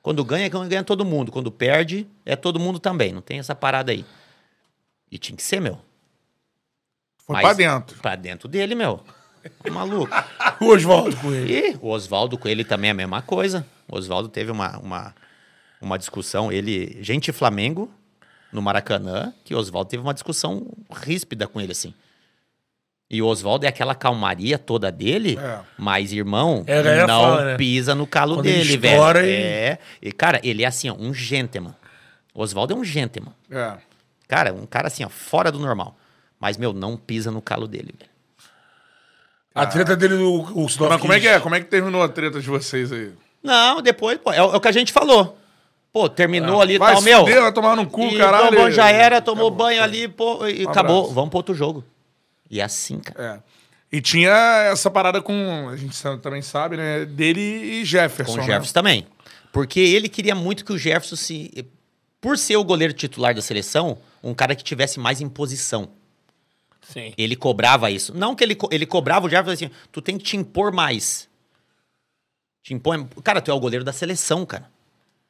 [0.00, 1.30] Quando ganha, ganha todo mundo.
[1.32, 3.12] Quando perde, é todo mundo também.
[3.12, 4.06] Não tem essa parada aí.
[5.10, 5.78] E tinha que ser, meu.
[7.26, 7.98] Foi Mas- pra dentro.
[8.00, 9.02] Pra dentro dele, meu.
[9.70, 10.12] Maluco.
[10.60, 11.52] O Oswaldo com ele.
[11.52, 13.64] E o Oswaldo com ele também é a mesma coisa.
[13.88, 15.14] O Oswaldo teve uma, uma,
[15.80, 17.88] uma discussão, ele, gente Flamengo,
[18.52, 20.66] no Maracanã, que o Oswaldo teve uma discussão
[21.02, 21.94] ríspida com ele, assim.
[23.10, 25.60] E o Oswaldo é aquela calmaria toda dele, É.
[25.78, 27.56] mas, irmão, É, a galera não fala, né?
[27.56, 29.24] pisa no calo Quando ele dele, velho.
[29.26, 29.78] e- É.
[30.02, 31.74] E, cara, ele é assim, ó, um gentleman.
[32.34, 33.32] O Oswaldo é um gentleman.
[33.50, 33.78] É.
[34.26, 35.96] Cara, um cara assim, ó, fora do normal.
[36.40, 38.10] Mas, meu, não pisa no calo dele, velho.
[39.60, 41.40] A treta dele, o, o Sidorf Mas como é que é?
[41.40, 43.12] Como é que terminou a treta de vocês aí?
[43.42, 45.38] Não, depois, pô, é, o é o que a gente falou.
[45.92, 47.20] Pô, terminou ali e Ah, Vai tal, se meu.
[47.20, 48.56] fuder, vai tomar no cu, e caralho.
[48.56, 49.66] bom, já era, tomou Acabou.
[49.66, 50.98] banho ali, pô, e Um acabou.
[50.98, 51.14] abraço.
[51.14, 51.82] Vamos pro outro jogo.
[52.50, 53.42] E é assim, cara.
[53.44, 53.96] É.
[53.96, 54.30] E tinha
[54.70, 57.04] essa parada com, a gente sa- também sabe, né?
[57.06, 58.32] Dele e Jefferson.
[58.34, 58.46] Com o né?
[58.52, 59.06] Jefferson também.
[59.50, 61.66] Porque ele queria muito que o Jefferson se.
[62.20, 65.88] Por ser o goleiro titular da seleção, um cara que tivesse mais imposição.
[66.80, 67.12] Sim.
[67.18, 68.16] Ele cobrava isso.
[68.16, 71.28] Não que ele, co- ele cobrava o Jefferson assim, tu tem que te impor mais.
[72.62, 73.06] Te impõe.
[73.22, 74.68] Cara, tu é o goleiro da seleção, cara.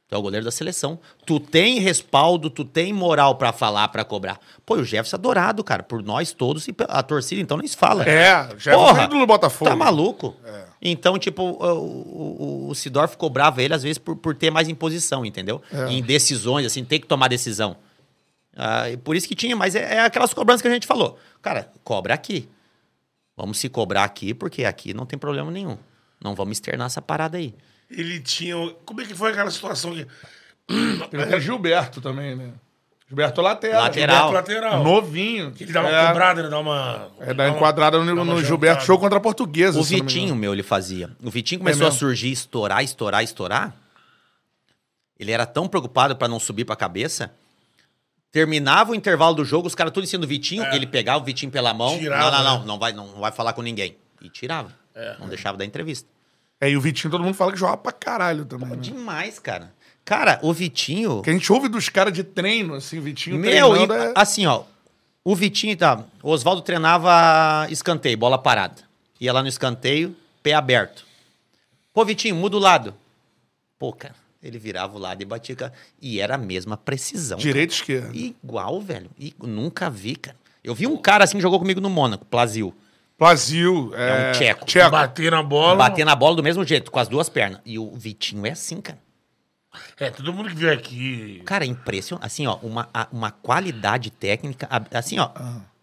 [0.08, 0.98] Tu é o goleiro da seleção.
[1.26, 4.40] Tu tem respaldo, tu tem moral pra falar, pra cobrar.
[4.64, 7.76] Pô, o Jefferson é adorado, cara, por nós todos e a torcida, então nem se
[7.76, 8.04] fala.
[8.08, 9.70] É, é Porra, ídolo do Botafogo.
[9.70, 10.34] Tá maluco?
[10.80, 15.26] Então, tipo, o, o, o Sidorf cobrava ele, às vezes, por, por ter mais imposição,
[15.26, 15.60] entendeu?
[15.88, 17.76] Em decisões, assim, ter que tomar decisão.
[18.60, 21.16] Ah, e por isso que tinha, mas é, é aquelas cobranças que a gente falou.
[21.40, 22.48] Cara, cobra aqui.
[23.36, 25.78] Vamos se cobrar aqui, porque aqui não tem problema nenhum.
[26.20, 27.54] Não vamos externar essa parada aí.
[27.88, 28.56] Ele tinha.
[28.84, 30.04] Como é que foi aquela situação que.
[31.08, 32.50] Teve o Gilberto também, né?
[33.06, 33.82] Gilberto Lateral.
[33.84, 34.26] Lateral.
[34.26, 34.84] Gilberto lateral.
[34.84, 35.52] Novinho.
[35.52, 36.48] Que ele dá uma é, quebrada, né?
[36.48, 37.08] Dá uma.
[37.20, 38.84] É, dá enquadrada no, uma no Gilberto.
[38.84, 39.78] Show contra a Portuguesa.
[39.78, 41.16] O Vitinho, meu, ele fazia.
[41.22, 42.00] O Vitinho começou a mesmo?
[42.00, 43.74] surgir, estourar, estourar, estourar.
[45.16, 47.32] Ele era tão preocupado pra não subir pra cabeça.
[48.30, 51.24] Terminava o intervalo do jogo, os caras tudo em cima do Vitinho, ele pegava o
[51.24, 51.94] Vitinho pela mão.
[51.94, 51.98] É.
[51.98, 52.66] Tirava, não, não, não, né?
[52.66, 53.96] não vai, não, não vai falar com ninguém.
[54.20, 54.72] E tirava.
[55.18, 56.08] Não deixava dar entrevista.
[56.60, 58.70] É, e o Vitinho, todo mundo fala que joga pra caralho também.
[58.70, 58.76] Né?
[58.76, 59.72] Demais, cara.
[60.04, 61.22] Cara, o Vitinho.
[61.22, 64.12] Que a gente ouve dos caras de treino, assim, o Vitinho Meu, e, treinando é...
[64.16, 64.64] assim, ó.
[65.22, 66.02] O Vitinho, tá.
[66.22, 68.82] O Oswaldo treinava escanteio, bola parada.
[69.20, 71.04] Ia lá no escanteio, pé aberto.
[71.92, 72.94] Pô, Vitinho, muda o lado.
[73.78, 75.72] Pô, cara, ele virava o lado e batia.
[76.00, 77.38] E era a mesma precisão.
[77.38, 78.04] Direito e esquerdo.
[78.06, 78.16] cara.
[78.16, 79.10] Igual, velho.
[79.18, 80.36] E nunca vi, cara.
[80.62, 82.74] Eu vi um cara assim que jogou comigo no Mônaco, Plazil.
[83.18, 83.92] Brasil.
[83.94, 84.66] É, É um tcheco.
[84.66, 84.90] Tcheco.
[84.90, 85.76] Bater na bola.
[85.76, 87.60] Bater na bola do mesmo jeito, com as duas pernas.
[87.64, 88.98] E o Vitinho é assim, cara.
[89.98, 91.42] É, todo mundo que veio aqui.
[91.44, 92.24] Cara, impressionante.
[92.24, 94.68] Assim, ó, uma, uma qualidade técnica.
[94.92, 95.30] Assim, ó.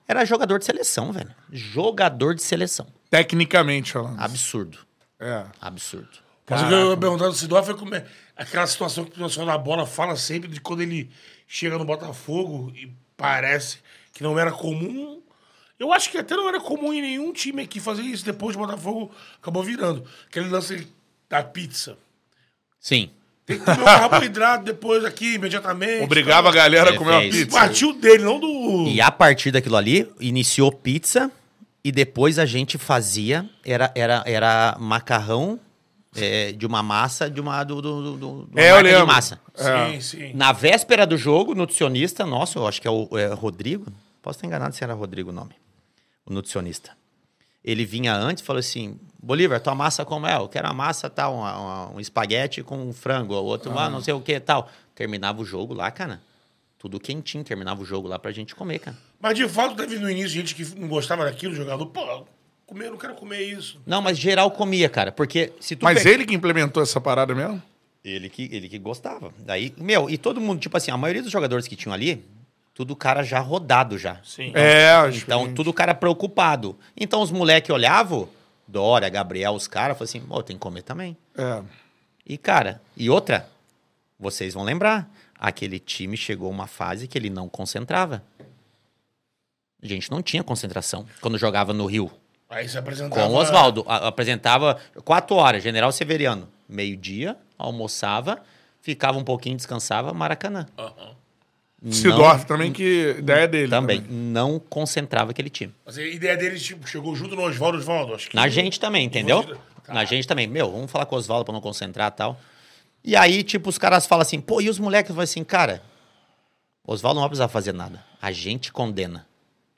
[0.08, 1.30] Era jogador de seleção, velho.
[1.52, 2.88] Jogador de seleção.
[3.10, 4.20] Tecnicamente falando.
[4.20, 4.78] Absurdo.
[5.20, 5.44] É.
[5.62, 6.10] Absurdo.
[6.50, 9.24] Mas o que eu ia perguntar do Sidorf é como é aquela situação que o
[9.24, 11.10] pessoal da bola fala sempre de quando ele
[11.48, 13.80] chega no Botafogo e parece
[14.14, 15.22] que não era comum.
[15.80, 18.26] Eu acho que até não era comum em nenhum time aqui fazer isso.
[18.26, 20.06] Depois do Botafogo acabou virando.
[20.28, 20.88] Aquele lance
[21.30, 21.98] da pizza.
[22.80, 23.10] Sim.
[23.46, 26.04] Tem que comer o carboidrato depois aqui, imediatamente.
[26.04, 27.36] Obrigava a galera a Ele comer uma fez.
[27.36, 27.60] pizza.
[27.60, 28.88] Partiu dele, não do.
[28.88, 31.32] E a partir daquilo ali, iniciou pizza
[31.84, 33.48] e depois a gente fazia.
[33.64, 35.60] Era, era, era macarrão
[36.16, 39.40] é, de uma massa, de uma, do, do, do, do- É, eu marca de massa.
[39.56, 40.32] Sim, sim.
[40.34, 43.86] Na véspera do jogo, o nutricionista, nosso, eu acho que é o é, Rodrigo,
[44.22, 45.52] posso estar enganado se era Rodrigo o nome,
[46.26, 46.92] o nutricionista.
[47.64, 50.36] Ele vinha antes e falou assim: Bolívar, tua massa como é?
[50.38, 54.02] Eu quero uma massa tal, uma- uma- um espaguete com frango, o outro, ah, não
[54.02, 54.70] sei o que tal.
[54.94, 56.22] Terminava o jogo lá, cara.
[56.78, 58.96] Tudo quentinho, terminava o jogo lá pra gente comer, cara.
[59.20, 61.88] Mas de fato teve no início gente que não gostava daquilo, jogador.
[61.88, 62.26] Pô,
[62.66, 63.80] comer, não quero comer isso.
[63.86, 67.34] Não, mas geral comia, cara, porque se tu Mas pega- ele que implementou essa parada
[67.36, 67.62] mesmo?
[68.04, 69.34] Ele que, ele que gostava.
[69.40, 72.24] Daí, meu, e todo mundo, tipo assim, a maioria dos jogadores que tinham ali,
[72.74, 74.20] tudo cara já rodado já.
[74.24, 74.52] Sim.
[74.54, 76.78] É, acho Então, que- tudo cara preocupado.
[76.96, 78.30] Então, os moleques olhavam,
[78.68, 81.16] Dória, Gabriel, os caras, falavam assim, pô, tem que comer também.
[81.38, 81.64] É.
[82.26, 83.48] E, cara, e outra,
[84.20, 85.10] vocês vão lembrar,
[85.40, 88.24] aquele time chegou uma fase que ele não concentrava.
[89.82, 92.12] A gente não tinha concentração quando jogava no Rio.
[92.50, 93.22] Aí você apresentava.
[93.28, 93.84] Com o Oswaldo.
[93.88, 96.48] Apresentava quatro horas, General Severiano.
[96.68, 98.42] Meio-dia, almoçava,
[98.82, 100.66] ficava um pouquinho, descansava, Maracanã.
[101.92, 103.70] Sidorf também, que ideia dele.
[103.70, 104.02] Também.
[104.10, 105.74] Não concentrava aquele time.
[105.86, 108.16] Mas a ideia deles, tipo, chegou junto no Oswaldo, Oswaldo.
[108.16, 109.44] Acho que Na gente também, entendeu?
[109.44, 109.94] você- Tá.
[109.94, 110.48] Na gente também.
[110.48, 112.40] Meu, vamos falar com o Oswaldo pra não concentrar e tal.
[113.04, 115.84] E aí, tipo, os caras falam assim, pô, e os moleques falam assim, cara,
[116.88, 118.04] Oswaldo não vai precisar fazer nada.
[118.20, 119.28] A gente condena.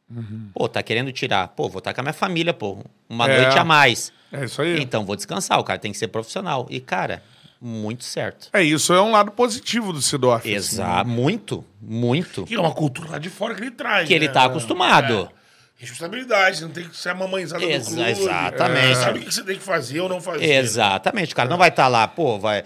[0.09, 0.49] Uhum.
[0.53, 1.47] Pô, tá querendo tirar.
[1.49, 2.77] Pô, vou estar com a minha família, pô.
[3.09, 3.41] Uma É.
[3.41, 4.11] noite a mais.
[4.31, 4.81] É isso aí.
[4.81, 5.59] Então, vou descansar.
[5.59, 6.65] O cara tem que ser profissional.
[6.69, 7.21] E, cara,
[7.61, 8.49] muito certo.
[8.53, 10.45] É, isso é um lado positivo do Sidorf.
[10.47, 10.55] assim.
[10.55, 11.09] Exato.
[11.09, 12.45] Muito, muito.
[12.45, 14.07] Que é uma cultura lá de fora que ele traz.
[14.07, 14.34] Que ele né?
[14.34, 15.29] tá acostumado.
[15.34, 15.38] É.
[15.79, 18.09] Responsabilidade, não tem que ser a mamãezada Exa- do clube.
[18.11, 18.88] exatamente.
[18.88, 20.43] Você sabe o que você tem que fazer ou não fazer.
[20.51, 21.34] Exatamente.
[21.34, 22.63] O cara não vai estar lá, pô, vai.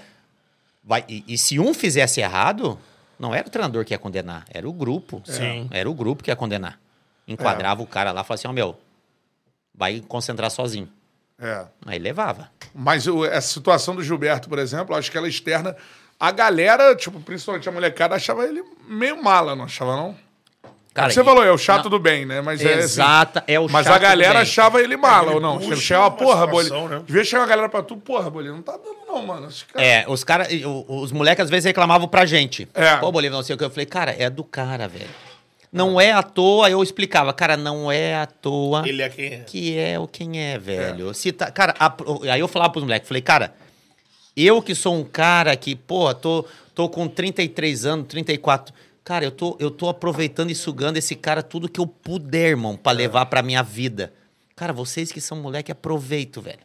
[0.84, 2.80] vai e, e se um fizesse errado,
[3.20, 5.22] não era o treinador que ia condenar, era o grupo.
[5.26, 5.68] Sim.
[5.72, 6.80] Era o grupo que ia condenar.
[7.28, 8.78] Enquadrava o cara lá e falava assim: ó, meu,
[9.74, 10.90] vai concentrar sozinho.
[11.40, 11.66] É.
[11.86, 12.50] Aí levava.
[12.74, 15.76] Mas o- essa situação do Gilberto, por exemplo, acho que ela externa.
[16.20, 20.16] A galera, tipo, principalmente a molecada, achava ele meio mala, não achava, não?
[20.94, 22.42] Cara, Você e- falou, é o chato não, do bem, né?
[22.42, 24.42] Mas é assim, Exata, é o Mas chato a do galera bem.
[24.42, 25.58] achava ele mala, ele ou não?
[25.58, 26.96] puxa Ele chegava, uma porra, situação, Bolí.
[26.96, 27.04] né?
[27.08, 29.48] Devia chegar a galera pra tu, porra, Bolí, não tá dando, não, mano.
[29.74, 30.48] Cara- É, os caras,
[30.88, 32.68] os moleques às vezes reclamavam pra gente.
[32.74, 32.98] É.
[32.98, 33.64] Pô, Bolívia, não sei o que.
[33.64, 35.10] Eu falei, cara, é do cara, velho.
[35.72, 38.88] Não é à toa, eu explicava, cara, não é à toa.
[38.88, 39.38] Ele é quem é.
[39.40, 41.14] que é o quem é, velho.
[41.14, 41.96] Se tá, cara, a-
[42.32, 43.54] aí eu falava pros moleques, falei, cara,
[44.36, 46.46] eu que sou um cara que, pô, tô,
[46.76, 48.74] tô com 33 anos, 34.
[49.04, 52.76] Cara, eu tô, eu tô aproveitando e sugando esse cara tudo que eu puder, irmão,
[52.76, 54.12] pra levar pra minha vida.
[54.56, 56.60] Cara, vocês que são moleque, aproveitam, velho.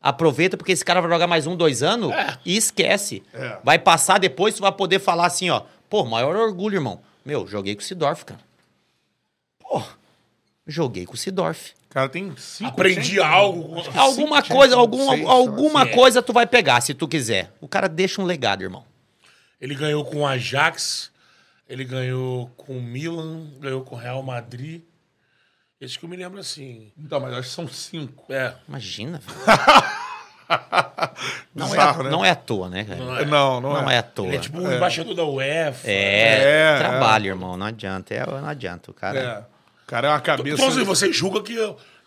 [0.00, 2.12] Aproveita porque esse cara vai jogar mais um, dois anos
[2.44, 3.22] e esquece.
[3.32, 3.56] É.
[3.64, 5.62] Vai passar depois, tu vai poder falar assim, ó.
[5.88, 7.00] Pô, maior orgulho, irmão.
[7.24, 8.40] Meu, joguei com o Sidorf, cara.
[9.58, 9.82] Pô,
[10.66, 11.72] joguei com o Sidorf.
[11.90, 13.26] O cara tem cinco Aprendi Champions.
[13.26, 13.82] algo.
[13.94, 17.52] Alguma Sim, coisa, algum, seis, alguma coisa tu vai pegar, se tu quiser.
[17.60, 18.84] O cara deixa um legado, irmão.
[19.60, 21.10] Ele ganhou com o Ajax,
[21.68, 24.82] ele ganhou com o Milan, ganhou com o Real Madrid.
[25.80, 26.92] Esse que eu me lembro assim.
[26.96, 28.32] Então, mas acho que são cinco.
[28.32, 28.54] É.
[28.68, 29.38] Imagina, velho.
[31.54, 32.10] Não, é, Bizarro, à- né?
[32.10, 32.98] não é à toa, né, cara?
[33.00, 33.24] Não é.
[33.24, 33.94] Não, não, Não é.
[33.94, 34.26] é à toa.
[34.26, 35.88] Ele é tipo um embaixador da UEFA.
[35.90, 37.56] É, É, trabalho, irmão.
[37.56, 38.14] Não adianta.
[38.14, 38.90] É, não adianta.
[38.90, 39.18] O cara.
[39.18, 39.38] É.
[39.84, 41.56] O cara é uma cabeça Então, assim, você julga que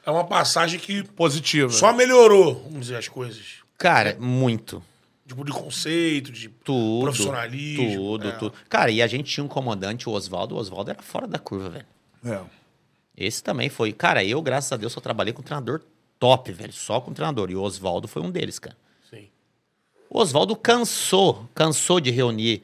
[0.05, 1.71] é uma passagem que positiva.
[1.71, 3.57] só melhorou, vamos dizer, as coisas.
[3.77, 4.81] Cara, muito.
[5.27, 7.03] Tipo, de conceito, de Tudo.
[7.03, 7.95] profissionalismo.
[7.95, 8.31] Tudo, é.
[8.33, 8.53] tudo.
[8.69, 10.55] Cara, e a gente tinha um comandante, o Oswaldo.
[10.55, 11.85] O Oswaldo era fora da curva, velho.
[12.25, 12.39] É.
[13.17, 13.91] Esse também foi.
[13.93, 15.81] Cara, eu, graças a Deus, só trabalhei com treinador
[16.19, 16.73] top, velho.
[16.73, 17.49] Só com treinador.
[17.51, 18.75] E o Oswaldo foi um deles, cara.
[19.09, 19.27] Sim.
[20.09, 22.63] O Oswaldo cansou, cansou de reunir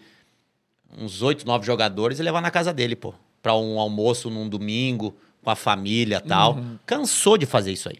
[0.97, 3.13] uns oito, nove jogadores e levar na casa dele, pô.
[3.41, 6.57] Pra um almoço num domingo, com a família e tal.
[6.85, 7.99] Cansou de fazer isso aí.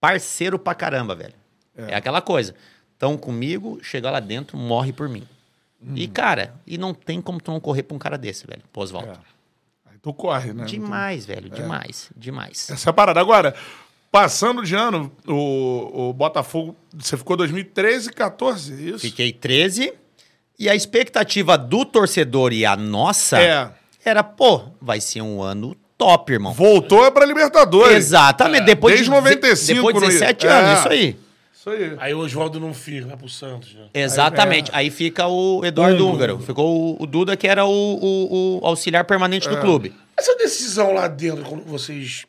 [0.00, 1.34] Parceiro pra caramba, velho.
[1.76, 2.54] É, aquela coisa.
[2.98, 5.26] Tão comigo, chega lá dentro, morre por mim.
[5.96, 8.82] E, cara, e não tem como tu não correr pra um cara desse, velho, pro
[8.82, 9.10] Oswaldo.
[9.10, 9.90] É.
[9.90, 10.64] Aí tu corre, né?
[10.64, 12.70] Demais, velho, demais, demais.
[12.70, 13.18] Essa é a parada.
[13.18, 13.52] Agora,
[14.12, 18.98] passando de ano, o, o Botafogo, você ficou 2013, 14, é isso?
[19.00, 19.92] Fiquei 13
[20.58, 23.70] e a expectativa do torcedor e a nossa É.
[24.04, 26.52] era, pô, vai ser um ano top, irmão.
[26.52, 27.96] Voltou pra Libertadores.
[27.96, 30.12] Exatamente, depois Desde de 95 depois de não ia.
[30.18, 30.50] 17 É.
[30.50, 31.16] anos, isso aí.
[31.54, 31.96] Isso aí.
[31.98, 33.86] Aí o Oswaldo não fica, vai pro Santos, né?
[33.94, 34.68] Exatamente.
[34.74, 36.38] Aí, fica o Eduardo Húngaro.
[36.40, 39.50] Ficou o, o Duda, que era o, o- o auxiliar permanente É.
[39.50, 39.94] do clube.
[40.16, 42.24] Essa decisão lá dentro, quando vocês.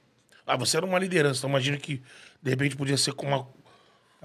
[0.46, 2.02] Ah, você era uma liderança, então imagina que
[2.42, 3.48] de repente podia ser com uma.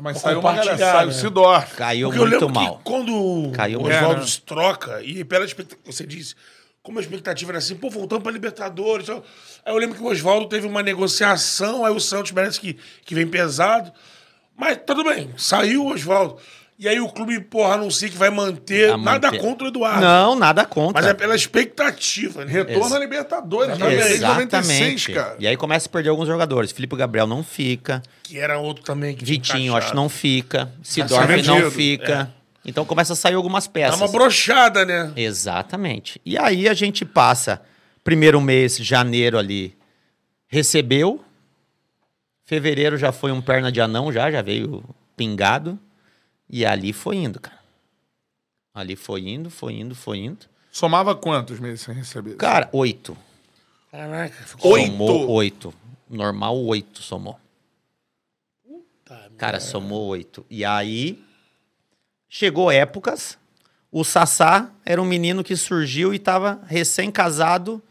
[0.00, 1.18] Mas Vou saiu uma galera, saiu o né?
[1.18, 1.74] Sidorf.
[1.76, 2.76] Caiu Porque eu muito lembro mal.
[2.78, 4.26] que quando Caiu o muito Oswaldo mal.
[4.28, 6.34] se troca, e pela expectativa, você disse,
[6.82, 9.06] como a expectativa era assim, pô, voltando pra Libertadores.
[9.06, 9.24] tal.
[9.64, 13.14] Aí eu lembro que o Oswaldo teve uma negociação, aí o Santos merece que, que
[13.14, 13.92] vem pesado.
[14.56, 16.38] Mas tudo bem, saiu o Oswaldo.
[16.78, 18.92] E aí o clube, porra, anuncia que vai manter.
[18.92, 20.00] A Nada manter- contra o Eduardo.
[20.00, 21.02] Não, nada contra.
[21.02, 22.44] Mas é pela expectativa?
[22.44, 23.88] Retorno à Libertadores, né?
[23.96, 25.12] Desde 96, Exatamente.
[25.12, 25.36] cara.
[25.40, 26.70] E aí começa a perder alguns jogadores.
[26.70, 28.00] Felipe Gabriel não fica.
[28.22, 30.72] Que era outro também que tinha Vitinho, acho que não fica.
[30.82, 31.58] Sidorf vendido.
[31.58, 32.32] não fica.
[32.64, 34.00] Então começa a sair algumas Dá peças.
[34.00, 35.12] uma brochada, né?
[35.16, 36.20] Exatamente.
[36.24, 37.60] E aí a gente passa,
[38.04, 39.74] primeiro mês, janeiro ali,
[40.46, 41.24] recebeu.
[42.44, 44.82] Fevereiro já foi um perna de anão, já, já veio
[45.16, 45.78] pingado.
[46.48, 47.58] E ali foi indo, cara.
[48.74, 50.46] Ali foi indo, foi indo, foi indo.
[50.70, 52.36] Somava quantos meses sem receber?
[52.36, 53.16] Cara, oito.
[53.90, 54.72] Caraca, ficou.
[54.72, 54.86] Oito?
[54.86, 55.74] Somou oito.
[56.08, 57.38] Normal, oito somou.
[59.36, 60.44] Cara, somou oito.
[60.50, 61.22] E aí,
[62.28, 63.38] chegou épocas,
[63.90, 67.82] o Sassá era um menino que surgiu e tava recém-casado,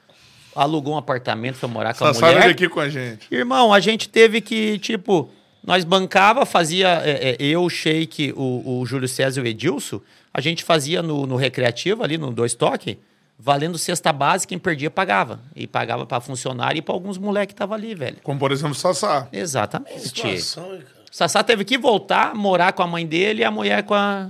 [0.55, 2.51] alugou um apartamento, foi morar com a Sassá veio mulher.
[2.51, 3.27] aqui com a gente.
[3.33, 5.29] Irmão, a gente teve que, tipo,
[5.67, 9.99] nós bancava, fazia, é, é, eu, o Sheik, o, o Júlio César e o Edilson,
[10.33, 12.97] a gente fazia no, no recreativo, ali no Dois Toque,
[13.37, 15.41] valendo cesta básica, quem perdia pagava.
[15.53, 18.15] E pagava pra funcionário e pra alguns moleques que tava ali, velho.
[18.23, 19.27] Como, por exemplo, o Sassá.
[19.29, 19.99] Exatamente.
[20.07, 20.97] Situação, hein, cara.
[21.11, 24.29] Sassá teve que voltar, morar com a mãe dele e a mulher com a,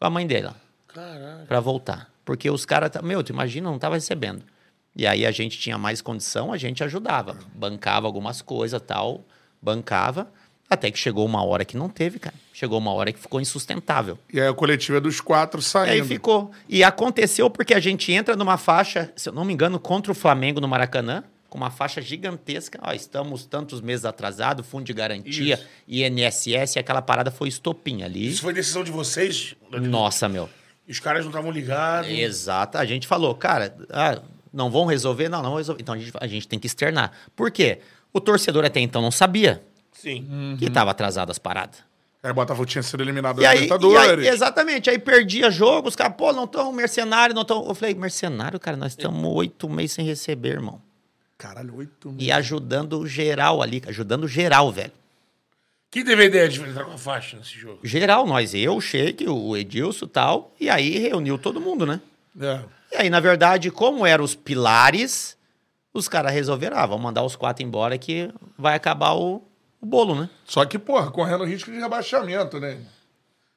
[0.00, 0.48] com a mãe dele.
[0.88, 1.44] Caraca.
[1.46, 2.10] Pra voltar.
[2.24, 4.42] Porque os caras, tá- meu, tu imagina, não tava recebendo.
[4.96, 7.36] E aí a gente tinha mais condição, a gente ajudava.
[7.54, 9.24] Bancava algumas coisas tal,
[9.62, 10.26] bancava.
[10.68, 12.34] Até que chegou uma hora que não teve, cara.
[12.52, 14.18] Chegou uma hora que ficou insustentável.
[14.32, 15.92] E aí a coletiva é dos quatro E saindo.
[15.92, 16.50] aí ficou.
[16.66, 20.14] E aconteceu porque a gente entra numa faixa, se eu não me engano, contra o
[20.14, 22.78] Flamengo no Maracanã, com uma faixa gigantesca.
[22.82, 28.28] Ó, estamos tantos meses atrasados, fundo de garantia, INSS, aquela parada foi estopim ali.
[28.28, 29.54] Isso foi decisão de vocês?
[29.70, 30.48] Nossa, meu.
[30.88, 32.10] E os caras não estavam ligados.
[32.10, 32.78] Exato.
[32.78, 34.20] A gente falou, cara, ah,
[34.50, 35.28] não vão resolver?
[35.28, 35.82] Não, não vão resolver.
[35.82, 37.12] Então a gente, a gente tem que externar.
[37.36, 37.80] Por quê?
[38.12, 39.62] O torcedor até então não sabia
[39.92, 40.56] Sim.
[40.58, 41.78] que estava atrasado as paradas.
[42.22, 44.26] Aí o Botafogo tinha sido eliminado da Libertadores.
[44.26, 47.66] aí- exatamente, aí perdia jogo, os caras, pô, não estão mercenário, não estão.
[47.66, 50.80] Eu falei, mercenário, cara, nós estamos oito meses sem receber, irmão.
[51.36, 54.92] Caralho, oito E ajudando geral ali, ajudando geral, velho.
[55.90, 57.80] Quem teve a ideia de entrar com a faixa nesse jogo?
[57.82, 60.54] Geral, nós, eu, o Sheik, o Edilson e tal.
[60.60, 62.00] E aí reuniu todo mundo, né?
[62.40, 62.60] É.
[62.92, 65.36] E aí, na verdade, como eram os pilares,
[65.94, 69.42] os caras resolveram, ah, vamos mandar os quatro embora que vai acabar o,
[69.80, 70.28] o bolo, né?
[70.44, 72.78] Só que, porra, correndo risco de rebaixamento, né?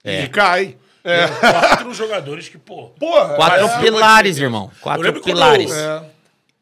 [0.04, 0.24] É.
[0.24, 0.78] E cai.
[1.04, 1.28] É.
[1.28, 2.90] Quatro jogadores que, pô.
[3.00, 3.36] Porra.
[3.36, 4.72] Quatro é, pilares, irmão.
[4.82, 5.72] Quatro pilares.
[5.72, 6.10] eu- É.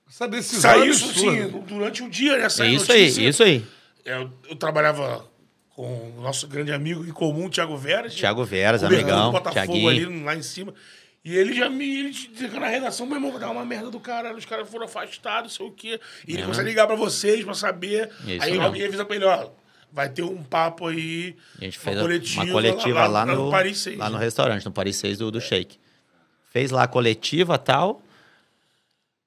[0.10, 1.42] Essa decisão Saiu é isso absurda.
[1.44, 2.46] assim, durante o dia, né?
[2.46, 3.30] É Saiu isso aí, notícia.
[3.30, 3.66] isso aí.
[4.06, 5.26] Eu, eu trabalhava
[5.76, 8.14] com o nosso grande amigo em comum, Thiago Veras.
[8.14, 9.90] Thiago Veras, amigão, Botafogo Thiaguinho.
[9.90, 10.72] ali lá em cima.
[11.26, 14.36] E ele já me ele na redação, meu irmão, vai dar uma merda do cara,
[14.36, 16.00] os caras foram afastados, sei o quê.
[16.28, 18.10] E ele É começa a ligar pra vocês pra saber.
[18.28, 19.50] Isso aí alguém avisa pra ele, ó,
[19.90, 21.38] vai ter um papo aí.
[21.62, 23.98] A gente fez uma coletiva, lá, no, Paris 6.
[23.98, 25.80] lá no restaurante, no Paris 6 do, do Shake.
[26.52, 28.02] Fez lá a coletiva tal.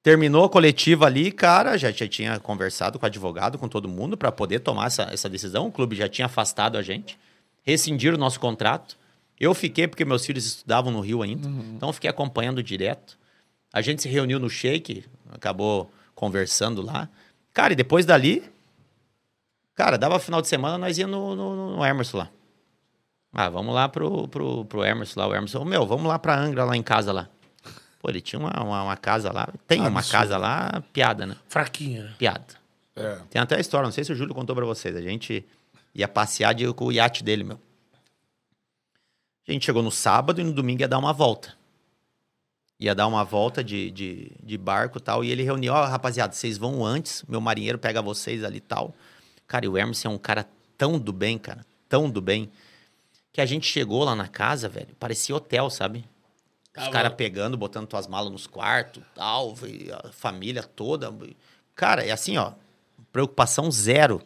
[0.02, 4.16] Terminou a coletiva ali, cara, já, já tinha conversado com o advogado, com todo mundo,
[4.16, 5.66] para poder tomar essa, essa decisão.
[5.66, 7.18] O clube já tinha afastado a gente,
[7.64, 8.96] rescindiram o nosso contrato.
[9.38, 13.18] Eu fiquei porque meus filhos estudavam no Rio ainda, então eu fiquei acompanhando direto.
[13.72, 17.08] A gente se reuniu no Shake, acabou conversando lá.
[17.52, 18.42] Cara, e depois dali,
[19.74, 22.30] cara, dava final de semana, nós ia no, no, no Emerson lá.
[23.32, 25.26] Ah, vamos lá pro, pro, pro Emerson lá.
[25.26, 27.28] O Emerson, meu, vamos lá pra Angra, lá em casa lá.
[28.00, 29.48] Pô, ele tinha uma, uma, uma casa lá.
[29.66, 31.36] Tem uma casa lá, piada, né?
[31.48, 32.14] Fraquinha?
[32.18, 32.54] Piada.
[32.94, 33.18] É.
[33.28, 34.96] Tem até a história, não sei se o Júlio contou pra vocês.
[34.96, 35.44] A gente
[35.94, 37.60] ia passear de, com o iate dele, meu.
[39.48, 41.54] A gente chegou no sábado e no domingo ia dar uma volta.
[42.78, 45.24] Ia dar uma volta de, de, de barco e tal.
[45.24, 48.94] E ele reuniu, ó, rapaziada, vocês vão antes, meu marinheiro pega vocês ali e tal.
[49.46, 50.46] Cara, e o Emerson é um cara
[50.76, 51.64] tão do bem, cara.
[51.88, 52.50] Tão do bem.
[53.32, 56.04] Que a gente chegou lá na casa, velho, parecia hotel, sabe?
[56.76, 61.14] Os caras pegando, botando tuas malas nos quartos, tal, e a família toda.
[61.74, 62.52] Cara, é assim, ó,
[63.10, 64.20] preocupação zero.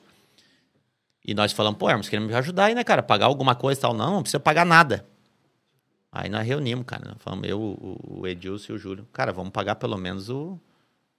[1.24, 3.02] E nós falamos, pô, Hermes, queremos me ajudar aí, né, cara?
[3.02, 3.94] Pagar alguma coisa e tal.
[3.94, 5.06] Não, não precisa pagar nada.
[6.12, 7.04] Aí nós reunimos, cara.
[7.08, 9.06] Nós falamos, eu, o, Edilson e o Júlio.
[9.12, 10.58] Cara, vamos pagar pelo menos o,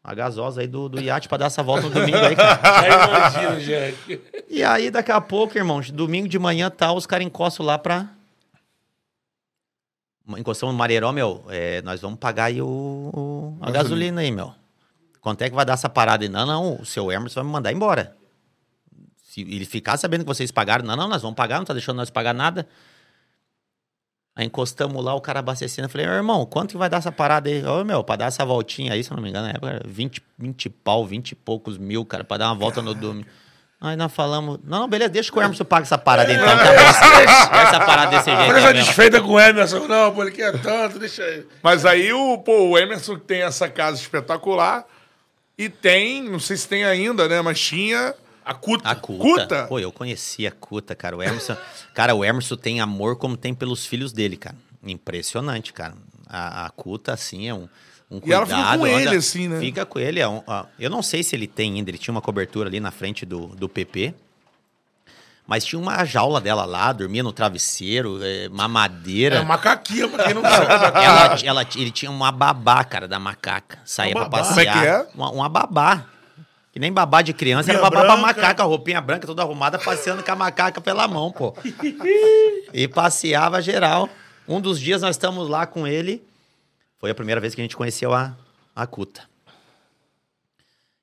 [0.04, 2.62] a gasosa aí do, do iate pra dar essa volta no domingo aí, cara.
[3.32, 4.22] Já imagino.
[4.50, 8.10] E aí, daqui a pouco, irmão, domingo de manhã tal, os caras encostam lá pra.
[10.38, 11.44] Encostamos no Mareiró, meu.
[11.50, 14.54] é, nós vamos pagar aí o, o- a gasolina aí, meu.
[15.20, 16.30] Quanto é que vai dar essa parada aí?
[16.30, 18.16] Não, não, o seu Emerson vai me mandar embora.
[19.24, 21.98] Se ele ficar sabendo que vocês pagaram, não, não, nós vamos pagar, não tá deixando
[21.98, 22.68] nós pagar nada.
[24.42, 25.86] Aí encostamos lá, o cara abastecendo.
[25.86, 27.64] Eu falei, "Ô, irmão, quanto que vai dar essa parada aí?
[27.64, 29.82] Ô, meu, pra dar essa voltinha aí, se eu não me engano, na época era
[29.86, 33.28] 20, 20 pau, 20 e poucos mil, cara, pra dar uma volta no domingo.
[33.80, 36.56] Aí nós falamos, não, não, beleza, deixa que o Emerson paga essa parada então, tá
[36.56, 37.58] bom?
[37.60, 38.54] Essa parada desse jeito.
[38.54, 38.74] Mesmo.
[38.74, 39.88] desfeita com o Emerson.
[39.88, 41.46] Não, pô, ele quer tanto, deixa aí.
[41.64, 44.86] Mas aí o, pô, o Emerson tem essa casa espetacular
[45.58, 47.42] e tem, não sei se tem ainda, né?
[47.42, 48.14] Mas tinha.
[48.44, 48.90] A Cuta.
[48.90, 49.24] A Cuta.
[49.24, 49.68] Cuta?
[49.68, 51.16] Pô, eu conheci a Cuta, cara.
[51.16, 51.56] O Emerson,
[51.94, 54.56] cara, o Emerson tem amor como tem pelos filhos dele, cara.
[54.84, 55.94] Impressionante, cara.
[56.28, 57.68] A, a Cuta, assim, é um,
[58.10, 58.66] um E ela cuidado.
[58.66, 59.60] fica com ele, olha, assim, né?
[59.60, 60.20] Fica com ele.
[60.20, 61.90] é um- ó, eu não sei se ele tem ainda.
[61.92, 64.14] Ele tinha uma cobertura ali na frente do, do PP.
[65.46, 69.38] Mas tinha uma jaula dela lá, dormia no travesseiro, é, mamadeira.
[69.38, 70.66] É macaquinha, pra quem não sabe.
[71.04, 73.80] Ela, ela- ele tinha uma babá, cara, da macaca.
[73.84, 74.48] Saía Uma pra babá?
[74.50, 74.74] passear.
[74.74, 75.08] Como é que é?
[75.16, 76.06] Uma, uma babá.
[76.72, 78.42] Que nem babá de criança, era Roupinha babá pra branca.
[78.42, 81.54] macaca, roupinha branca, toda arrumada, passeando com a macaca pela mão, pô.
[82.74, 84.10] e passeava geral.
[84.48, 86.24] Um dos dias nós estamos lá com ele.
[86.98, 88.34] Foi a primeira vez que a gente conheceu a,
[88.76, 89.30] a Cuta.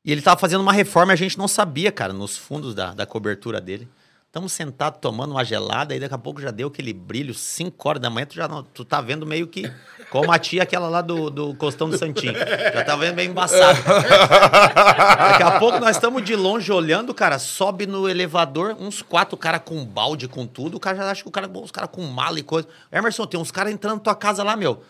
[0.04, 2.94] E ele tava fazendo uma reforma e a gente não sabia, cara, nos fundos da,
[2.94, 3.86] da cobertura dele.
[4.28, 8.02] Estamos sentados tomando uma gelada e daqui a pouco já deu aquele brilho, 5 horas
[8.02, 9.72] da manhã, tu já não, tu tá vendo meio que
[10.10, 12.34] como a tia aquela lá do, do Costão do Santinho.
[12.34, 13.78] Já tá vendo meio embaçado.
[13.82, 19.62] Daqui a pouco nós estamos de longe olhando, cara, sobe no elevador, uns quatro caras
[19.64, 22.38] com balde, com tudo, o cara já acha que o cara, os caras com mala
[22.38, 22.68] e coisa.
[22.92, 24.82] Emerson, tem uns caras entrando na tua casa lá, meu.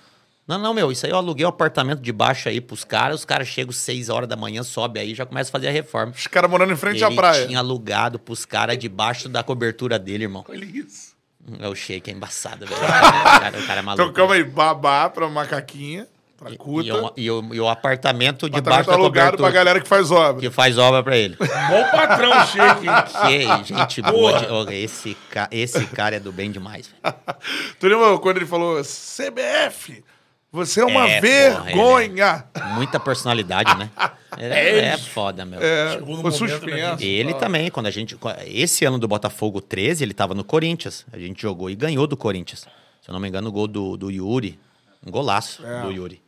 [0.48, 3.24] Não, não, meu, isso aí eu aluguei um apartamento de baixo aí pros caras, os
[3.26, 6.12] caras chegam 6 horas da manhã, sobe aí, já começa a fazer a reforma.
[6.16, 7.46] Os caras morando em frente à Ele praia.
[7.46, 10.44] tinha alugado pros caras debaixo da cobertura dele, irmão.
[10.48, 11.14] Olha isso.
[11.60, 12.80] É o shake, é embaçado, velho.
[12.80, 14.02] O cara, o cara é maluco.
[14.02, 16.06] Então calma aí, babá pra macaquinha,
[16.36, 16.88] pra cuta.
[16.88, 19.50] E, o, e o- e o apartamento debaixo da alugado pra cobertura.
[19.50, 20.40] galera que faz obra.
[20.40, 21.36] Que faz obra pra ele.
[21.36, 22.86] Bom patrão, Shake.
[23.32, 23.62] hein?
[23.64, 24.38] Que gente boa.
[24.38, 27.14] De, Ô, esse, ca- esse cara é do bem demais, velho.
[27.78, 30.02] Tu lembra quando ele falou CBF?
[30.50, 32.44] Você é uma É, vergonha.
[32.74, 33.90] Muita personalidade, né?
[34.40, 35.58] É, é foda, meu.
[35.60, 37.02] É, né, suspenso.
[37.02, 38.16] Ele também, quando a gente.
[38.46, 41.04] Esse ano do Botafogo 13, ele tava no Corinthians.
[41.12, 42.60] A gente jogou e ganhou do Corinthians.
[43.02, 44.56] Se eu não me engano, o gol do, do Yuri.
[45.04, 46.22] Um golaço do Yuri.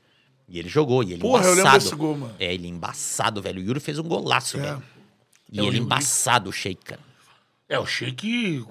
[0.49, 1.23] E ele jogou, e ele É.
[1.23, 1.65] Porra, eu embaçado.
[1.69, 2.35] lembro desse gol, mano.
[2.41, 3.61] É, ele embaçado, velho.
[3.61, 4.61] O Yuri fez um golaço, É.
[4.61, 4.83] velho.
[5.53, 7.01] E É, o ele embaçado, o Sheik, cara.
[7.69, 8.65] É, o Shake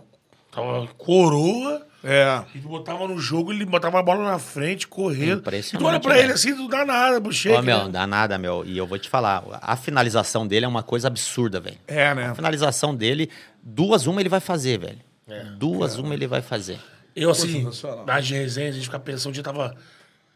[0.51, 1.87] tava coroa.
[2.03, 2.43] É.
[2.55, 5.39] E tu botava no jogo, ele botava a bola na frente, correndo.
[5.39, 6.25] Impressionante, E tu olha pra velho.
[6.25, 7.57] ele assim, tu dá nada pro Shake.
[7.57, 7.83] Ó, meu, né?
[7.83, 8.63] não dá nada, meu.
[8.65, 11.77] E eu vou te falar, a finalização dele é uma coisa absurda, velho.
[11.87, 12.27] É, né?
[12.27, 13.29] A finalização dele,
[13.61, 14.99] duas uma ele vai fazer, velho.
[15.27, 15.43] É.
[15.57, 16.79] Duas uma ele vai fazer.
[17.15, 17.67] Eu, assim,
[18.05, 19.75] nas resenhas, a gente fica pensando, um dia tava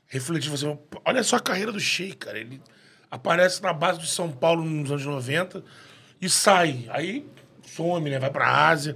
[0.08, 2.38] refletindo assim, olha só a carreira do Sheik, cara.
[2.40, 2.62] Ele
[3.10, 5.64] aparece na base do São Paulo nos anos 90
[6.22, 6.86] e sai.
[6.90, 7.26] Aí
[7.66, 8.20] some, né?
[8.20, 8.96] Vai pra Ásia.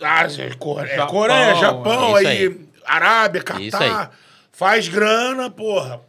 [0.00, 2.26] Ah, é Coreia, Japão, Coreia, Japão, é.
[2.26, 4.12] aí, Isso Arábia, Catar.
[4.52, 6.00] Faz grana, porra.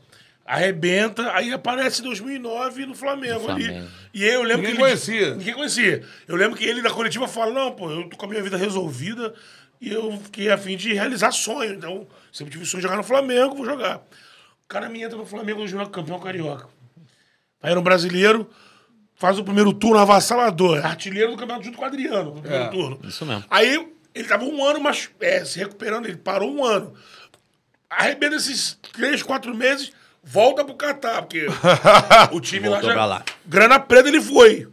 [0.45, 3.63] Arrebenta, aí aparece em 2009 no Flamengo, No ali.
[3.65, 3.87] Flamengo.
[4.13, 4.89] E aí eu lembro Ninguém que ele.
[4.89, 5.35] conhecia.
[5.35, 6.03] Ninguém conhecia.
[6.27, 8.57] Eu lembro que ele na coletiva fala: não, pô, eu tô com a minha vida
[8.57, 9.33] resolvida
[9.79, 11.73] e eu fiquei a fim de realizar sonho.
[11.73, 13.97] Então, sempre tive sonho de jogar no Flamengo, vou jogar.
[13.97, 16.67] O cara me entra no Flamengo no jogo campeão carioca.
[17.61, 18.49] Aí no brasileiro,
[19.23, 22.67] faz o primeiro turno avassalador, artilheiro do campeonato junto com o Adriano, no primeiro É,
[22.67, 22.99] turno.
[23.05, 23.45] isso mesmo.
[23.49, 26.93] Aí ele tava um ano mas, é, se recuperando, ele parou um ano.
[27.89, 31.47] Arrebenta esses três, quatro meses, volta pro Catar, porque
[32.33, 33.05] o time lá já.
[33.05, 33.23] lá.
[33.45, 34.67] Grana preta ele foi.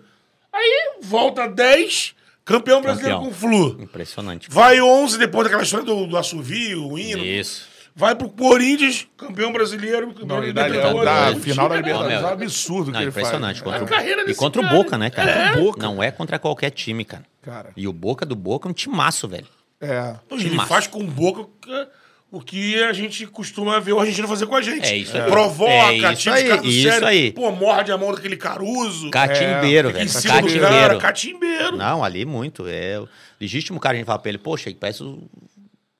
[0.53, 3.33] Aí volta 10, campeão brasileiro Campeão.
[3.33, 3.81] com Flu.
[3.81, 4.49] Impressionante.
[4.51, 7.25] Vai 11 depois daquela história do, do assovio, o hino.
[7.25, 7.69] Isso.
[7.95, 12.13] Vai pro Corinthians, campeão brasileiro, campeão da, final da Ó, Libertadores.
[12.17, 13.61] É um absurdo o que Não, ele impressionante.
[13.61, 13.63] faz.
[13.63, 14.75] Contra A o- carreira e contra cara.
[14.75, 15.31] o Boca, né, cara?
[15.31, 15.57] É.
[15.57, 15.81] Boca.
[15.83, 17.25] Não é contra qualquer time, cara.
[17.43, 19.47] Cara, E o Boca do Boca é um timaço, velho.
[19.81, 20.15] é.
[20.31, 20.69] Ele Timaço.
[20.69, 21.89] faz com boca que-
[22.33, 24.87] o que a gente costuma ver o argentino fazer com a gente.
[24.87, 25.29] É isso aí.
[25.29, 27.07] Provoca, É isso tira aí, isso sério.
[27.09, 27.33] aí.
[27.33, 29.11] Pô, morde a mão daquele caruso.
[29.11, 30.09] Catimbeiro, em velho.
[30.23, 30.99] cara, Catimbeiro.
[31.01, 31.77] catimbeiro.
[31.77, 32.67] Não, ali muito.
[32.69, 33.09] É o
[33.41, 35.29] legítimo cara, a gente fala pra ele, poxa, parece o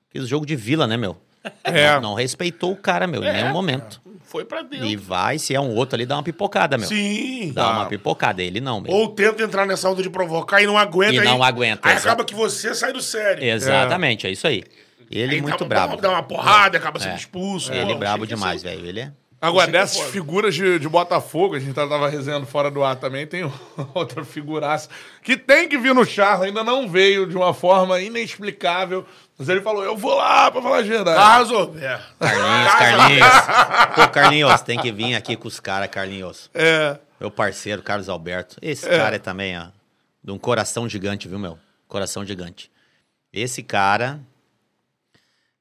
[0.09, 1.17] aquele jogo de vila, né, meu?
[1.63, 1.93] É.
[1.95, 3.99] Não, não respeitou o cara, meu, em nenhum momento.
[4.23, 4.85] Foi pra dentro.
[4.85, 6.87] E vai, se é um outro ali, dá uma pipocada, meu.
[6.87, 7.51] Sim.
[7.53, 8.41] Dá uma pipocada.
[8.41, 8.91] Ele não, meu.
[8.91, 11.13] Ou tenta entrar nessa onda de provocar e não aguenta.
[11.15, 12.07] E aí- não aguenta, Aí exato.
[12.09, 13.43] acaba que você sai do sério.
[13.43, 14.63] Exatamente, é isso aí.
[15.09, 15.97] Ele Aí muito dá, brabo.
[15.97, 17.17] Dá, uma porrada, acaba sendo É.
[17.17, 17.73] expulso.
[17.73, 18.85] Ele Pô, brabo demais, ser- velho.
[18.85, 19.11] Ele é.
[19.41, 23.25] Agora, é dessas figuras de, de Botafogo, a gente tava resenhando fora do ar também,
[23.25, 23.41] tem
[23.93, 24.87] outra figuraça
[25.23, 29.03] que tem que vir no Charla, ainda não veio de uma forma inexplicável.
[29.41, 31.17] Mas ele falou, eu vou lá pra falar a verdade.
[31.17, 32.05] Carlos Alberto.
[32.19, 33.95] Carlinhos, Carlinhos.
[33.95, 36.47] Pô, Carlinhos, tem que vir aqui com os caras, Carlinhos.
[36.53, 38.57] É, Meu parceiro, Carlos Alberto.
[38.61, 39.69] Esse cara é também, ó,
[40.23, 41.57] de um coração gigante, viu, meu?
[41.87, 42.69] Coração gigante.
[43.33, 44.19] Esse cara.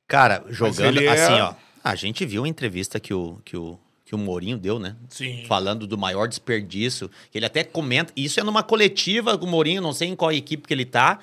[0.06, 1.54] Cara, jogando é- assim, ó.
[1.82, 4.94] A gente viu a entrevista que o, que o, que o Mourinho deu, né?
[5.08, 5.46] Sim.
[5.48, 7.10] Falando do maior desperdício.
[7.30, 8.12] Que ele até comenta.
[8.14, 11.18] Isso é numa coletiva com o Mourinho, não sei em qual equipe que ele tá.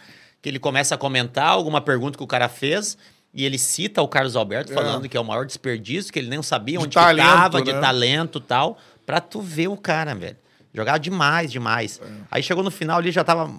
[0.48, 2.98] Que ele começa a comentar alguma pergunta que o cara fez.
[3.34, 6.42] E ele cita o Carlos Alberto falando que é o maior desperdício, que ele nem
[6.42, 7.82] sabia De onde talento, tava, de né?
[7.82, 8.78] talento e tal.
[9.06, 10.38] Pra tu ver o cara, velho.
[10.74, 12.00] Jogava demais, demais.
[12.02, 12.06] É.
[12.32, 13.54] Aí chegou no final ele já tava.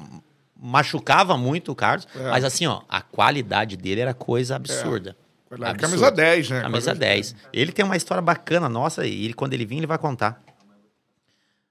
[0.58, 2.08] Machucava muito o Carlos.
[2.16, 2.30] É.
[2.30, 5.14] Mas assim, ó, a qualidade dele era coisa absurda.
[5.46, 5.84] Qualidade.
[5.84, 6.06] Absurda.
[6.06, 6.60] Camisa 10, né?
[6.62, 7.36] Camisa 10.
[7.52, 10.42] Ele tem uma história bacana, nossa, e ele, quando ele vir, ele vai contar.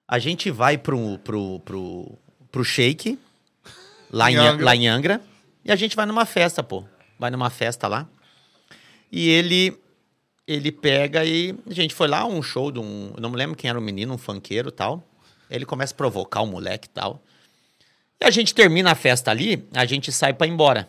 [0.07, 2.17] A gente vai pro, pro, pro,
[2.51, 3.19] pro Shake,
[4.11, 4.65] lá em, Em Angra.
[4.65, 5.21] lá em Angra,
[5.65, 6.83] e a gente vai numa festa, pô.
[7.19, 8.07] Vai numa festa lá.
[9.11, 9.77] E ele
[10.47, 13.55] ele pega e a gente foi lá um show de um, eu não me lembro
[13.57, 15.03] quem era o menino, um funkeiro e tal.
[15.49, 17.21] Ele começa a provocar o moleque e tal.
[18.19, 20.87] E a gente termina a festa ali, a gente sai pra ir embora.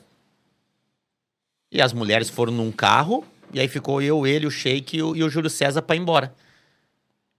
[1.72, 5.16] E as mulheres foram num carro, e aí ficou eu, ele, o Sheik e o,
[5.16, 6.32] e o Júlio César pra ir embora.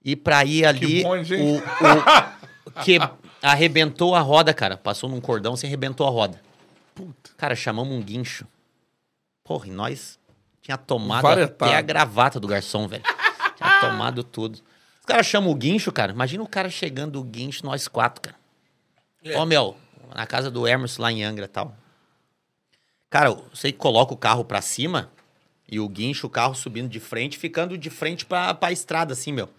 [0.03, 1.61] E pra ir ali, bonde, o, hein?
[1.61, 2.97] o- que
[3.41, 4.77] arrebentou a roda, cara.
[4.77, 6.41] Passou num cordão, se arrebentou a roda.
[7.37, 8.45] Cara, chamamos um guincho.
[9.43, 10.19] Porra, e nós
[10.61, 11.71] tinha tomado Varetado.
[11.71, 13.03] até a gravata do garçom, velho.
[13.55, 14.59] Tinha tomado tudo.
[14.99, 16.11] Os caras chamam o guincho, cara.
[16.11, 18.35] Imagina o cara chegando o guincho, nós quatro, cara.
[19.35, 19.75] Ó, meu,
[20.15, 21.75] na casa do Emerson lá em Angra e tal.
[23.09, 25.09] Cara, você coloca o carro pra cima
[25.67, 29.31] e o guincho, o carro subindo de frente, ficando de frente pra, pra estrada, assim,
[29.31, 29.49] meu.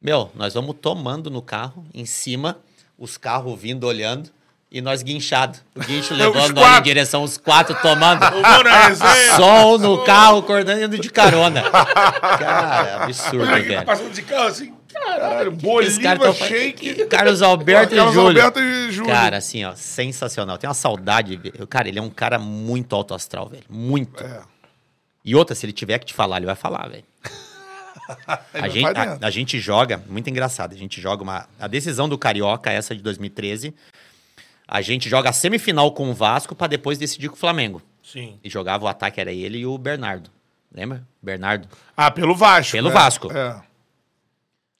[0.00, 2.58] Meu, nós vamos tomando no carro, em cima,
[2.98, 4.30] os carros vindo olhando
[4.70, 5.62] e nós guinchados.
[5.74, 8.20] O guincho levando nós em direção, os quatro tomando.
[9.36, 11.62] Som no carro, acordando de carona.
[11.70, 13.86] Cara, absurdo, Olha que tá velho.
[13.86, 14.74] passando de carro assim.
[14.92, 17.06] Caralho, Bolívar, tá- Shake.
[17.06, 18.42] Carlos Alberto Carlos e Júlio.
[18.44, 19.10] Alberto e Júlio.
[19.12, 20.58] Cara, assim, ó, sensacional.
[20.58, 21.38] Tem uma saudade.
[21.68, 23.64] Cara, ele é um cara muito alto astral, velho.
[23.70, 24.22] Muito.
[24.22, 24.40] É.
[25.24, 27.04] E outra, se ele tiver que te falar, ele vai falar, velho.
[28.54, 31.48] A gente, a, a gente joga, muito engraçado, a gente joga uma.
[31.58, 33.74] A decisão do Carioca, essa de 2013,
[34.68, 37.82] a gente joga a semifinal com o Vasco pra depois decidir com o Flamengo.
[38.02, 38.38] Sim.
[38.42, 40.30] E jogava o ataque, era ele e o Bernardo.
[40.74, 41.06] Lembra?
[41.20, 41.68] Bernardo.
[41.96, 42.72] Ah, pelo Vasco.
[42.72, 42.94] Pelo né?
[42.94, 43.32] Vasco.
[43.32, 43.62] É.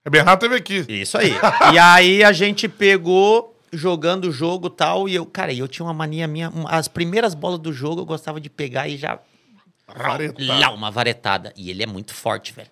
[0.05, 0.85] É Bernardo teve aqui.
[0.89, 1.33] Isso aí.
[1.73, 5.87] e aí a gente pegou jogando o jogo e tal, e eu, cara, eu tinha
[5.87, 9.19] uma mania minha, um- as primeiras bolas do jogo eu gostava de pegar e já
[9.87, 10.59] Varetada.
[10.59, 11.53] lá, uma varetada.
[11.57, 12.69] E ele é muito forte, velho.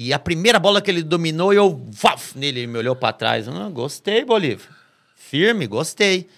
[0.00, 3.48] E a primeira bola que ele dominou, eu vaf, nele, ele me olhou pra trás.
[3.48, 4.68] Ah, gostei, Bolívar.
[5.16, 6.28] Firme, gostei.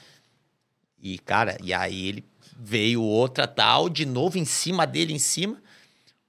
[0.98, 2.24] E, cara, e aí ele
[2.58, 5.62] veio outra tal, de novo em cima dele, em cima.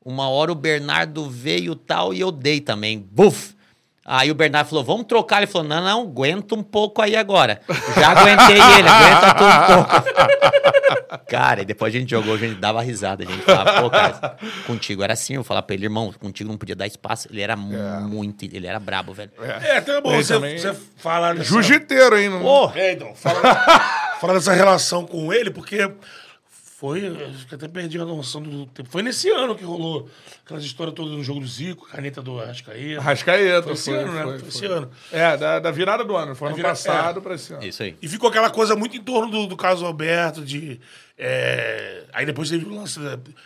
[0.04, 3.00] Uma hora o Bernardo veio tal e eu dei também.
[3.00, 3.56] Buf!
[4.04, 5.38] Aí o Bernardo falou, vamos trocar.
[5.38, 7.62] Ele falou, não, não, aguenta um pouco aí agora.
[7.96, 11.22] Já aguentei ele, aguenta tu um pouco.
[11.30, 13.24] cara, e depois a gente jogou, a gente dava risada.
[13.24, 15.36] A gente falava, pô, cara, contigo era assim.
[15.36, 17.28] Eu falava pra ele, irmão, contigo não podia dar espaço.
[17.32, 19.32] Ele era muito, ele era brabo, velho.
[19.40, 21.50] É, até é bom Ele você, também- você falar dessa...
[21.50, 22.40] Jiu-jiteiro ainda.
[22.40, 23.40] Pô, É, então, fala,
[24.20, 25.90] fala dessa relação com ele, porque
[26.82, 27.06] foi.
[27.28, 28.90] Acho que até perdi a noção do tempo.
[28.90, 30.10] Foi nesse ano que rolou
[30.44, 33.00] aquelas histórias todas no jogo do Zico, caneta do Arrascaeta.
[33.00, 33.62] Rascaeta.
[33.62, 34.40] Foi esse ano, né?
[34.40, 34.90] Foi esse ano.
[35.12, 36.34] É, da, da virada do ano.
[36.34, 37.22] Foi ano vira- passado é.
[37.22, 37.64] pra esse ano.
[37.64, 37.96] isso aí.
[38.02, 40.82] E ficou aquela coisa muito em torno do, do caso Alberto, de.
[41.18, 43.00] É, Aí depois teve o lance.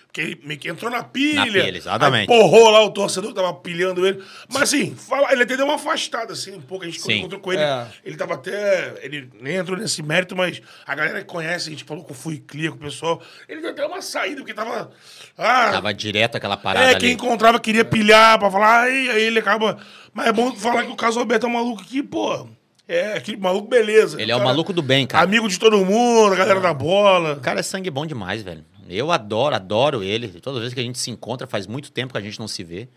[0.07, 1.45] Porque ele meio que entrou na pilha.
[1.45, 2.27] Na pilha, exatamente.
[2.27, 4.23] Porrou lá o torcedor que tava pilhando ele.
[4.51, 6.83] Mas assim, fala, ele até deu uma afastada, assim, um pouco.
[6.83, 7.19] A gente Sim.
[7.19, 7.61] encontrou com ele.
[7.61, 7.87] É.
[8.03, 8.95] Ele tava até.
[9.01, 12.15] Ele nem entrou nesse mérito, mas a galera que conhece, a gente falou com o
[12.15, 13.21] Fui Clear, com o pessoal.
[13.47, 14.91] Ele deu até uma saída, porque tava.
[15.37, 16.99] Ah, Tava direto aquela parada é, ali.
[16.99, 19.77] quem encontrava queria pilhar pra falar, aí, aí ele acaba.
[20.13, 22.47] Mas é bom falar que o caso Alberto é um maluco que, pô.
[22.87, 24.21] É, aquele maluco beleza.
[24.21, 25.23] Ele é o cara- maluco do bem, cara.
[25.23, 27.33] Amigo de todo mundo, a galera da bola.
[27.33, 28.63] O cara é sangue bom demais, velho.
[28.87, 30.27] Eu adoro, adoro ele.
[30.39, 32.63] Toda vez que a gente se encontra, faz muito tempo que a gente não se
[32.63, 32.87] vê.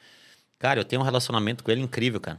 [0.59, 2.39] Cara, eu tenho um relacionamento com ele incrível, cara.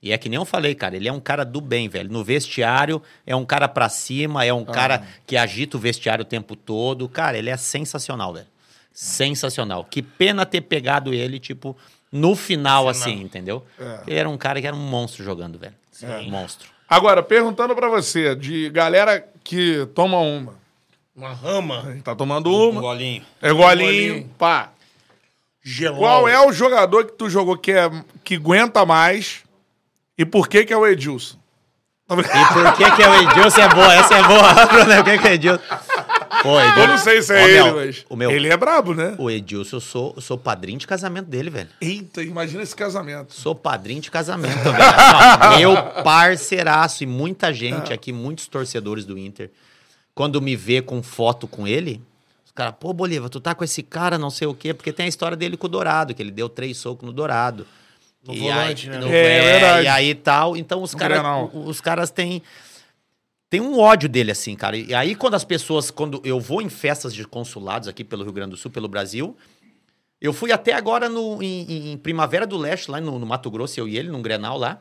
[0.00, 2.12] E é que nem eu falei, cara, ele é um cara do bem, velho.
[2.12, 6.26] No vestiário, é um cara pra cima, é um cara que agita o vestiário o
[6.26, 7.08] tempo todo.
[7.08, 8.46] Cara, ele é sensacional, velho.
[8.92, 9.84] Sensacional.
[9.84, 11.76] Que pena ter pegado ele, tipo,
[12.12, 13.64] no final, assim, entendeu?
[14.06, 15.74] Ele era um cara que era um monstro jogando, velho.
[16.20, 16.68] Um monstro.
[16.94, 20.54] Agora, perguntando pra você, de galera que toma uma.
[21.14, 21.96] Uma rama.
[22.04, 22.80] Tá tomando uma.
[22.80, 23.24] golinho.
[23.42, 24.30] É golinho, golinho.
[24.38, 24.70] pá.
[25.60, 25.98] Gelol.
[25.98, 27.90] Qual é o jogador que tu jogou que, é,
[28.22, 29.42] que aguenta mais
[30.16, 31.36] e por que que é o Edilson?
[32.08, 33.94] E por que que é o Edilson é boa?
[33.94, 34.54] Essa é boa.
[34.68, 35.62] Por que que é o Edilson?
[36.44, 36.80] Pô, Edilson.
[36.80, 39.16] Eu não sei se é Ó, ele, mas O meu, ele é brabo, né?
[39.18, 41.70] o Edilson, eu sou, eu sou padrinho de casamento dele, velho.
[41.80, 43.32] Eita, imagina esse casamento.
[43.32, 44.76] Sou padrinho de casamento, velho.
[44.78, 49.50] Assim, meu parceiraço e muita gente aqui, muitos torcedores do Inter,
[50.14, 52.00] quando me vê com foto com ele,
[52.44, 55.06] os caras, pô, Bolívar, tu tá com esse cara, não sei o quê, porque tem
[55.06, 57.66] a história dele com o Dourado, que ele deu três socos no Dourado.
[58.26, 59.04] No E volante, aí, né?
[59.04, 59.84] no- É, é, verdade.
[59.84, 60.56] E aí tal.
[60.56, 61.50] Então os Grenal.
[61.52, 62.42] os caras têm
[63.50, 64.76] tem um ódio dele assim, cara.
[64.76, 68.32] E aí quando as pessoas quando eu vou em festas de consulados aqui pelo Rio
[68.32, 69.36] Grande do Sul, pelo Brasil,
[70.20, 73.78] eu fui até agora no, em, em Primavera do Leste, lá no, no Mato Grosso,
[73.78, 74.80] eu e ele, num Grenal lá.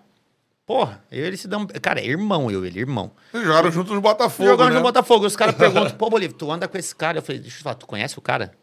[0.65, 1.68] Porra, eu ele se dão.
[1.68, 3.11] Cara, é irmão, eu e ele, irmão.
[3.34, 4.76] Eles jogaram junto no Botafogo, Jogando né?
[4.77, 5.26] no Botafogo.
[5.26, 7.18] Os caras perguntam, pô, Bolívia, tu anda com esse cara?
[7.18, 8.53] Eu falei, deixa eu falar, tu conhece o cara?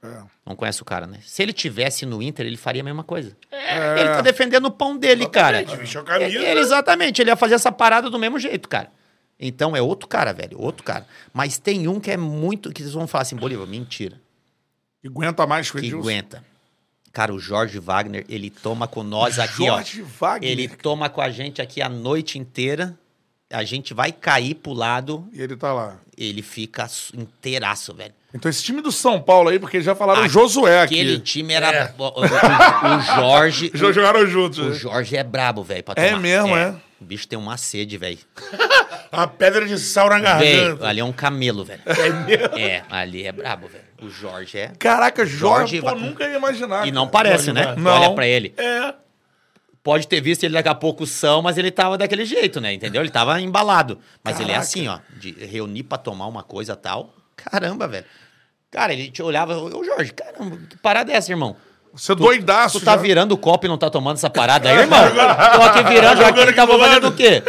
[0.00, 0.22] É.
[0.46, 1.18] Não conhece o cara, né?
[1.24, 3.36] Se ele tivesse no Inter, ele faria a mesma coisa.
[3.50, 5.56] Ele tá defendendo o pão dele, cara.
[5.62, 6.38] Exatamente, vestiu a camisa.
[6.38, 8.92] É, ele- exatamente, ele ia fazer essa parada do mesmo jeito, cara.
[9.40, 11.06] Então é outro cara, velho, outro cara.
[11.32, 12.72] Mas tem um que é muito.
[12.72, 14.20] que vocês vão falar assim, Bolívar, mentira.
[15.00, 16.44] Que aguenta mais que o Que aguenta.
[17.12, 20.06] Cara, o Jorge Wagner, ele toma com nós aqui, Jorge ó.
[20.20, 20.50] Wagner.
[20.50, 22.96] Ele toma com a gente aqui a noite inteira.
[23.50, 25.98] A gente vai cair pro lado, E ele tá lá.
[26.18, 28.12] ele fica inteiraço, velho.
[28.34, 31.00] Então esse time do São Paulo aí, porque já falaram o Josué aqui.
[31.00, 31.70] Aquele time era.
[31.72, 31.94] É.
[31.96, 33.70] O, o- o Jorge.
[33.74, 34.58] Já jogaram juntos.
[34.58, 34.74] O né?
[34.74, 35.82] Jorge é brabo, velho.
[35.82, 36.74] pra É mesmo, é?
[37.00, 38.18] O bicho tem uma sede, velho.
[39.10, 40.86] A pedra de sal na garganta.
[40.86, 41.80] ali é um camelo, velho.
[41.86, 42.58] É mesmo?
[42.58, 43.84] É, ali é brabo, velho.
[44.02, 44.72] O Jorge é.
[44.78, 46.86] Caraca, Jorge, Jorge pô, nunca ia imaginar.
[46.86, 47.12] E não cara.
[47.12, 47.74] parece, né?
[47.76, 47.90] Não.
[47.90, 48.52] Olha pra ele.
[48.58, 48.94] É.
[49.82, 52.74] Pode ter visto ele daqui a pouco são, mas ele tava daquele jeito, né?
[52.74, 53.00] Entendeu?
[53.00, 53.98] Ele tava embalado.
[54.22, 54.60] Mas ele é Caraca.
[54.68, 54.98] assim, ó.
[55.16, 57.14] De reunir pra tomar uma coisa tal.
[57.34, 58.04] Caramba, velho.
[58.70, 59.56] Cara, ele te olhava.
[59.56, 61.56] Ô, Jorge, caramba, que parada é essa, irmão?
[61.92, 62.78] Você é doidaço.
[62.78, 62.96] Tu tá já.
[62.98, 64.98] virando o copo e não tá tomando essa parada aí, irmão?
[65.54, 67.42] Tô aqui virando aqui, Jogando ele tava fazendo o quê?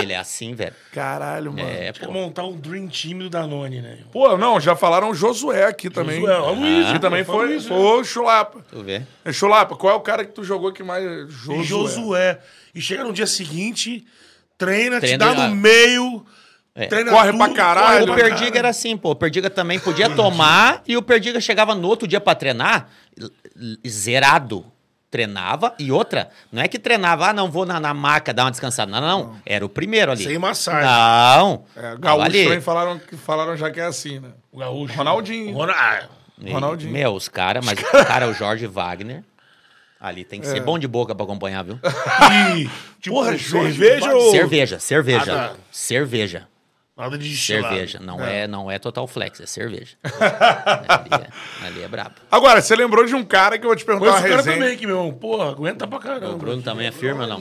[0.00, 0.74] Ele é assim, velho.
[0.92, 1.68] Caralho, mano.
[1.68, 2.10] É, pô.
[2.10, 3.98] montar um Dream Team do Danone, né?
[4.12, 6.20] Pô, não, já falaram o Josué aqui também.
[6.20, 7.82] Josué, ó, Luiz, que ah, também foi foi, né?
[7.82, 8.60] o Chulapa.
[8.70, 9.02] Tu vê.
[9.24, 11.04] É, Chulapa, qual é o cara que tu jogou que mais...
[11.30, 11.58] Josué.
[11.58, 12.38] E Josué.
[12.74, 14.04] E chega no dia seguinte,
[14.56, 16.24] treina, Treina, te dá no meio,
[16.74, 16.86] É.
[16.86, 18.04] treina Corre tudo, pra caralho.
[18.04, 18.58] O Perdiga caralho.
[18.58, 19.10] era assim, pô.
[19.10, 22.88] O Perdiga também podia tomar e o Perdiga chegava no outro dia pra treinar
[23.86, 24.64] zerado.
[25.10, 28.50] Treinava e outra, não é que treinava, ah, não vou na, na maca dar uma
[28.50, 28.90] descansada.
[28.92, 29.36] Não, não, não.
[29.46, 30.22] Era o primeiro ali.
[30.22, 30.82] Sem massagem.
[30.84, 31.64] Não.
[31.74, 32.44] É, Gaúcho ali.
[32.44, 34.28] também falaram, falaram já que é assim, né?
[34.52, 34.94] O Gaúcho.
[34.94, 35.54] Ronaldinho.
[35.54, 36.02] Rona- ah,
[36.38, 36.92] E, Ronaldinho.
[36.92, 39.24] Meu, os caras, mas o cara, o Jorge Wagner,
[39.98, 40.50] ali tem que É.
[40.50, 41.80] ser bom de boca pra acompanhar, viu?
[42.54, 42.68] E,
[43.00, 44.30] tipo, Porra, Jorge cerveja ou...
[44.30, 45.32] cerveja, cerveja.
[45.32, 45.54] Ah, tá.
[45.72, 46.46] Cerveja.
[46.98, 47.68] Nada de destilado.
[47.68, 48.00] Cerveja.
[48.00, 48.48] Não é.
[48.48, 49.94] não é Total Flex, é cerveja.
[50.88, 51.28] ali, é,
[51.64, 52.16] ali é brabo.
[52.28, 54.74] Agora, você lembrou de um cara que eu vou te perguntar Conheço uma cara também
[54.74, 55.12] aqui, meu irmão.
[55.12, 56.30] Porra, aguenta pra caramba.
[56.30, 57.40] O Bruno também afirma, não?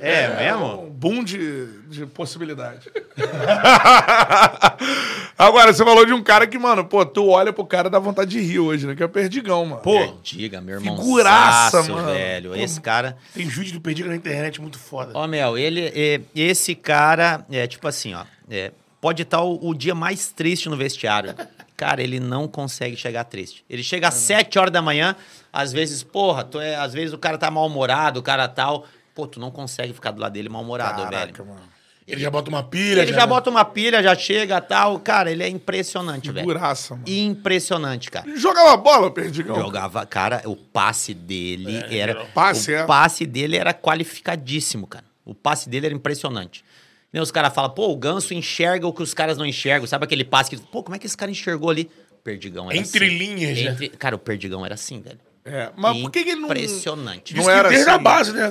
[0.00, 0.82] É mesmo?
[0.82, 2.90] Um boom de, de possibilidade.
[5.38, 7.98] Agora, você falou de um cara que, mano, pô, tu olha pro cara e dá
[7.98, 8.94] vontade de rir hoje, né?
[8.94, 9.80] Que é o Perdigão, mano.
[9.80, 10.94] Pô, Diga, meu irmão.
[10.94, 12.08] Figuraça, mano.
[12.08, 12.54] velho.
[12.54, 13.16] Esse cara.
[13.32, 15.12] tem vídeo do Perdido na internet muito foda.
[15.14, 18.26] Ó, Mel, ele, é, esse cara é tipo assim, ó.
[18.50, 21.34] É, pode estar o, o dia mais triste no vestiário.
[21.76, 23.64] Cara, ele não consegue chegar triste.
[23.70, 25.14] Ele chega às 7 horas da manhã,
[25.52, 28.84] às vezes, porra, tu é, às vezes o cara tá mal-humorado, o cara tal.
[29.14, 31.46] Pô, tu não consegue ficar do lado dele mal-humorado, velho.
[31.46, 31.78] mano.
[32.08, 33.02] Ele já bota uma pilha.
[33.02, 34.98] Ele já bota uma pilha, já chega tal.
[34.98, 36.46] Cara, ele é impressionante, velho.
[36.46, 37.04] Figuraça, mano.
[37.06, 38.34] Impressionante, cara.
[38.34, 39.56] Jogava bola, Perdigão?
[39.56, 42.24] Jogava, cara, o passe dele era.
[42.26, 42.86] Passe, o é.
[42.86, 45.04] passe dele era qualificadíssimo, cara.
[45.22, 46.64] O passe dele era impressionante.
[47.12, 49.86] Nem os caras falam, pô, o ganso enxerga o que os caras não enxergam.
[49.86, 50.56] Sabe aquele passe que.
[50.58, 51.90] Pô, como é que esse cara enxergou ali?
[52.22, 53.16] Perdigão era Entre assim.
[53.16, 53.70] linhas, né?
[53.70, 53.88] Entre...
[53.90, 55.18] Cara, o Perdigão era assim, velho.
[55.44, 56.48] É, mas por que, que ele não.
[56.48, 57.34] Impressionante.
[57.34, 57.98] Não era desde assim.
[57.98, 58.50] a base, né?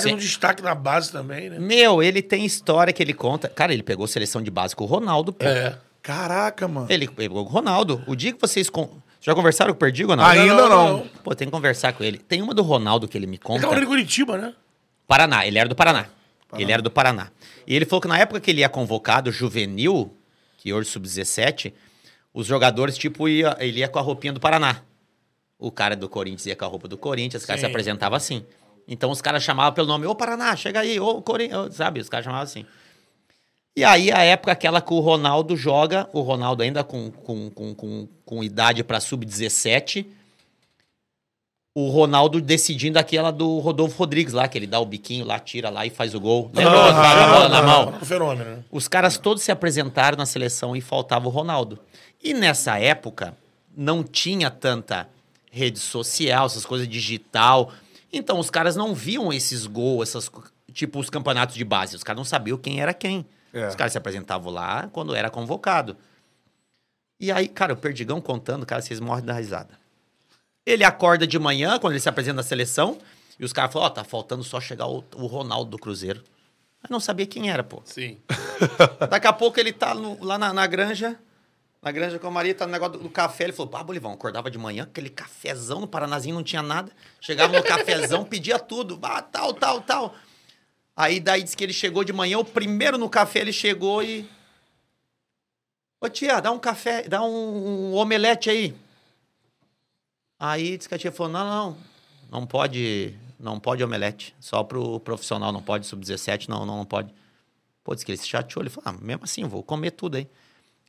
[0.00, 0.14] Sim.
[0.14, 1.58] um destaque na base também, né?
[1.58, 3.48] Meu, ele tem história que ele conta.
[3.48, 5.44] Cara, ele pegou seleção de base com o Ronaldo, pô.
[5.44, 5.76] É.
[6.02, 6.86] Caraca, mano.
[6.88, 8.02] Ele pegou com o Ronaldo.
[8.06, 8.70] O dia que vocês.
[8.70, 8.88] Con...
[9.20, 10.24] Já conversaram com o Perdigo ou não?
[10.24, 11.08] Ainda Não, não.
[11.22, 12.16] Pô, tem que conversar com ele.
[12.16, 13.68] Tem uma do Ronaldo que ele me Ele conta.
[13.68, 14.54] tava em Curitiba, né?
[15.06, 16.06] Paraná, ele era do Paraná.
[16.58, 17.30] Ele era do Paraná.
[17.66, 20.16] E ele falou que na época que ele ia convocado, juvenil,
[20.56, 21.72] que hoje sub-17,
[22.32, 24.82] os jogadores, tipo, ia, ele ia com a roupinha do Paraná.
[25.58, 28.44] O cara do Corinthians ia com a roupa do Corinthians, os caras se apresentavam assim.
[28.88, 32.00] Então os caras chamavam pelo nome, ô Paraná, chega aí, ô Corinthians, sabe?
[32.00, 32.64] Os caras chamavam assim.
[33.76, 37.74] E aí, a época aquela que o Ronaldo joga, o Ronaldo ainda com, com, com,
[37.74, 40.06] com, com idade para sub-17,
[41.74, 45.70] o Ronaldo decidindo aquela do Rodolfo Rodrigues lá, que ele dá o biquinho lá, tira
[45.70, 46.50] lá e faz o gol.
[46.52, 46.72] Lembra?
[46.72, 47.94] Ah, o cara com a bola na mão.
[48.00, 48.64] Um fenômeno, né?
[48.70, 51.78] Os caras todos se apresentaram na seleção e faltava o Ronaldo.
[52.22, 53.36] E nessa época,
[53.76, 55.08] não tinha tanta
[55.50, 57.72] rede social, essas coisas digital.
[58.12, 60.30] Então, os caras não viam esses gols, essas,
[60.72, 61.94] tipo os campeonatos de base.
[61.94, 63.24] Os caras não sabiam quem era quem.
[63.52, 63.68] É.
[63.68, 65.96] Os caras se apresentavam lá quando era convocado.
[67.18, 69.79] E aí, cara, o Perdigão contando, cara, vocês morrem da risada.
[70.70, 72.98] Ele acorda de manhã, quando ele se apresenta na seleção,
[73.38, 76.22] e os caras falam, ó, tá faltando só chegar o, o Ronaldo do Cruzeiro.
[76.82, 77.82] Mas não sabia quem era, pô.
[77.84, 78.18] Sim.
[79.10, 81.18] Daqui a pouco ele tá no- lá na, na granja,
[81.82, 83.44] na granja com a Maria, tá no negócio do, do café.
[83.44, 86.90] Ele falou, ah, Bolivão, acordava de manhã, aquele cafezão no Paranazinho, não tinha nada.
[87.20, 90.14] Chegava no cafezão, pedia tudo, ah, tal, tal, tal.
[90.96, 94.28] Aí daí disse que ele chegou de manhã, o primeiro no café ele chegou e...
[96.02, 98.74] Ô tia, dá um café, dá um, um omelete aí.
[100.40, 101.76] Aí disse que a tia falou, não, não,
[102.40, 107.12] não pode, não pode omelete, só pro profissional, não pode sub-17, não, não, não pode.
[107.84, 108.62] Pô, disse que ele se chateou.
[108.62, 110.26] Ele falou, ah, mesmo assim, vou comer tudo aí.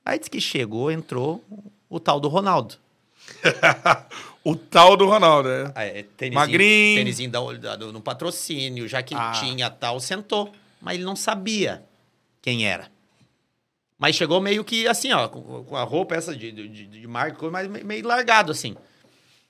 [0.06, 1.44] Aí disse que chegou, entrou
[1.90, 2.76] o tal do Ronaldo.
[4.44, 5.72] O tal do Ronaldo, é.
[5.76, 6.98] Ah, é, tênisinho, Magrinho.
[6.98, 10.52] Tênisinho da, da- no patrocínio, jaquetinha tal, sentou.
[10.82, 11.84] Mas ele não sabia
[12.42, 12.90] quem era.
[14.00, 17.48] Mas chegou meio que assim, ó, com, com a roupa essa de, de, de, marca,
[17.52, 18.76] mas me- meio largado assim.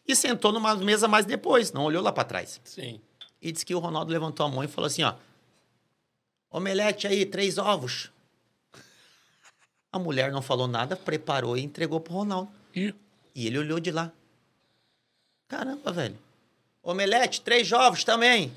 [0.07, 2.59] E sentou numa mesa mais depois, não olhou lá pra trás.
[2.63, 2.99] Sim.
[3.41, 5.13] E disse que o Ronaldo levantou a mão e falou assim, ó.
[6.49, 8.11] Omelete aí, três ovos.
[9.91, 12.51] A mulher não falou nada, preparou e entregou pro Ronaldo.
[12.75, 12.93] E
[13.35, 14.11] E ele olhou de lá.
[15.47, 16.17] Caramba, velho.
[16.83, 18.51] Omelete, três ovos também.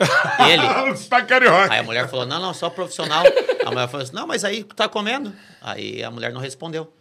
[0.50, 0.62] ele.
[1.08, 1.72] Tá carioca.
[1.72, 3.24] Aí a mulher falou, não, não, só profissional.
[3.64, 5.34] A mulher falou assim, não, mas aí tá comendo.
[5.60, 6.92] Aí a mulher não respondeu.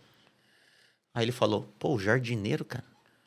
[1.14, 2.84] Aí ele falou, pô, o jardineiro, cara.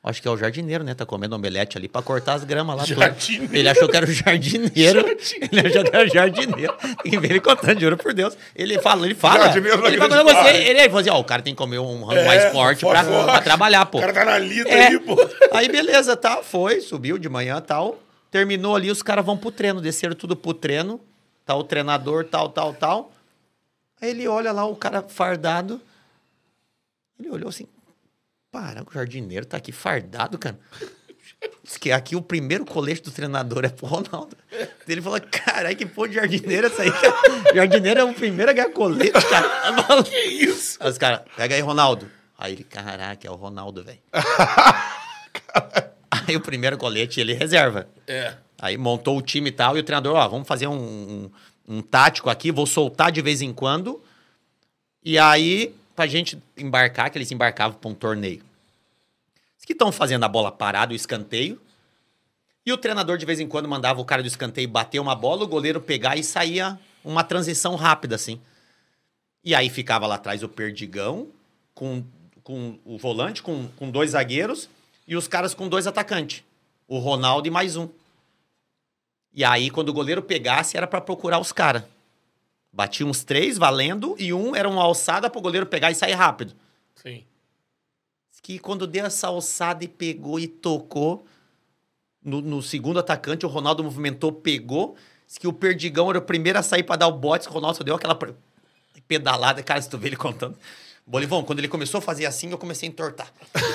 [0.08, 0.94] Acho que é o jardineiro, né?
[0.94, 2.84] Tá comendo omelete ali pra cortar as gramas lá.
[2.84, 3.00] tudo.
[3.00, 3.56] Jardineiro.
[3.56, 5.04] Ele achou que era o jardineiro.
[5.50, 6.74] Ele achou que era o jardineiro.
[7.02, 8.38] Tem que ver ele contando, juro por Deus.
[8.54, 9.46] Ele fala, ele fala.
[9.46, 12.20] Jardineiro ele fala, você, ele, falou assim, ó, o cara tem que comer um rango
[12.20, 13.98] É, mais forte pra, pra trabalhar, pô.
[13.98, 14.86] O cara tá na lida É.
[14.86, 15.16] aí, pô.
[15.50, 17.98] Aí beleza, tá, foi, subiu de manhã tal.
[18.30, 21.00] Terminou ali, os caras vão pro treino, desceram tudo pro treino.
[21.44, 23.12] Tá o treinador, tal, tal, tal.
[24.00, 25.80] Aí ele olha lá, o cara fardado.
[27.18, 27.66] Ele olhou assim,
[28.50, 30.58] para, o jardineiro tá aqui fardado, cara.
[31.62, 34.36] Diz que aqui o primeiro colete do treinador é pro Ronaldo.
[34.86, 36.90] Ele falou, caralho, que porra de jardineiro essa aí?
[37.54, 40.02] Jardineiro é o primeiro a ganhar colete, cara.
[40.04, 40.78] que isso?
[40.80, 42.08] Aí os caras, pega aí, Ronaldo.
[42.38, 43.98] Aí ele, caraca, é o Ronaldo, velho.
[46.10, 47.88] Aí o primeiro colete ele reserva.
[48.06, 48.34] É.
[48.58, 51.30] Aí montou o time e tal, e o treinador, ó, vamos fazer um, um,
[51.68, 54.02] um tático aqui, vou soltar de vez em quando.
[55.04, 58.42] E aí, pra gente embarcar, que eles embarcavam pra um torneio.
[59.58, 61.58] Os que estão fazendo a bola parada, o escanteio.
[62.64, 65.44] E o treinador, de vez em quando, mandava o cara do escanteio bater uma bola,
[65.44, 68.40] o goleiro pegar e saía uma transição rápida, assim.
[69.42, 71.28] E aí ficava lá atrás o Perdigão,
[71.74, 72.04] com,
[72.42, 74.68] com o volante, com, com dois zagueiros,
[75.08, 76.44] e os caras com dois atacantes.
[76.86, 77.88] O Ronaldo e mais um.
[79.32, 81.84] E aí, quando o goleiro pegasse, era pra procurar os caras.
[82.76, 86.52] Batia uns três valendo, e um era uma alçada pro goleiro pegar e sair rápido.
[86.94, 87.24] Sim.
[88.42, 91.24] Que quando deu essa alçada e pegou e tocou,
[92.22, 94.94] no, no segundo atacante, o Ronaldo movimentou, pegou.
[95.26, 97.78] Diz que o Perdigão era o primeiro a sair pra dar o bote, o Ronaldo
[97.78, 98.16] só deu aquela
[99.08, 99.62] pedalada.
[99.62, 100.56] Cara, se tu vê ele contando.
[101.06, 103.32] Bolivão, quando ele começou a fazer assim, eu comecei a entortar.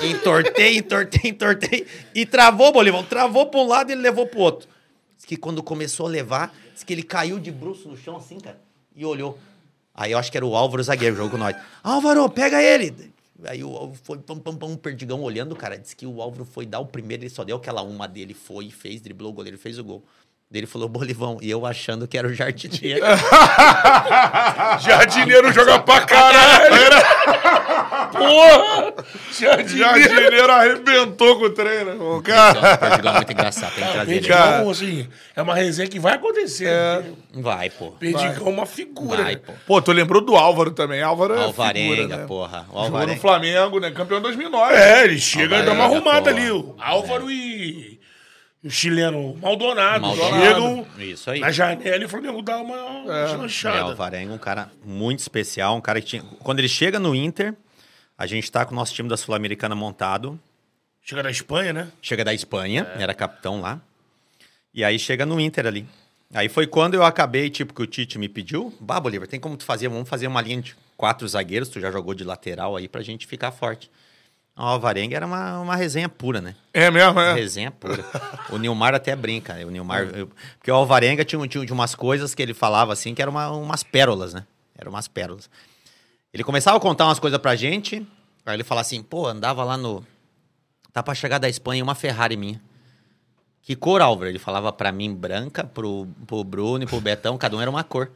[0.08, 1.86] Entortei, entortei, entortei.
[2.14, 3.02] E travou, Bolivão.
[3.02, 4.68] Travou pra um lado e ele levou pro outro.
[5.16, 8.38] Diz que quando começou a levar, diz que ele caiu de bruço no chão assim,
[8.38, 8.58] cara,
[8.94, 9.38] e olhou.
[9.94, 11.56] Aí eu acho que era o Álvaro zagueiro, jogou com nós.
[11.82, 13.12] Álvaro, pega ele!
[13.44, 15.76] Aí o Álvaro foi, pam, pam, pam, perdigão olhando, cara.
[15.76, 18.70] Disse que o Álvaro foi dar o primeiro, ele só deu aquela uma dele, foi,
[18.70, 20.04] fez, driblou o goleiro, fez o gol.
[20.52, 23.04] Ele falou, Bolivão, e eu achando que era o jardineiro.
[24.80, 26.74] Jardineiro joga pra caralho.
[28.12, 28.94] Porra!
[29.38, 30.00] Jardineiro.
[30.00, 32.16] Jardineiro arrebentou com o treino.
[32.16, 32.78] O cara.
[32.80, 34.32] é muito engraçado, tem que trazer ele.
[34.32, 36.68] Assim, é uma resenha que vai acontecer.
[36.68, 37.02] É.
[37.34, 37.92] Vai, pô.
[37.92, 39.22] Perdigão é uma figura.
[39.22, 39.52] Vai, pô.
[39.66, 41.02] Pô, tu lembrou do Álvaro também.
[41.02, 42.26] Álvaro é Alvarenga, figura, né?
[42.26, 42.66] porra.
[42.68, 43.20] O Jogou no Alvarenga.
[43.20, 43.90] Flamengo, né?
[43.90, 44.74] Campeão em 2009.
[44.74, 46.42] É, ele chega e dá uma Alvarenga, arrumada porra.
[46.42, 46.50] ali.
[46.50, 48.01] O Álvaro e e
[48.64, 50.44] o chileno Maldonado, Maldonado.
[50.44, 51.40] chegam Isso aí.
[51.40, 53.80] na janela e o Flamengo dá uma É, o deslanchada.
[53.80, 56.22] Alvarenga, um cara muito especial, um cara que tinha...
[56.40, 57.54] Quando ele chega no Inter,
[58.16, 60.38] a gente tá com o nosso time da Sul-Americana montado,
[61.04, 61.88] Chega da Espanha, né?
[62.00, 63.80] chega da Espanha, era capitão lá,
[64.72, 65.84] e aí chega no Inter ali.
[66.32, 69.56] Aí foi quando eu acabei, tipo, que o Tite me pediu, bah, Bolívar, tem como
[69.56, 72.86] tu fazer, vamos fazer uma linha de quatro zagueiros, tu já jogou de lateral aí
[72.88, 73.90] pra gente ficar forte.
[74.56, 76.54] O Alvarenga era uma, uma resenha pura, né?
[76.74, 77.32] É mesmo, é?
[77.34, 78.04] Resenha pura.
[78.50, 79.54] O Nilmar até brinca.
[79.54, 79.64] né?
[79.64, 83.14] O Nilmar, eu- porque o Alvarenga tinha, tinha, tinha umas coisas que ele falava assim,
[83.14, 84.44] que eram uma- umas pérolas, né?
[84.78, 85.48] Eram umas pérolas.
[86.34, 88.06] Ele começava a contar umas coisas pra gente,
[88.44, 90.04] aí ele falava assim, pô, andava lá no...
[90.92, 92.60] Tá pra chegar da Espanha uma Ferrari minha.
[93.62, 94.28] Que cor, Álvaro?
[94.28, 97.84] Ele falava pra mim branca, pro, pro Bruno e pro Betão, cada um era uma
[97.84, 98.10] cor.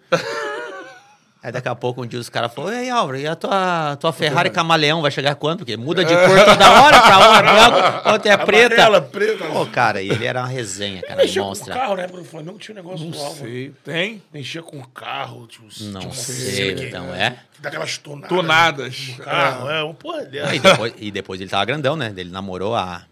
[1.47, 4.12] Aí daqui a pouco um dia os caras falaram, ei Álvaro, e a tua, tua
[4.12, 5.59] Ferrari camaleão vai chegar quando?
[5.59, 8.74] Porque muda de cor toda hora, pra uma é branca, outra é preta.
[8.74, 9.44] Amarela, preta.
[9.44, 11.73] Pô, cara, e ele era uma resenha, cara, com o monstra.
[11.73, 12.09] carro, né?
[12.09, 13.36] Porque o Flamengo tinha um negócio do Álvaro.
[13.47, 13.73] Sei.
[13.85, 14.20] Tem?
[14.35, 15.47] Mexia com carro.
[15.47, 17.36] Tipo, Não tinha uma sei, que- então, é?
[17.55, 18.28] Que dá aquelas tonadas.
[18.28, 19.10] Tonadas.
[19.23, 19.85] Carro, é.
[19.85, 20.52] um porra Ah, dessa.
[20.56, 22.12] E depois, e depois ele tava grandão, né?
[22.16, 23.02] Ele namorou a,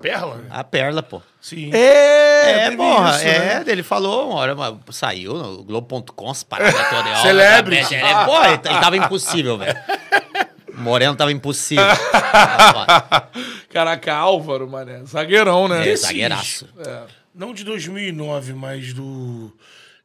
[0.00, 0.44] Perla?
[0.50, 1.22] a Perla, pô.
[1.40, 1.70] Sim.
[1.72, 3.64] É, É, porra, isso, é, né?
[3.66, 7.16] ele falou, uma hora, mas saiu no Globo.com, as paradas toda hora.
[7.22, 7.94] Celebrity.
[7.94, 9.76] É, é, pô, e t- e tava impossível, velho.
[10.74, 11.84] Moreno tava impossível.
[13.72, 15.02] Caraca, Álvaro, mané.
[15.04, 15.88] Zagueirão, né?
[15.88, 16.68] É, zagueiraço.
[17.34, 19.52] Não de 2009, mas do...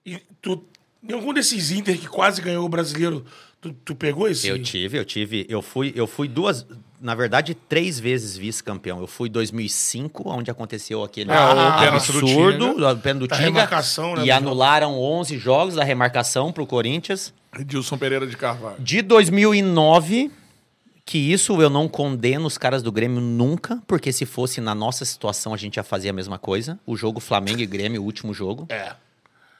[0.05, 0.65] E tu,
[1.07, 3.25] em algum desses Inter que quase ganhou o brasileiro,
[3.61, 4.47] tu, tu pegou esse?
[4.47, 6.65] Eu tive, eu tive, eu fui, eu fui duas,
[6.99, 8.99] na verdade, três vezes vice-campeão.
[8.99, 14.15] Eu fui em 2005, onde aconteceu aquele Ah, o absurdo, o pênalti do Tinga, remarcação,
[14.15, 17.33] né, e anularam 11 jogos da remarcação pro Corinthians.
[17.57, 18.77] Edilson Pereira de Carvalho.
[18.79, 20.31] De 2009,
[21.05, 25.05] que isso eu não condeno os caras do Grêmio nunca, porque se fosse na nossa
[25.05, 26.79] situação a gente ia fazer a mesma coisa.
[26.85, 28.65] O jogo Flamengo e Grêmio, o último jogo.
[28.69, 28.93] É.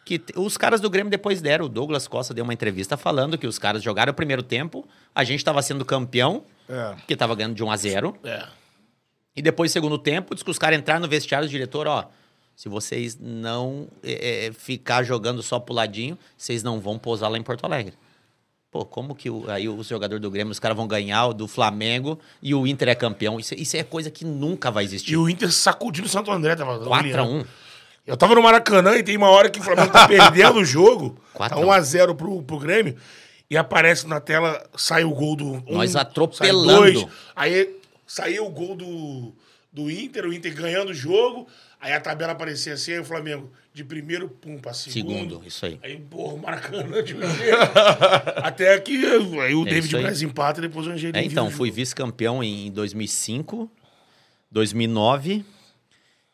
[0.04, 1.66] Que os caras do Grêmio depois deram.
[1.66, 5.24] O Douglas Costa deu uma entrevista falando que os caras jogaram o primeiro tempo, a
[5.24, 6.96] gente estava sendo campeão, É.
[7.08, 8.48] que estava ganhando de 1 a 0 É.
[9.36, 12.06] E depois, segundo tempo, diz que os caras entraram no vestiário do diretor, ó.
[12.56, 17.38] Se vocês não é, é, ficar jogando só pro ladinho, vocês não vão pousar lá
[17.38, 17.94] em Porto Alegre.
[18.70, 21.48] Pô, como que o- aí os jogadores do Grêmio, os caras vão ganhar o do
[21.48, 23.40] Flamengo e o Inter é campeão?
[23.40, 25.14] Isso, isso é coisa que nunca vai existir.
[25.14, 26.56] E o Inter sacudindo o Santo André.
[26.56, 27.46] Tava 4x1.
[28.06, 31.18] Eu tava no Maracanã e tem uma hora que o Flamengo tá perdendo o jogo.
[31.38, 31.68] Tá a um.
[31.68, 32.96] 1x0 pro, pro Grêmio.
[33.50, 35.46] E aparece na tela, sai o gol do.
[35.46, 36.68] Um, Nós atropelando.
[36.68, 37.06] dois,
[37.36, 37.76] aí
[38.08, 39.34] saiu o gol do,
[39.72, 41.48] do Inter, o Inter ganhando o jogo.
[41.80, 44.94] Aí a tabela aparecia assim, aí o Flamengo de primeiro, pum, pra segundo.
[44.94, 45.80] Segundo, isso aí.
[45.82, 47.58] Aí, porra, o Maracanã de primeiro.
[48.38, 49.98] Até que aí o É David.
[49.98, 51.18] Braz empata e depois o Angelino.
[51.18, 53.70] É, então, fui vice-campeão em 2005,
[54.52, 55.44] 2009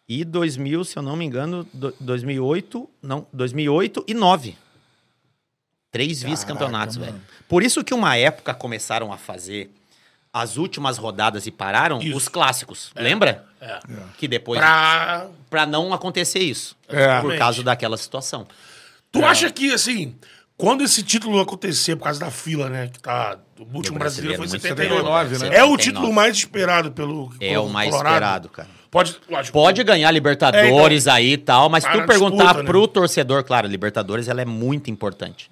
[0.07, 4.55] e 2000, se eu não me engano, do- 2008, não, 2008 e 9.
[5.91, 7.19] Três vice-campeonatos, velho.
[7.47, 9.69] Por isso que uma época começaram a fazer
[10.31, 12.15] as últimas rodadas e pararam Isso.
[12.15, 12.91] os clássicos.
[12.95, 13.45] Lembra?
[13.59, 13.79] É.
[14.17, 15.27] Que depois pra...
[15.49, 15.65] Pra...
[15.65, 16.77] não acontecer isso.
[16.87, 17.19] É.
[17.21, 18.45] Por causa daquela situação.
[19.11, 20.15] Tu acha que, assim,
[20.55, 22.89] quando esse título acontecer, por causa da fila, né?
[22.89, 23.39] Que tá.
[23.57, 25.03] O último Do brasileiro foi brasileiro, 79.
[25.03, 25.57] muito 79, né?
[25.57, 25.83] É o 79.
[25.83, 27.33] título mais esperado pelo.
[27.39, 28.13] É o mais Colorado.
[28.13, 28.76] esperado, cara.
[28.89, 29.53] Pode, lógico.
[29.53, 32.63] Pode ganhar Libertadores aí e tal, mas se tu perguntar disputa, né?
[32.63, 35.49] pro torcedor, claro, Libertadores ela é muito importante.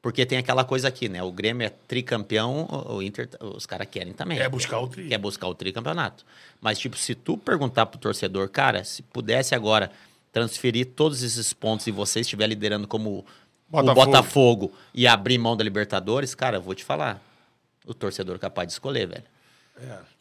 [0.00, 1.20] Porque tem aquela coisa aqui, né?
[1.20, 4.38] O Grêmio é tricampeão, o Inter, os caras querem também.
[4.38, 5.08] É buscar o tri.
[5.08, 6.24] Quer buscar o tricampeonato.
[6.60, 9.90] Mas, tipo, se tu perguntar pro torcedor, cara, se pudesse agora
[10.30, 13.24] transferir todos esses pontos e você estiver liderando como
[13.68, 13.90] Botafogo.
[13.90, 17.20] o Botafogo e abrir mão da Libertadores, cara, eu vou te falar.
[17.84, 19.24] O torcedor é capaz de escolher, velho.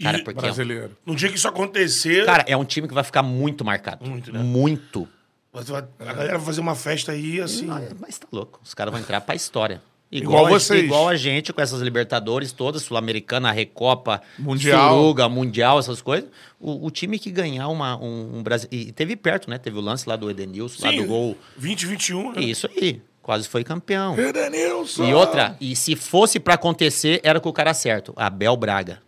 [0.02, 0.98] Cara, E porque é um- Brasileiro.
[1.06, 4.06] no dia que isso acontecer, Cara, é um time que vai ficar muito marcado.
[4.07, 4.40] Muito, né?
[4.40, 5.07] Muito.
[5.53, 7.69] a galera vai fazer uma festa aí, assim.
[7.69, 8.60] Ah, Mas tá louco.
[8.64, 9.82] Os caras vão entrar pra história.
[10.11, 10.84] Igual a, vocês.
[10.84, 14.94] Igual a gente com essas Libertadores todas, Sul-Americana, Recopa, Mundial.
[14.94, 16.30] Suruga, Mundial, essas coisas.
[16.60, 18.69] O, o time que ganhar uma, um, um Brasil.
[18.72, 19.57] E teve perto, né?
[19.57, 21.38] Teve o lance lá do Edenilson, lá Sim, do gol.
[21.57, 22.41] 2021, né?
[22.41, 23.02] Isso aí.
[23.22, 24.15] Quase foi campeão.
[24.18, 25.06] Edenilson!
[25.06, 28.14] E outra, e se fosse pra acontecer, era com o cara certo.
[28.15, 29.02] Abel Braga.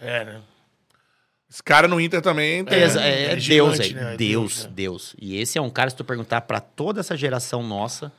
[0.00, 0.42] É, né?
[1.48, 2.78] Esse cara no Inter também tem.
[2.78, 3.94] É, é, é Deus gigante, aí.
[3.94, 4.14] né?
[4.14, 4.70] É Deus, Deus, né?
[4.74, 5.16] Deus.
[5.18, 8.12] E esse é um cara, se tu perguntar pra toda essa geração nossa,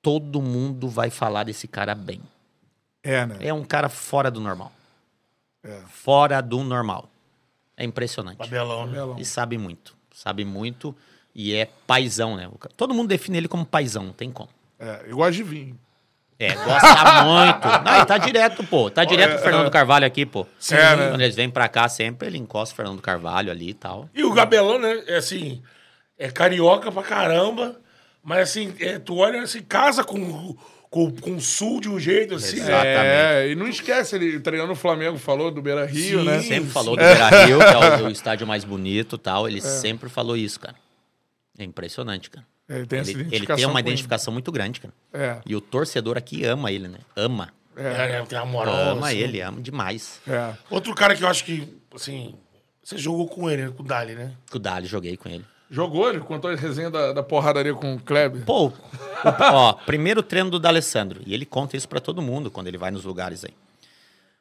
[0.00, 2.20] todo mundo vai falar desse cara bem.
[3.02, 3.36] É, né?
[3.40, 4.72] É um cara fora do normal.
[5.62, 5.80] É.
[5.88, 7.08] Fora do normal.
[7.76, 8.38] É impressionante.
[8.38, 8.98] Babelão, né?
[9.18, 9.94] E sabe muito.
[10.12, 10.96] Sabe muito.
[11.34, 12.50] E é paizão, né?
[12.76, 14.48] Todo mundo define ele como paizão, não tem como.
[14.78, 15.78] É, eu gosto de vinho.
[16.38, 17.84] É, gosta muito.
[17.84, 18.90] Não, ele tá direto, pô.
[18.90, 20.46] Tá direto com o Fernando Carvalho aqui, pô.
[20.70, 21.08] É, né?
[21.08, 24.08] Quando eles vêm pra cá sempre, ele encosta o Fernando Carvalho ali e tal.
[24.14, 25.02] E o Gabelão, né?
[25.06, 25.62] É assim,
[26.18, 27.80] é carioca pra caramba,
[28.22, 30.54] mas assim, é, tu olha assim, casa com,
[30.90, 32.60] com, com o sul de um jeito assim.
[32.60, 33.44] Né?
[33.44, 36.26] É, e não esquece, ele treinando o Flamengo, falou do Beira Rio, Sim.
[36.26, 36.40] né?
[36.40, 37.00] Sempre Sim, falou sim.
[37.00, 39.46] do Beira Rio, que é o, o estádio mais bonito e tal.
[39.46, 39.50] É.
[39.50, 40.76] Ele sempre falou isso, cara.
[41.58, 42.46] É impressionante, cara.
[42.68, 43.56] Ele tem Ele, ele identificação.
[43.56, 43.88] tem uma com ele.
[43.88, 44.94] identificação muito grande, cara.
[45.12, 46.98] É, E o torcedor aqui ama ele, né?
[47.14, 47.50] Ama.
[47.76, 48.24] É, né?
[48.28, 48.74] Tem uma moral.
[48.74, 49.18] ama assim.
[49.18, 50.20] ele, ama demais.
[50.26, 50.54] é.
[50.70, 52.34] Outro cara que eu acho que, assim,
[52.82, 53.72] você jogou com ele, né?
[53.76, 54.32] com o Dali, né?
[54.50, 55.44] Com o Dali, joguei com ele.
[55.70, 58.44] Jogou, ele contou a resenha da, da porradaria com o Kleber.
[58.44, 58.72] Pô, o-
[59.24, 61.20] ó, primeiro treino do D'Alessandro.
[61.26, 63.50] E ele conta isso pra todo mundo quando ele vai nos lugares aí.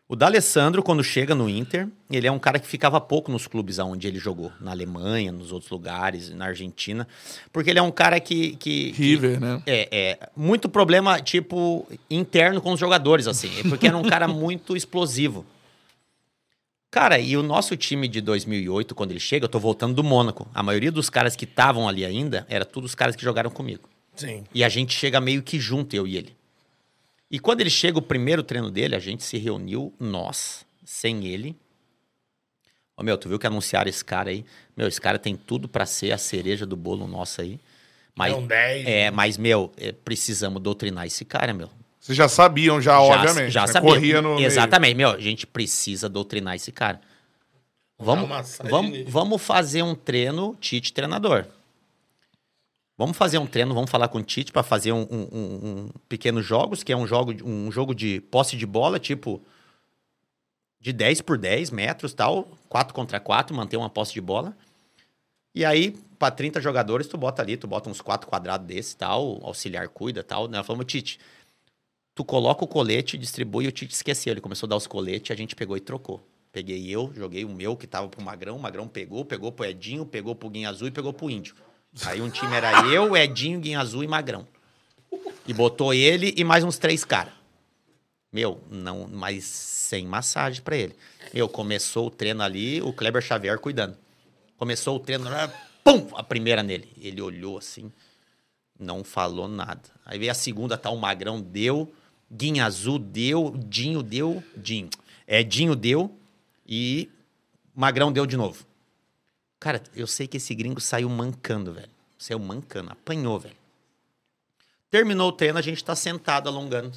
[0.07, 3.79] O D'Alessandro, quando chega no Inter, ele é um cara que ficava pouco nos clubes
[3.79, 4.51] aonde ele jogou.
[4.61, 7.07] Na Alemanha, nos outros lugares, na Argentina.
[7.51, 8.55] Porque ele é um cara que...
[8.57, 9.63] que que- River, né?
[9.65, 13.49] É, é, muito problema, tipo, interno com os jogadores, assim.
[13.59, 15.43] É Porque era um cara muito explosivo.
[16.91, 20.47] Cara, e o nosso time de 2008, quando ele chega, eu tô voltando do Mônaco.
[20.53, 23.89] A maioria dos caras que estavam ali ainda, era todos os caras que jogaram comigo.
[24.15, 24.43] Sim.
[24.53, 26.34] E a gente chega meio que junto, eu e ele.
[27.35, 31.53] E quando ele chega, o primeiro treino dele, a gente se reuniu, nós, sem ele.
[32.95, 34.45] Ô, meu, tu viu que anunciaram esse cara aí?
[34.77, 37.59] Meu, esse cara tem tudo pra ser a cereja do bolo nosso aí.
[38.15, 41.69] Mas, É um 10, É, mas, meu, é, precisamos doutrinar esse cara, meu.
[41.99, 43.51] Vocês já sabiam, já, Já- obviamente.
[43.51, 43.67] Já né?
[43.67, 43.89] sabia.
[43.89, 44.35] Corria no.
[44.35, 44.45] meio.
[44.47, 47.01] Exatamente, meu, a gente precisa doutrinar esse cara.
[47.99, 48.29] Vamos,
[48.69, 49.05] vamos, nele.
[49.09, 51.45] vamos fazer um treino Tite treinador.
[52.97, 56.45] Vamos fazer um treino, vamos falar com o Tite para fazer um, um, um- pequenos
[56.45, 59.41] jogos, que é um jogo, de- um jogo de posse de bola, tipo
[60.79, 64.55] de 10 por 10 metros, tal, 4 contra 4, manter uma posse de bola.
[65.53, 69.39] E aí, para 30 jogadores, tu bota ali, tu bota uns 4 quadrados desse, tal,
[69.43, 70.47] auxiliar cuida, tal.
[70.47, 71.19] Nós falamos, Tite,
[72.13, 74.31] tu coloca o colete, distribui, o Tite esqueceu.
[74.31, 76.25] Ele começou a dar os coletes, a gente pegou e trocou.
[76.51, 80.05] Peguei eu, joguei o meu, que tava pro Magrão, o Magrão pegou, pegou pro Edinho,
[80.05, 81.53] pegou pro Guinha Azul e pegou pro Índio.
[82.03, 84.47] Aí um time era eu, Edinho, Guinha Azul e Magrão.
[85.47, 87.33] E botou ele e mais uns três caras.
[88.31, 90.95] Meu, não, mas sem massagem pra ele.
[91.33, 93.97] Meu, começou o treino ali, o Kleber Xavier cuidando.
[94.57, 95.29] Começou o treino,
[95.83, 96.91] pum, a primeira nele.
[96.99, 97.91] Ele olhou assim,
[98.77, 99.83] não falou nada.
[100.05, 101.93] Aí veio a segunda, tá, o Magrão deu,
[102.31, 104.89] Guinha Azul deu, Dinho deu, Dinho.
[105.25, 106.13] É, Dinho deu
[106.67, 107.09] e
[107.73, 108.65] Magrão deu de novo.
[109.65, 111.89] Cara, eu sei que esse gringo saiu mancando, velho.
[112.19, 113.55] Saiu mancando, apanhou, velho.
[114.91, 116.95] Terminou o treino, a gente tá sentado alongando.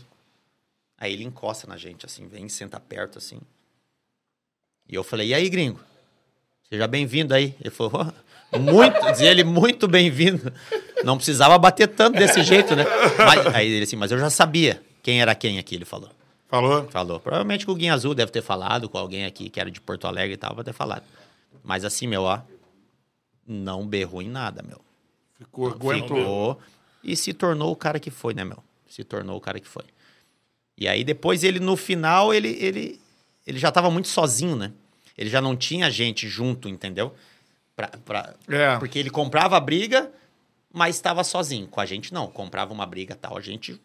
[0.99, 3.41] Aí ele encosta na gente, assim, vem, senta perto, assim.
[4.87, 5.81] E eu falei, e aí, gringo?
[6.69, 7.55] Seja bem-vindo aí.
[7.59, 8.13] Ele falou,
[8.53, 10.53] "Oh, muito, dizia ele, muito bem-vindo.
[11.03, 12.85] Não precisava bater tanto desse jeito, né?
[13.17, 16.11] Mas- aí ele assim, mas eu já sabia quem era quem aqui, ele falou.
[16.49, 16.87] Falou?
[16.91, 17.19] Falou.
[17.19, 20.07] Provavelmente com o Guinha Azul deve ter falado, com alguém aqui que era de Porto
[20.07, 21.05] Alegre e tal, vai ter falado.
[21.65, 22.43] Mas assim, meu, ó,
[23.49, 24.81] não berrou em nada, meu.
[25.39, 26.17] Ficou, aguentou.
[26.19, 26.61] Ficou
[27.03, 28.63] e se tornou o cara que foi, né, meu?
[28.89, 29.85] Se tornou o cara que foi.
[30.77, 33.01] E aí depois ele, no final, ele, ele,
[33.47, 34.73] ele já tava muito sozinho, né?
[35.17, 37.15] Ele já não tinha gente junto, entendeu?
[37.75, 38.77] Pra, pra- É.
[38.79, 40.13] Porque ele comprava a briga,
[40.73, 41.67] mas estava sozinho.
[41.67, 42.29] Com a gente, não.
[42.29, 43.81] Comprava uma briga tal, a gente...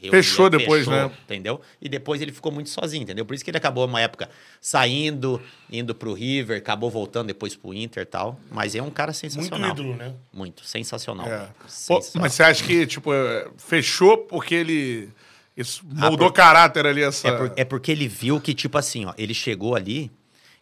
[0.00, 1.10] reunia, Fechou depois, né?
[1.24, 1.60] Entendeu?
[1.80, 3.24] E depois ele ficou muito sozinho, entendeu?
[3.24, 4.28] Por isso que ele acabou uma época
[4.60, 5.40] saindo,
[5.70, 8.38] indo pro River, acabou voltando depois pro Inter e tal.
[8.50, 9.70] Mas é um cara Muito sensacional.
[9.70, 10.14] ídolo, né?
[10.32, 11.26] Muito, sensacional.
[11.26, 11.30] É.
[11.38, 11.48] velho.
[11.60, 12.22] Pô, Sensacional.
[12.24, 15.08] mas você acha que, tipo, é, fechou porque ele
[15.56, 17.28] Isso moldou caráter ali, essa...
[17.28, 20.10] É, por- é porque ele viu que, tipo assim, ó, ele chegou ali.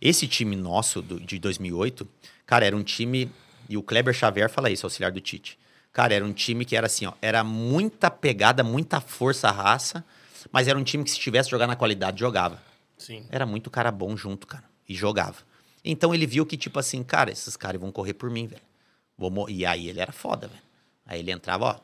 [0.01, 2.07] Esse time nosso do- de 2008,
[2.47, 3.31] cara, era um time.
[3.69, 5.59] E o Kleber Xavier fala isso, auxiliar do Tite.
[5.95, 10.05] Cara, era um time que era assim, ó, era muita pegada, muita força, raça,
[10.53, 12.61] mas era um time que se tivesse jogar na qualidade, jogava.
[12.99, 13.25] Sim.
[13.31, 14.65] Era muito cara bom junto, cara.
[14.89, 15.37] E jogava.
[15.85, 18.61] Então ele viu que, tipo assim, cara, esses caras vão correr por mim, velho.
[19.17, 20.61] Vou mo- E aí ele era foda, velho.
[21.07, 21.77] Aí ele entrava, ó,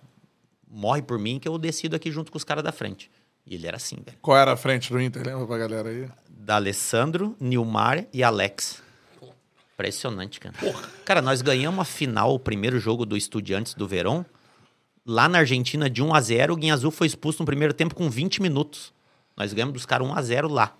[0.68, 3.08] morre por mim que eu decido aqui junto com os caras da frente.
[3.46, 4.18] E ele era assim, velho.
[4.20, 6.08] Qual era a frente do Inter, lembra pra galera aí?
[6.28, 8.82] Da Alessandro, Nilmar e Alex.
[9.80, 10.54] Impressionante, cara.
[11.06, 14.24] Cara, nós ganhamos a final, o primeiro jogo do Estudiantes do Verão,
[15.06, 18.10] lá na Argentina de 1 a 0 O Guinazul foi expulso no primeiro tempo com
[18.10, 18.92] 20 minutos.
[19.36, 20.74] Nós ganhamos dos caras 1 a 0 lá,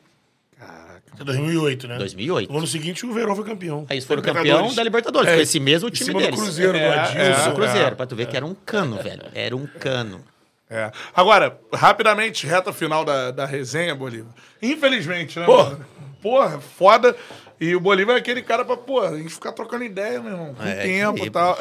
[1.19, 1.97] É 2008, né?
[1.99, 2.53] 2008.
[2.53, 3.87] No ano seguinte, o Verão foi campeão.
[3.89, 5.29] Aí eles foram campeão da Libertadores.
[5.31, 6.41] É, foi esse mesmo Em time cima do deles.
[6.41, 7.19] Cruzeiro, do É, Adilson.
[7.19, 9.23] é, Do Cruzeiro, pra tu ver que era um cano, velho.
[9.35, 10.23] Era um cano.
[10.69, 10.93] É.
[11.17, 14.33] Agora, rapidamente, reta final da, da resenha, Bolívar.
[14.63, 15.47] Infelizmente, né?
[15.47, 15.81] Porra.
[16.23, 17.17] Porra, foda.
[17.61, 20.55] E o Bolívar é aquele cara pra, pô, a gente ficar trocando ideia, meu irmão.
[20.55, 21.59] Com É, tempo e tal.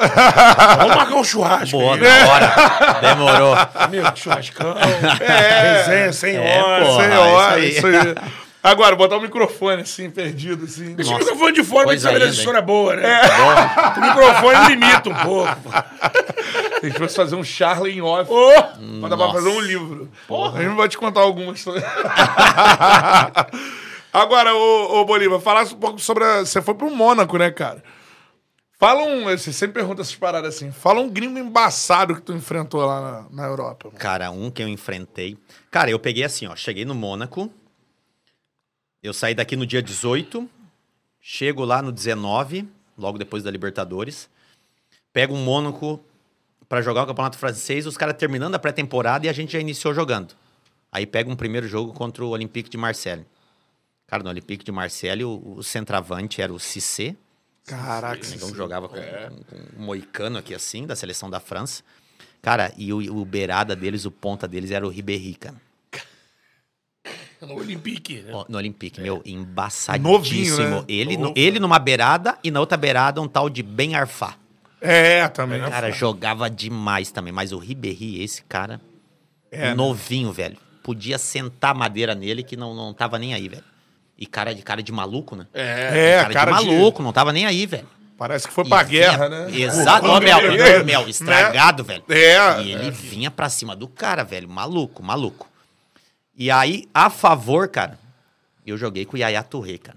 [0.78, 1.76] Vamos marcar um churrasco.
[1.78, 2.00] Boa, aí.
[2.00, 3.00] na hora.
[3.02, 3.54] Demorou.
[3.74, 4.74] Amigo, churrascão.
[5.20, 6.84] Resenha, sem É, hora.
[6.86, 7.02] porra.
[7.02, 7.68] Sem isso hora, aí.
[7.70, 8.14] isso aí.
[8.62, 10.94] Agora, botar o microfone assim, perdido, assim.
[10.94, 13.20] Deixa o microfone de fora pra saber se a história é boa, né?
[13.96, 15.70] O microfone limita um pouco.
[15.72, 18.30] A gente vai fazer um Charlie em off.
[18.78, 19.38] Mas dá pra Nossa.
[19.38, 20.10] fazer um livro.
[20.54, 21.62] A gente vai te contar algumas.
[24.12, 26.24] Agora, ô, ô Bolívar, falar um pouco sobre.
[26.24, 27.82] a- Você foi pro Mônaco, né, cara?
[28.78, 29.24] Fala um.
[29.24, 30.72] Você sempre pergunta essas paradas assim.
[30.72, 33.00] Fala um gringo embaçado que tu enfrentou lá
[33.30, 33.88] na, na Europa.
[33.88, 33.98] mano.
[33.98, 35.36] Cara, um que eu enfrentei.
[35.70, 36.56] Cara, eu peguei assim, ó.
[36.56, 37.50] Cheguei no Mônaco.
[39.02, 40.48] Eu saí daqui no dia 18.
[41.20, 42.66] Chego lá no 19,
[42.96, 44.28] logo depois da Libertadores.
[45.12, 46.00] Pego um Mônaco
[46.68, 47.86] pra jogar o Campeonato Francês.
[47.86, 50.34] Os caras terminando a pré-temporada e a gente já iniciou jogando.
[50.90, 53.26] Aí pego um primeiro jogo contra o Olympique de Marseille.
[54.10, 57.14] Cara, no Olympique de Marseille, o, o centroavante era o Cissé.
[57.64, 58.26] Caraca.
[58.26, 61.82] O Negão jogava com, com um moicano aqui assim, da seleção da França.
[62.42, 65.54] Cara, e o, o beirada deles, o ponta deles era o Ribéry, cara.
[67.40, 68.32] No Olympique, né?
[68.50, 70.10] No Olympique, meu, embaçadíssimo.
[70.12, 70.84] Novinho, né?
[70.88, 74.36] ele, no- ele numa beirada e na outra beirada um tal de Ben Arfá.
[74.78, 75.58] É, também.
[75.60, 77.32] Cara, jogava demais também.
[77.32, 78.78] Mas o Ribéry, esse cara,
[79.50, 79.74] É, né?
[79.74, 80.58] novinho, velho.
[80.82, 83.64] Podia sentar madeira nele que não, não tava nem aí, velho.
[84.20, 85.46] E cara de cara de maluco, né?
[85.54, 87.88] É, cara, cara, de maluco, não tava nem aí, velho.
[88.18, 89.50] Parece que foi E pra vinha- guerra, né?
[89.50, 90.38] Exato, ó, Mel,
[90.84, 92.04] Mel, estragado, velho.
[92.10, 92.60] É.
[92.62, 94.46] E ele vinha pra cima do cara, velho.
[94.46, 95.48] Maluco, maluco.
[96.36, 97.98] E aí, a favor, cara,
[98.66, 99.96] eu joguei com o Yaya Touré, cara.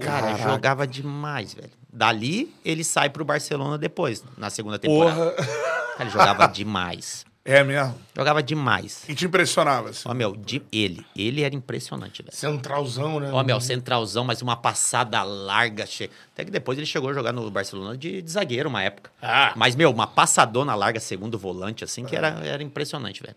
[0.00, 0.42] Cara, Caraca.
[0.50, 1.70] jogava demais, velho.
[1.92, 5.30] Dali, ele sai pro Barcelona depois, na segunda temporada.
[5.30, 5.32] Porra.
[5.32, 7.24] Cara, ele jogava demais.
[7.48, 7.94] É mesmo.
[8.16, 9.04] Jogava demais.
[9.08, 10.08] E te impressionava, assim.
[10.08, 11.06] Ó, meu, de- ele.
[11.14, 12.34] Ele era impressionante, velho.
[12.36, 13.30] Centralzão, né?
[13.32, 15.86] Ó, meu, centralzão, mas uma passada larga.
[15.86, 16.10] Che...
[16.32, 19.12] Até que depois ele chegou a jogar no Barcelona de, de zagueiro uma época.
[19.22, 19.52] Ah.
[19.54, 23.36] Mas, meu, uma passadona larga, segundo volante, assim, que era, era impressionante, velho.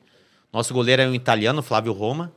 [0.52, 2.31] Nosso goleiro era um italiano, Flávio Roma.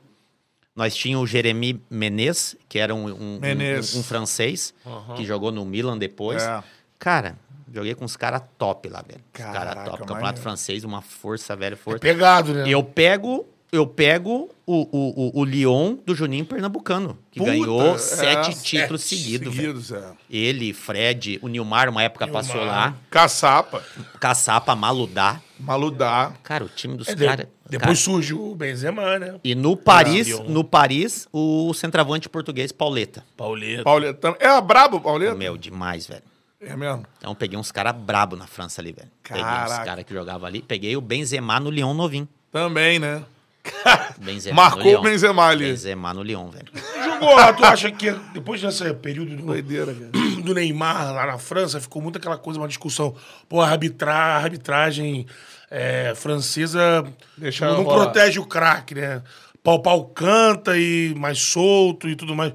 [0.77, 3.95] Nós tínhamos o Jeremy Menez, que era um, um, um- Menez.
[3.95, 4.75] um- um francês,
[5.17, 6.43] que jogou no Milan depois.
[6.43, 6.63] É.
[6.99, 7.39] Cara,
[7.73, 9.21] joguei com os caras top lá, velho.
[9.21, 9.99] Os Caraca, caras top.
[9.99, 10.43] Campeonato maneiro.
[10.43, 11.99] francês, uma força, velho, força.
[12.01, 12.65] Pegado, né?
[12.69, 17.95] Eu pego, eu pego o, o, o, o Lyon do Juninho Pernambucano, que Puta, ganhou
[17.95, 19.77] é, sete sete títulos seguidos, velho.
[19.81, 20.13] Seguidos, é.
[20.31, 22.95] Ele, Fred, o Nilmar, uma época passou lá.
[23.11, 23.83] Caçapa.
[24.21, 25.41] Caçapa, Maludá.
[25.59, 26.33] Maludá.
[26.43, 27.47] Cara, o time dos É, caras.
[27.71, 29.37] Depois surge o Benzema, né?
[29.43, 33.25] E no Paris, no Paris, o centroavante português Pauleta.
[33.35, 33.83] Pauleta.
[33.83, 34.37] Pauleta.
[34.39, 35.35] É brabo, Pauleta?
[35.35, 36.23] Meu, demais, velho.
[36.63, 37.05] É mesmo.
[37.19, 39.11] Então peguei uns caras brabo na França ali, velho.
[39.23, 39.85] Peguei uns Caraca.
[39.85, 40.63] caras que jogavam ali.
[40.63, 42.29] Peguei o Benzema no Lyon novinho.
[42.53, 43.23] Também, né?
[44.19, 45.01] Benzema Marcou no Lyon.
[45.01, 45.65] o Benzema ali.
[45.71, 46.69] Benzema no Lyon, velho.
[47.05, 49.93] Jogou lá, tu acha que depois desse período do, Doideira,
[50.45, 53.15] do Neymar lá na França, ficou muito aquela coisa, uma discussão.
[53.49, 55.27] Pô, a, arbitra, a arbitragem
[55.71, 57.05] é, francesa
[57.37, 58.05] Deixa não rolar.
[58.05, 59.23] protege o craque, né?
[59.65, 62.53] Pau pau canta e mais solto e tudo mais.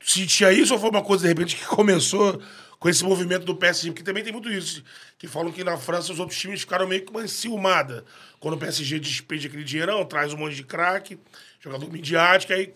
[0.00, 2.40] Se tinha isso ou foi uma coisa, de repente, que começou
[2.82, 3.90] com esse movimento do PSG?
[3.90, 4.82] Porque também tem muito isso.
[5.16, 8.04] Que falam que na França os outros times ficaram meio que uma enciumada.
[8.40, 11.16] Quando o PSG despende aquele dinheirão, traz um monte de craque,
[11.60, 12.72] jogador midiático, aí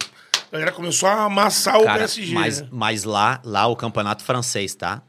[0.49, 2.35] a galera começou a amassar o Cara, PSG.
[2.35, 2.69] mas, né?
[2.71, 5.03] mas lá, lá o campeonato francês, tá?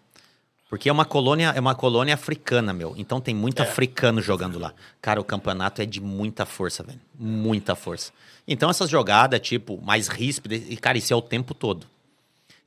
[0.68, 2.96] Porque é uma colônia, é uma colônia africana, meu.
[2.98, 4.74] Então tem muito africano jogando lá.
[5.00, 7.00] Cara, o campeonato é de muita força, velho.
[7.14, 8.12] Muita força.
[8.48, 11.86] Então essas jogadas, tipo, mais ríspidas, e cara, isso é o tempo todo.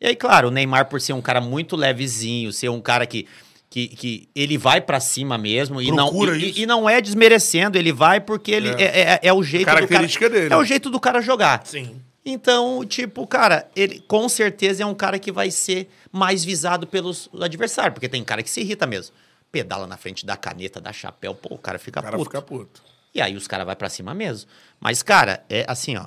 [0.00, 3.26] E aí, claro, o Neymar, por ser um cara muito levezinho, ser um cara que,
[3.68, 6.58] que, que ele vai pra cima mesmo e não, e, isso.
[6.60, 10.30] e não é desmerecendo, ele vai porque ele é, é- é o jeito Característica do
[10.32, 10.54] cara, dele.
[10.54, 11.66] É o jeito do cara jogar.
[11.66, 12.00] Sim.
[12.24, 17.28] Então, tipo, cara, ele com certeza é um cara que vai ser mais visado pelos
[17.40, 19.14] adversários, porque tem cara que se irrita mesmo.
[19.52, 22.30] Pedala na frente da caneta, da chapéu, pô, o cara fica O cara puto.
[22.30, 22.82] fica puto.
[23.14, 24.48] E aí os caras vai pra cima mesmo.
[24.78, 26.06] Mas, cara, é assim, ó.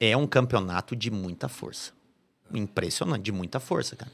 [0.00, 1.92] É um campeonato de muita força.
[2.52, 4.10] Impressionante, de muita força, cara.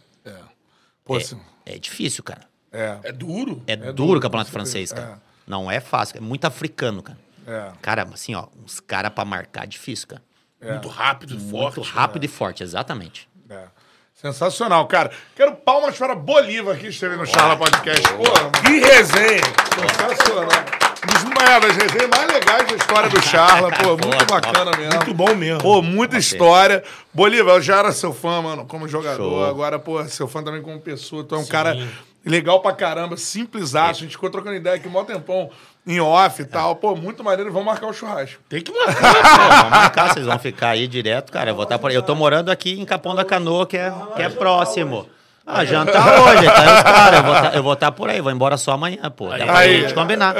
[1.04, 2.42] Pô, É, assim, é difícil, cara.
[2.72, 2.98] é.
[3.04, 3.62] É duro.
[3.66, 5.20] É, duro, duro o campeonato francês, cara.
[5.22, 5.26] é.
[5.46, 7.18] Não é fácil, é muito africano, cara.
[7.46, 7.70] É.
[7.80, 10.22] Cara, assim, ó, uns caras pra marcar é difícil, cara.
[10.60, 11.76] Muito rápido, forte.
[11.76, 13.28] Muito rápido e forte, exatamente.
[13.48, 13.66] É.
[14.14, 15.12] Sensacional, cara.
[15.36, 18.02] Quero palmas para Bolívar que esteve no Charla Podcast.
[18.14, 18.24] Pô,
[18.62, 19.42] Que resenha.
[19.74, 20.85] sensacional.
[21.02, 23.70] Um dos uma das resenhas mais legais da história do Charla.
[23.70, 24.94] Pô, muito bacana mesmo.
[24.94, 25.60] Muito bom mesmo.
[25.60, 26.82] Pô, muita história.
[27.12, 29.16] Bolívar, eu já era seu fã, mano, como jogador.
[29.16, 29.44] Show.
[29.44, 31.24] Agora, pô, seu fã também como pessoa.
[31.24, 31.76] Tu é um cara
[32.24, 35.50] legal pra caramba, simples A gente ficou trocando ideia aqui um mó tempão
[35.86, 36.74] em off e tal.
[36.76, 37.52] Pô, muito maneiro.
[37.52, 38.40] Vamos marcar o churrasco.
[38.48, 39.14] Tem que marcar.
[39.36, 41.50] Pô, vamos marcar, vocês vão ficar aí direto, cara.
[41.50, 41.90] Eu vou estar por.
[41.90, 45.08] Eu tô morando aqui em Capão da Canoa, que é, que é próximo.
[45.46, 46.76] Ah, jantar hoje, tá?
[46.76, 49.28] Os caras, eu vou tá- eu vou estar por aí, vou embora só amanhã, pô.
[49.28, 49.82] Dá pra Aí.
[49.82, 50.34] gente combinar.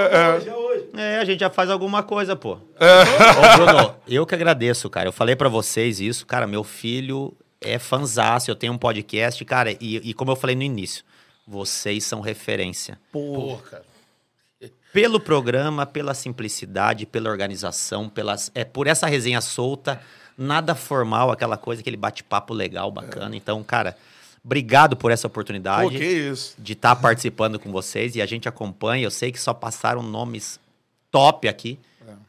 [0.97, 2.55] É, a gente já faz alguma coisa, pô.
[2.55, 5.09] Ô, Bruno, eu que agradeço, cara.
[5.09, 6.47] Eu falei pra vocês isso, cara.
[6.47, 9.71] Meu filho é fanzaço, eu tenho um podcast, cara.
[9.81, 11.05] E, e como eu falei no início,
[11.47, 12.99] vocês são referência.
[13.13, 13.85] Pô, cara.
[14.93, 20.01] Pelo programa, pela simplicidade, pela organização, pelas, é por essa resenha solta,
[20.39, 23.37] nada formal, aquela coisa, aquele bate-papo legal, bacana.
[23.37, 23.95] Então, cara,
[24.47, 26.55] obrigado por essa oportunidade Pô, que isso.
[26.59, 29.05] de estar participando com vocês e a gente acompanha.
[29.05, 30.59] Eu sei que só passaram nomes
[31.11, 31.79] top aqui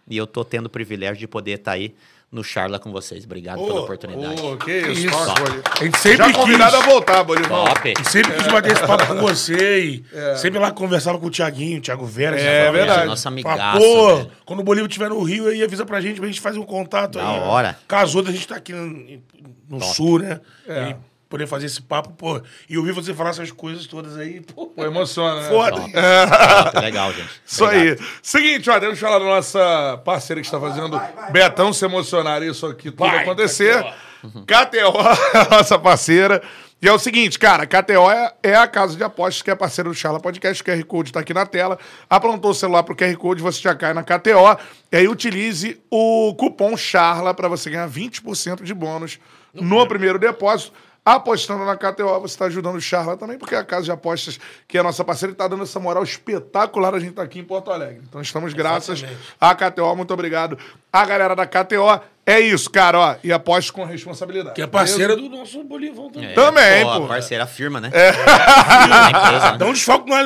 [0.09, 1.93] e eu tô tendo o privilégio de poder estar aí
[2.29, 3.23] no Charla com vocês.
[3.23, 4.41] Obrigado pela Ô, oportunidade.
[4.41, 5.07] Pô, que isso.
[5.07, 5.61] Nossa, Top.
[5.79, 6.35] A gente sempre Já quis.
[6.35, 7.49] convidado a voltar, Bolívar.
[7.73, 7.93] Top.
[8.01, 10.05] E sempre quis bater esse papo com você e
[10.37, 12.35] sempre lá conversava com o Thiaguinho, o Thiago Vera.
[12.35, 13.03] que É verdade.
[13.03, 13.79] É, Nosso Fala, amigaço.
[13.79, 14.31] pô, velho.
[14.45, 17.13] quando o Bolívar estiver no Rio, aí avisa pra gente, pra gente fazer um contato
[17.17, 17.39] Da aí.
[17.39, 17.79] hora.
[17.87, 19.21] Caso outro, a gente tá aqui no,
[19.69, 20.41] no sul, né?
[20.67, 20.89] É.
[20.89, 20.95] E
[21.29, 22.41] poder fazer esse papo, pô.
[22.69, 24.67] E ouvir você falar essas coisas todas aí, pô.
[24.67, 25.49] Pô, emociona, né?
[25.49, 25.81] Foda.
[25.81, 26.79] Top.
[26.81, 27.41] Legal, gente.
[27.45, 27.99] Isso Obrigado.
[27.99, 28.07] aí.
[28.21, 30.99] Seguinte, ó, deixa eu falar da nossa parceira que está fazendo
[31.31, 33.83] Betão se emocionar isso aqui tudo Vai, acontecer.
[34.23, 34.99] KTO
[35.33, 36.41] é a nossa parceira.
[36.79, 39.55] E é o seguinte, cara, a KTO é, é a casa de apostas que é
[39.55, 40.61] parceira do Charla Podcast.
[40.61, 41.79] O QR Code tá aqui na tela.
[42.07, 44.57] Aprontou o celular pro QR Code, você já cai na KTO.
[44.91, 49.19] E aí utilize o cupom CHARLA para você ganhar 20% de bônus
[49.55, 50.71] no primeiro depósito.
[51.09, 54.37] Apostando na KTO, você está ajudando o Charla também, porque é a casa de apostas,
[54.67, 56.93] que é a nossa parceira, está dando essa moral espetacular.
[56.93, 58.01] A gente está aqui em Porto Alegre.
[58.09, 59.05] Então estamos graças
[59.39, 59.95] à KTO.
[59.95, 60.57] Muito obrigado.
[60.91, 62.01] A galera da KTO.
[62.25, 63.15] É isso, cara, ó.
[63.23, 64.53] E aposte com responsabilidade.
[64.55, 66.29] Que é parceira do nosso Bolivão também.
[66.29, 66.99] É, Também, pô.
[67.01, 67.07] pô.
[67.07, 67.89] Parceira firma, né?
[67.93, 68.09] É.
[68.09, 69.57] A empresa, né?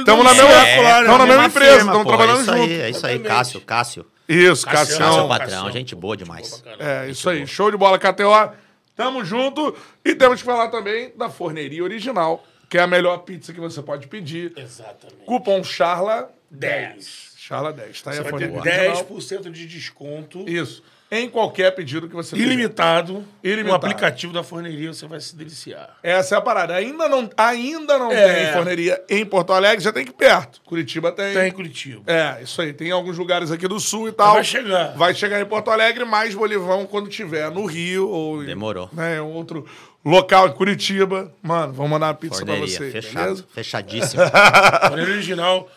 [0.04, 1.06] Dá um na no- mesma- é, lá, né?
[1.06, 2.62] tamo na mesma Mesma empresa, trabalhando é isso junto.
[2.64, 3.28] Aí, é isso aí, Exatamente.
[3.28, 4.06] Cássio, Cássio.
[4.28, 4.88] Isso, Cassiano.
[4.88, 5.28] Cássio, Cassião.
[5.28, 5.72] patrão, Cassião.
[5.72, 6.64] gente boa demais.
[6.80, 7.46] É, isso aí.
[7.46, 8.52] Show de bola, KTO.
[8.96, 9.76] Tamo junto.
[10.04, 13.82] E temos que falar também da Forneria Original, que é a melhor pizza que você
[13.82, 14.54] pode pedir.
[14.56, 15.26] Exatamente.
[15.26, 17.32] Cupom CHARLA 10.
[17.38, 18.02] Charla 10.
[18.02, 19.20] Tá aí Você a vai ter Forneria Original.
[19.20, 20.48] 10% de desconto.
[20.48, 20.84] Isso.
[21.14, 22.38] Em qualquer pedido que você.
[22.38, 23.26] Ilimitado.
[23.44, 23.68] Ilimitado.
[23.68, 25.98] No aplicativo da forneria você vai se deliciar.
[26.02, 26.74] Essa é a parada.
[26.74, 28.46] Ainda não, ainda não É.
[28.46, 30.62] tem forneria em Porto Alegre, já tem que ir perto.
[30.64, 31.34] Curitiba tem.
[31.34, 32.02] Tá em Curitiba.
[32.10, 32.72] É, isso aí.
[32.72, 34.36] Tem alguns lugares aqui do sul e tal.
[34.36, 34.94] Vai chegar.
[34.96, 38.90] Vai chegar em Porto Alegre, mais Bolivão quando tiver no Rio ou em, Demorou.
[38.94, 39.66] né, em outro
[40.06, 41.34] local em Curitiba.
[41.44, 43.24] Mano, vamos mandar uma pizza pra Forneria, vocês, fechado.
[43.26, 43.46] beleza?
[43.54, 44.22] Fechadíssimo.
[44.88, 45.70] Forneria original.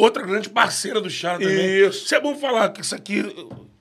[0.00, 1.86] Outra grande parceira do Chara também.
[1.86, 2.04] Isso.
[2.06, 3.22] Isso é bom falar que isso aqui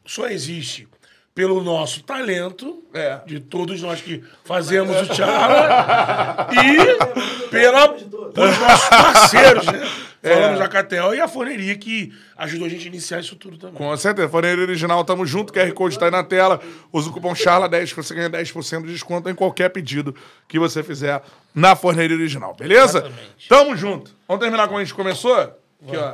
[0.06, 0.88] só existe
[1.36, 3.20] pelo nosso talento, É.
[3.26, 9.90] de todos nós que fazemos o Chara, e pela, pelos nossos parceiros, né?
[10.22, 10.36] É.
[10.36, 13.76] Falamos da KTO e a forneria que ajudou a gente a iniciar isso tudo também.
[13.76, 14.30] Com certeza.
[14.30, 15.52] Forneria Original, tamo junto.
[15.52, 16.62] QR Code tá aí na tela.
[16.94, 20.16] Usa o cupom CHARLA10 que você ganha 10% de desconto em qualquer pedido
[20.48, 21.22] que você fizer
[21.54, 23.00] na Forneria Original, beleza?
[23.00, 23.50] Exatamente.
[23.50, 24.12] Tamo junto.
[24.26, 25.36] Vamos terminar como a gente começou?
[25.36, 26.14] Aqui, ó.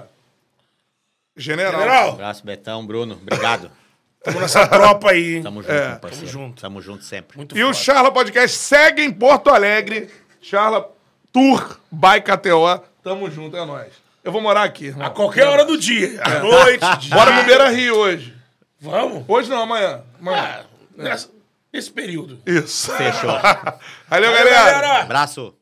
[1.39, 1.71] General.
[1.79, 3.19] General, Abraço, Betão, Bruno.
[3.21, 3.71] Obrigado.
[4.19, 5.35] estamos nessa tropa aí.
[5.37, 5.43] hein?
[5.43, 5.95] Tamo junto, É.
[5.95, 6.27] parceiro.
[6.27, 6.61] Tamo junto.
[6.61, 7.37] Tamo junto sempre.
[7.37, 7.73] Muito E o.
[7.73, 10.09] Charla Podcast segue em Porto Alegre.
[10.41, 10.89] Charla
[11.31, 12.83] Tour by KTO.
[13.03, 13.93] Tamo junto, é nóis.
[14.23, 15.07] Eu vou morar aqui, irmão.
[15.07, 16.21] A qualquer hora do dia.
[16.21, 17.15] À noite, dia.
[17.15, 18.35] Bora pro Beira Rio hoje.
[18.79, 19.23] Vamos?
[19.27, 20.01] Hoje não, amanhã.
[20.19, 20.37] amanhã.
[20.37, 20.63] Ah,
[20.97, 21.29] nessa-
[21.71, 22.39] nesse período.
[22.45, 22.91] Isso.
[22.93, 23.29] Fechou.
[24.09, 24.49] Valeu, galera.
[24.71, 25.01] Galera!
[25.03, 25.53] Abraço.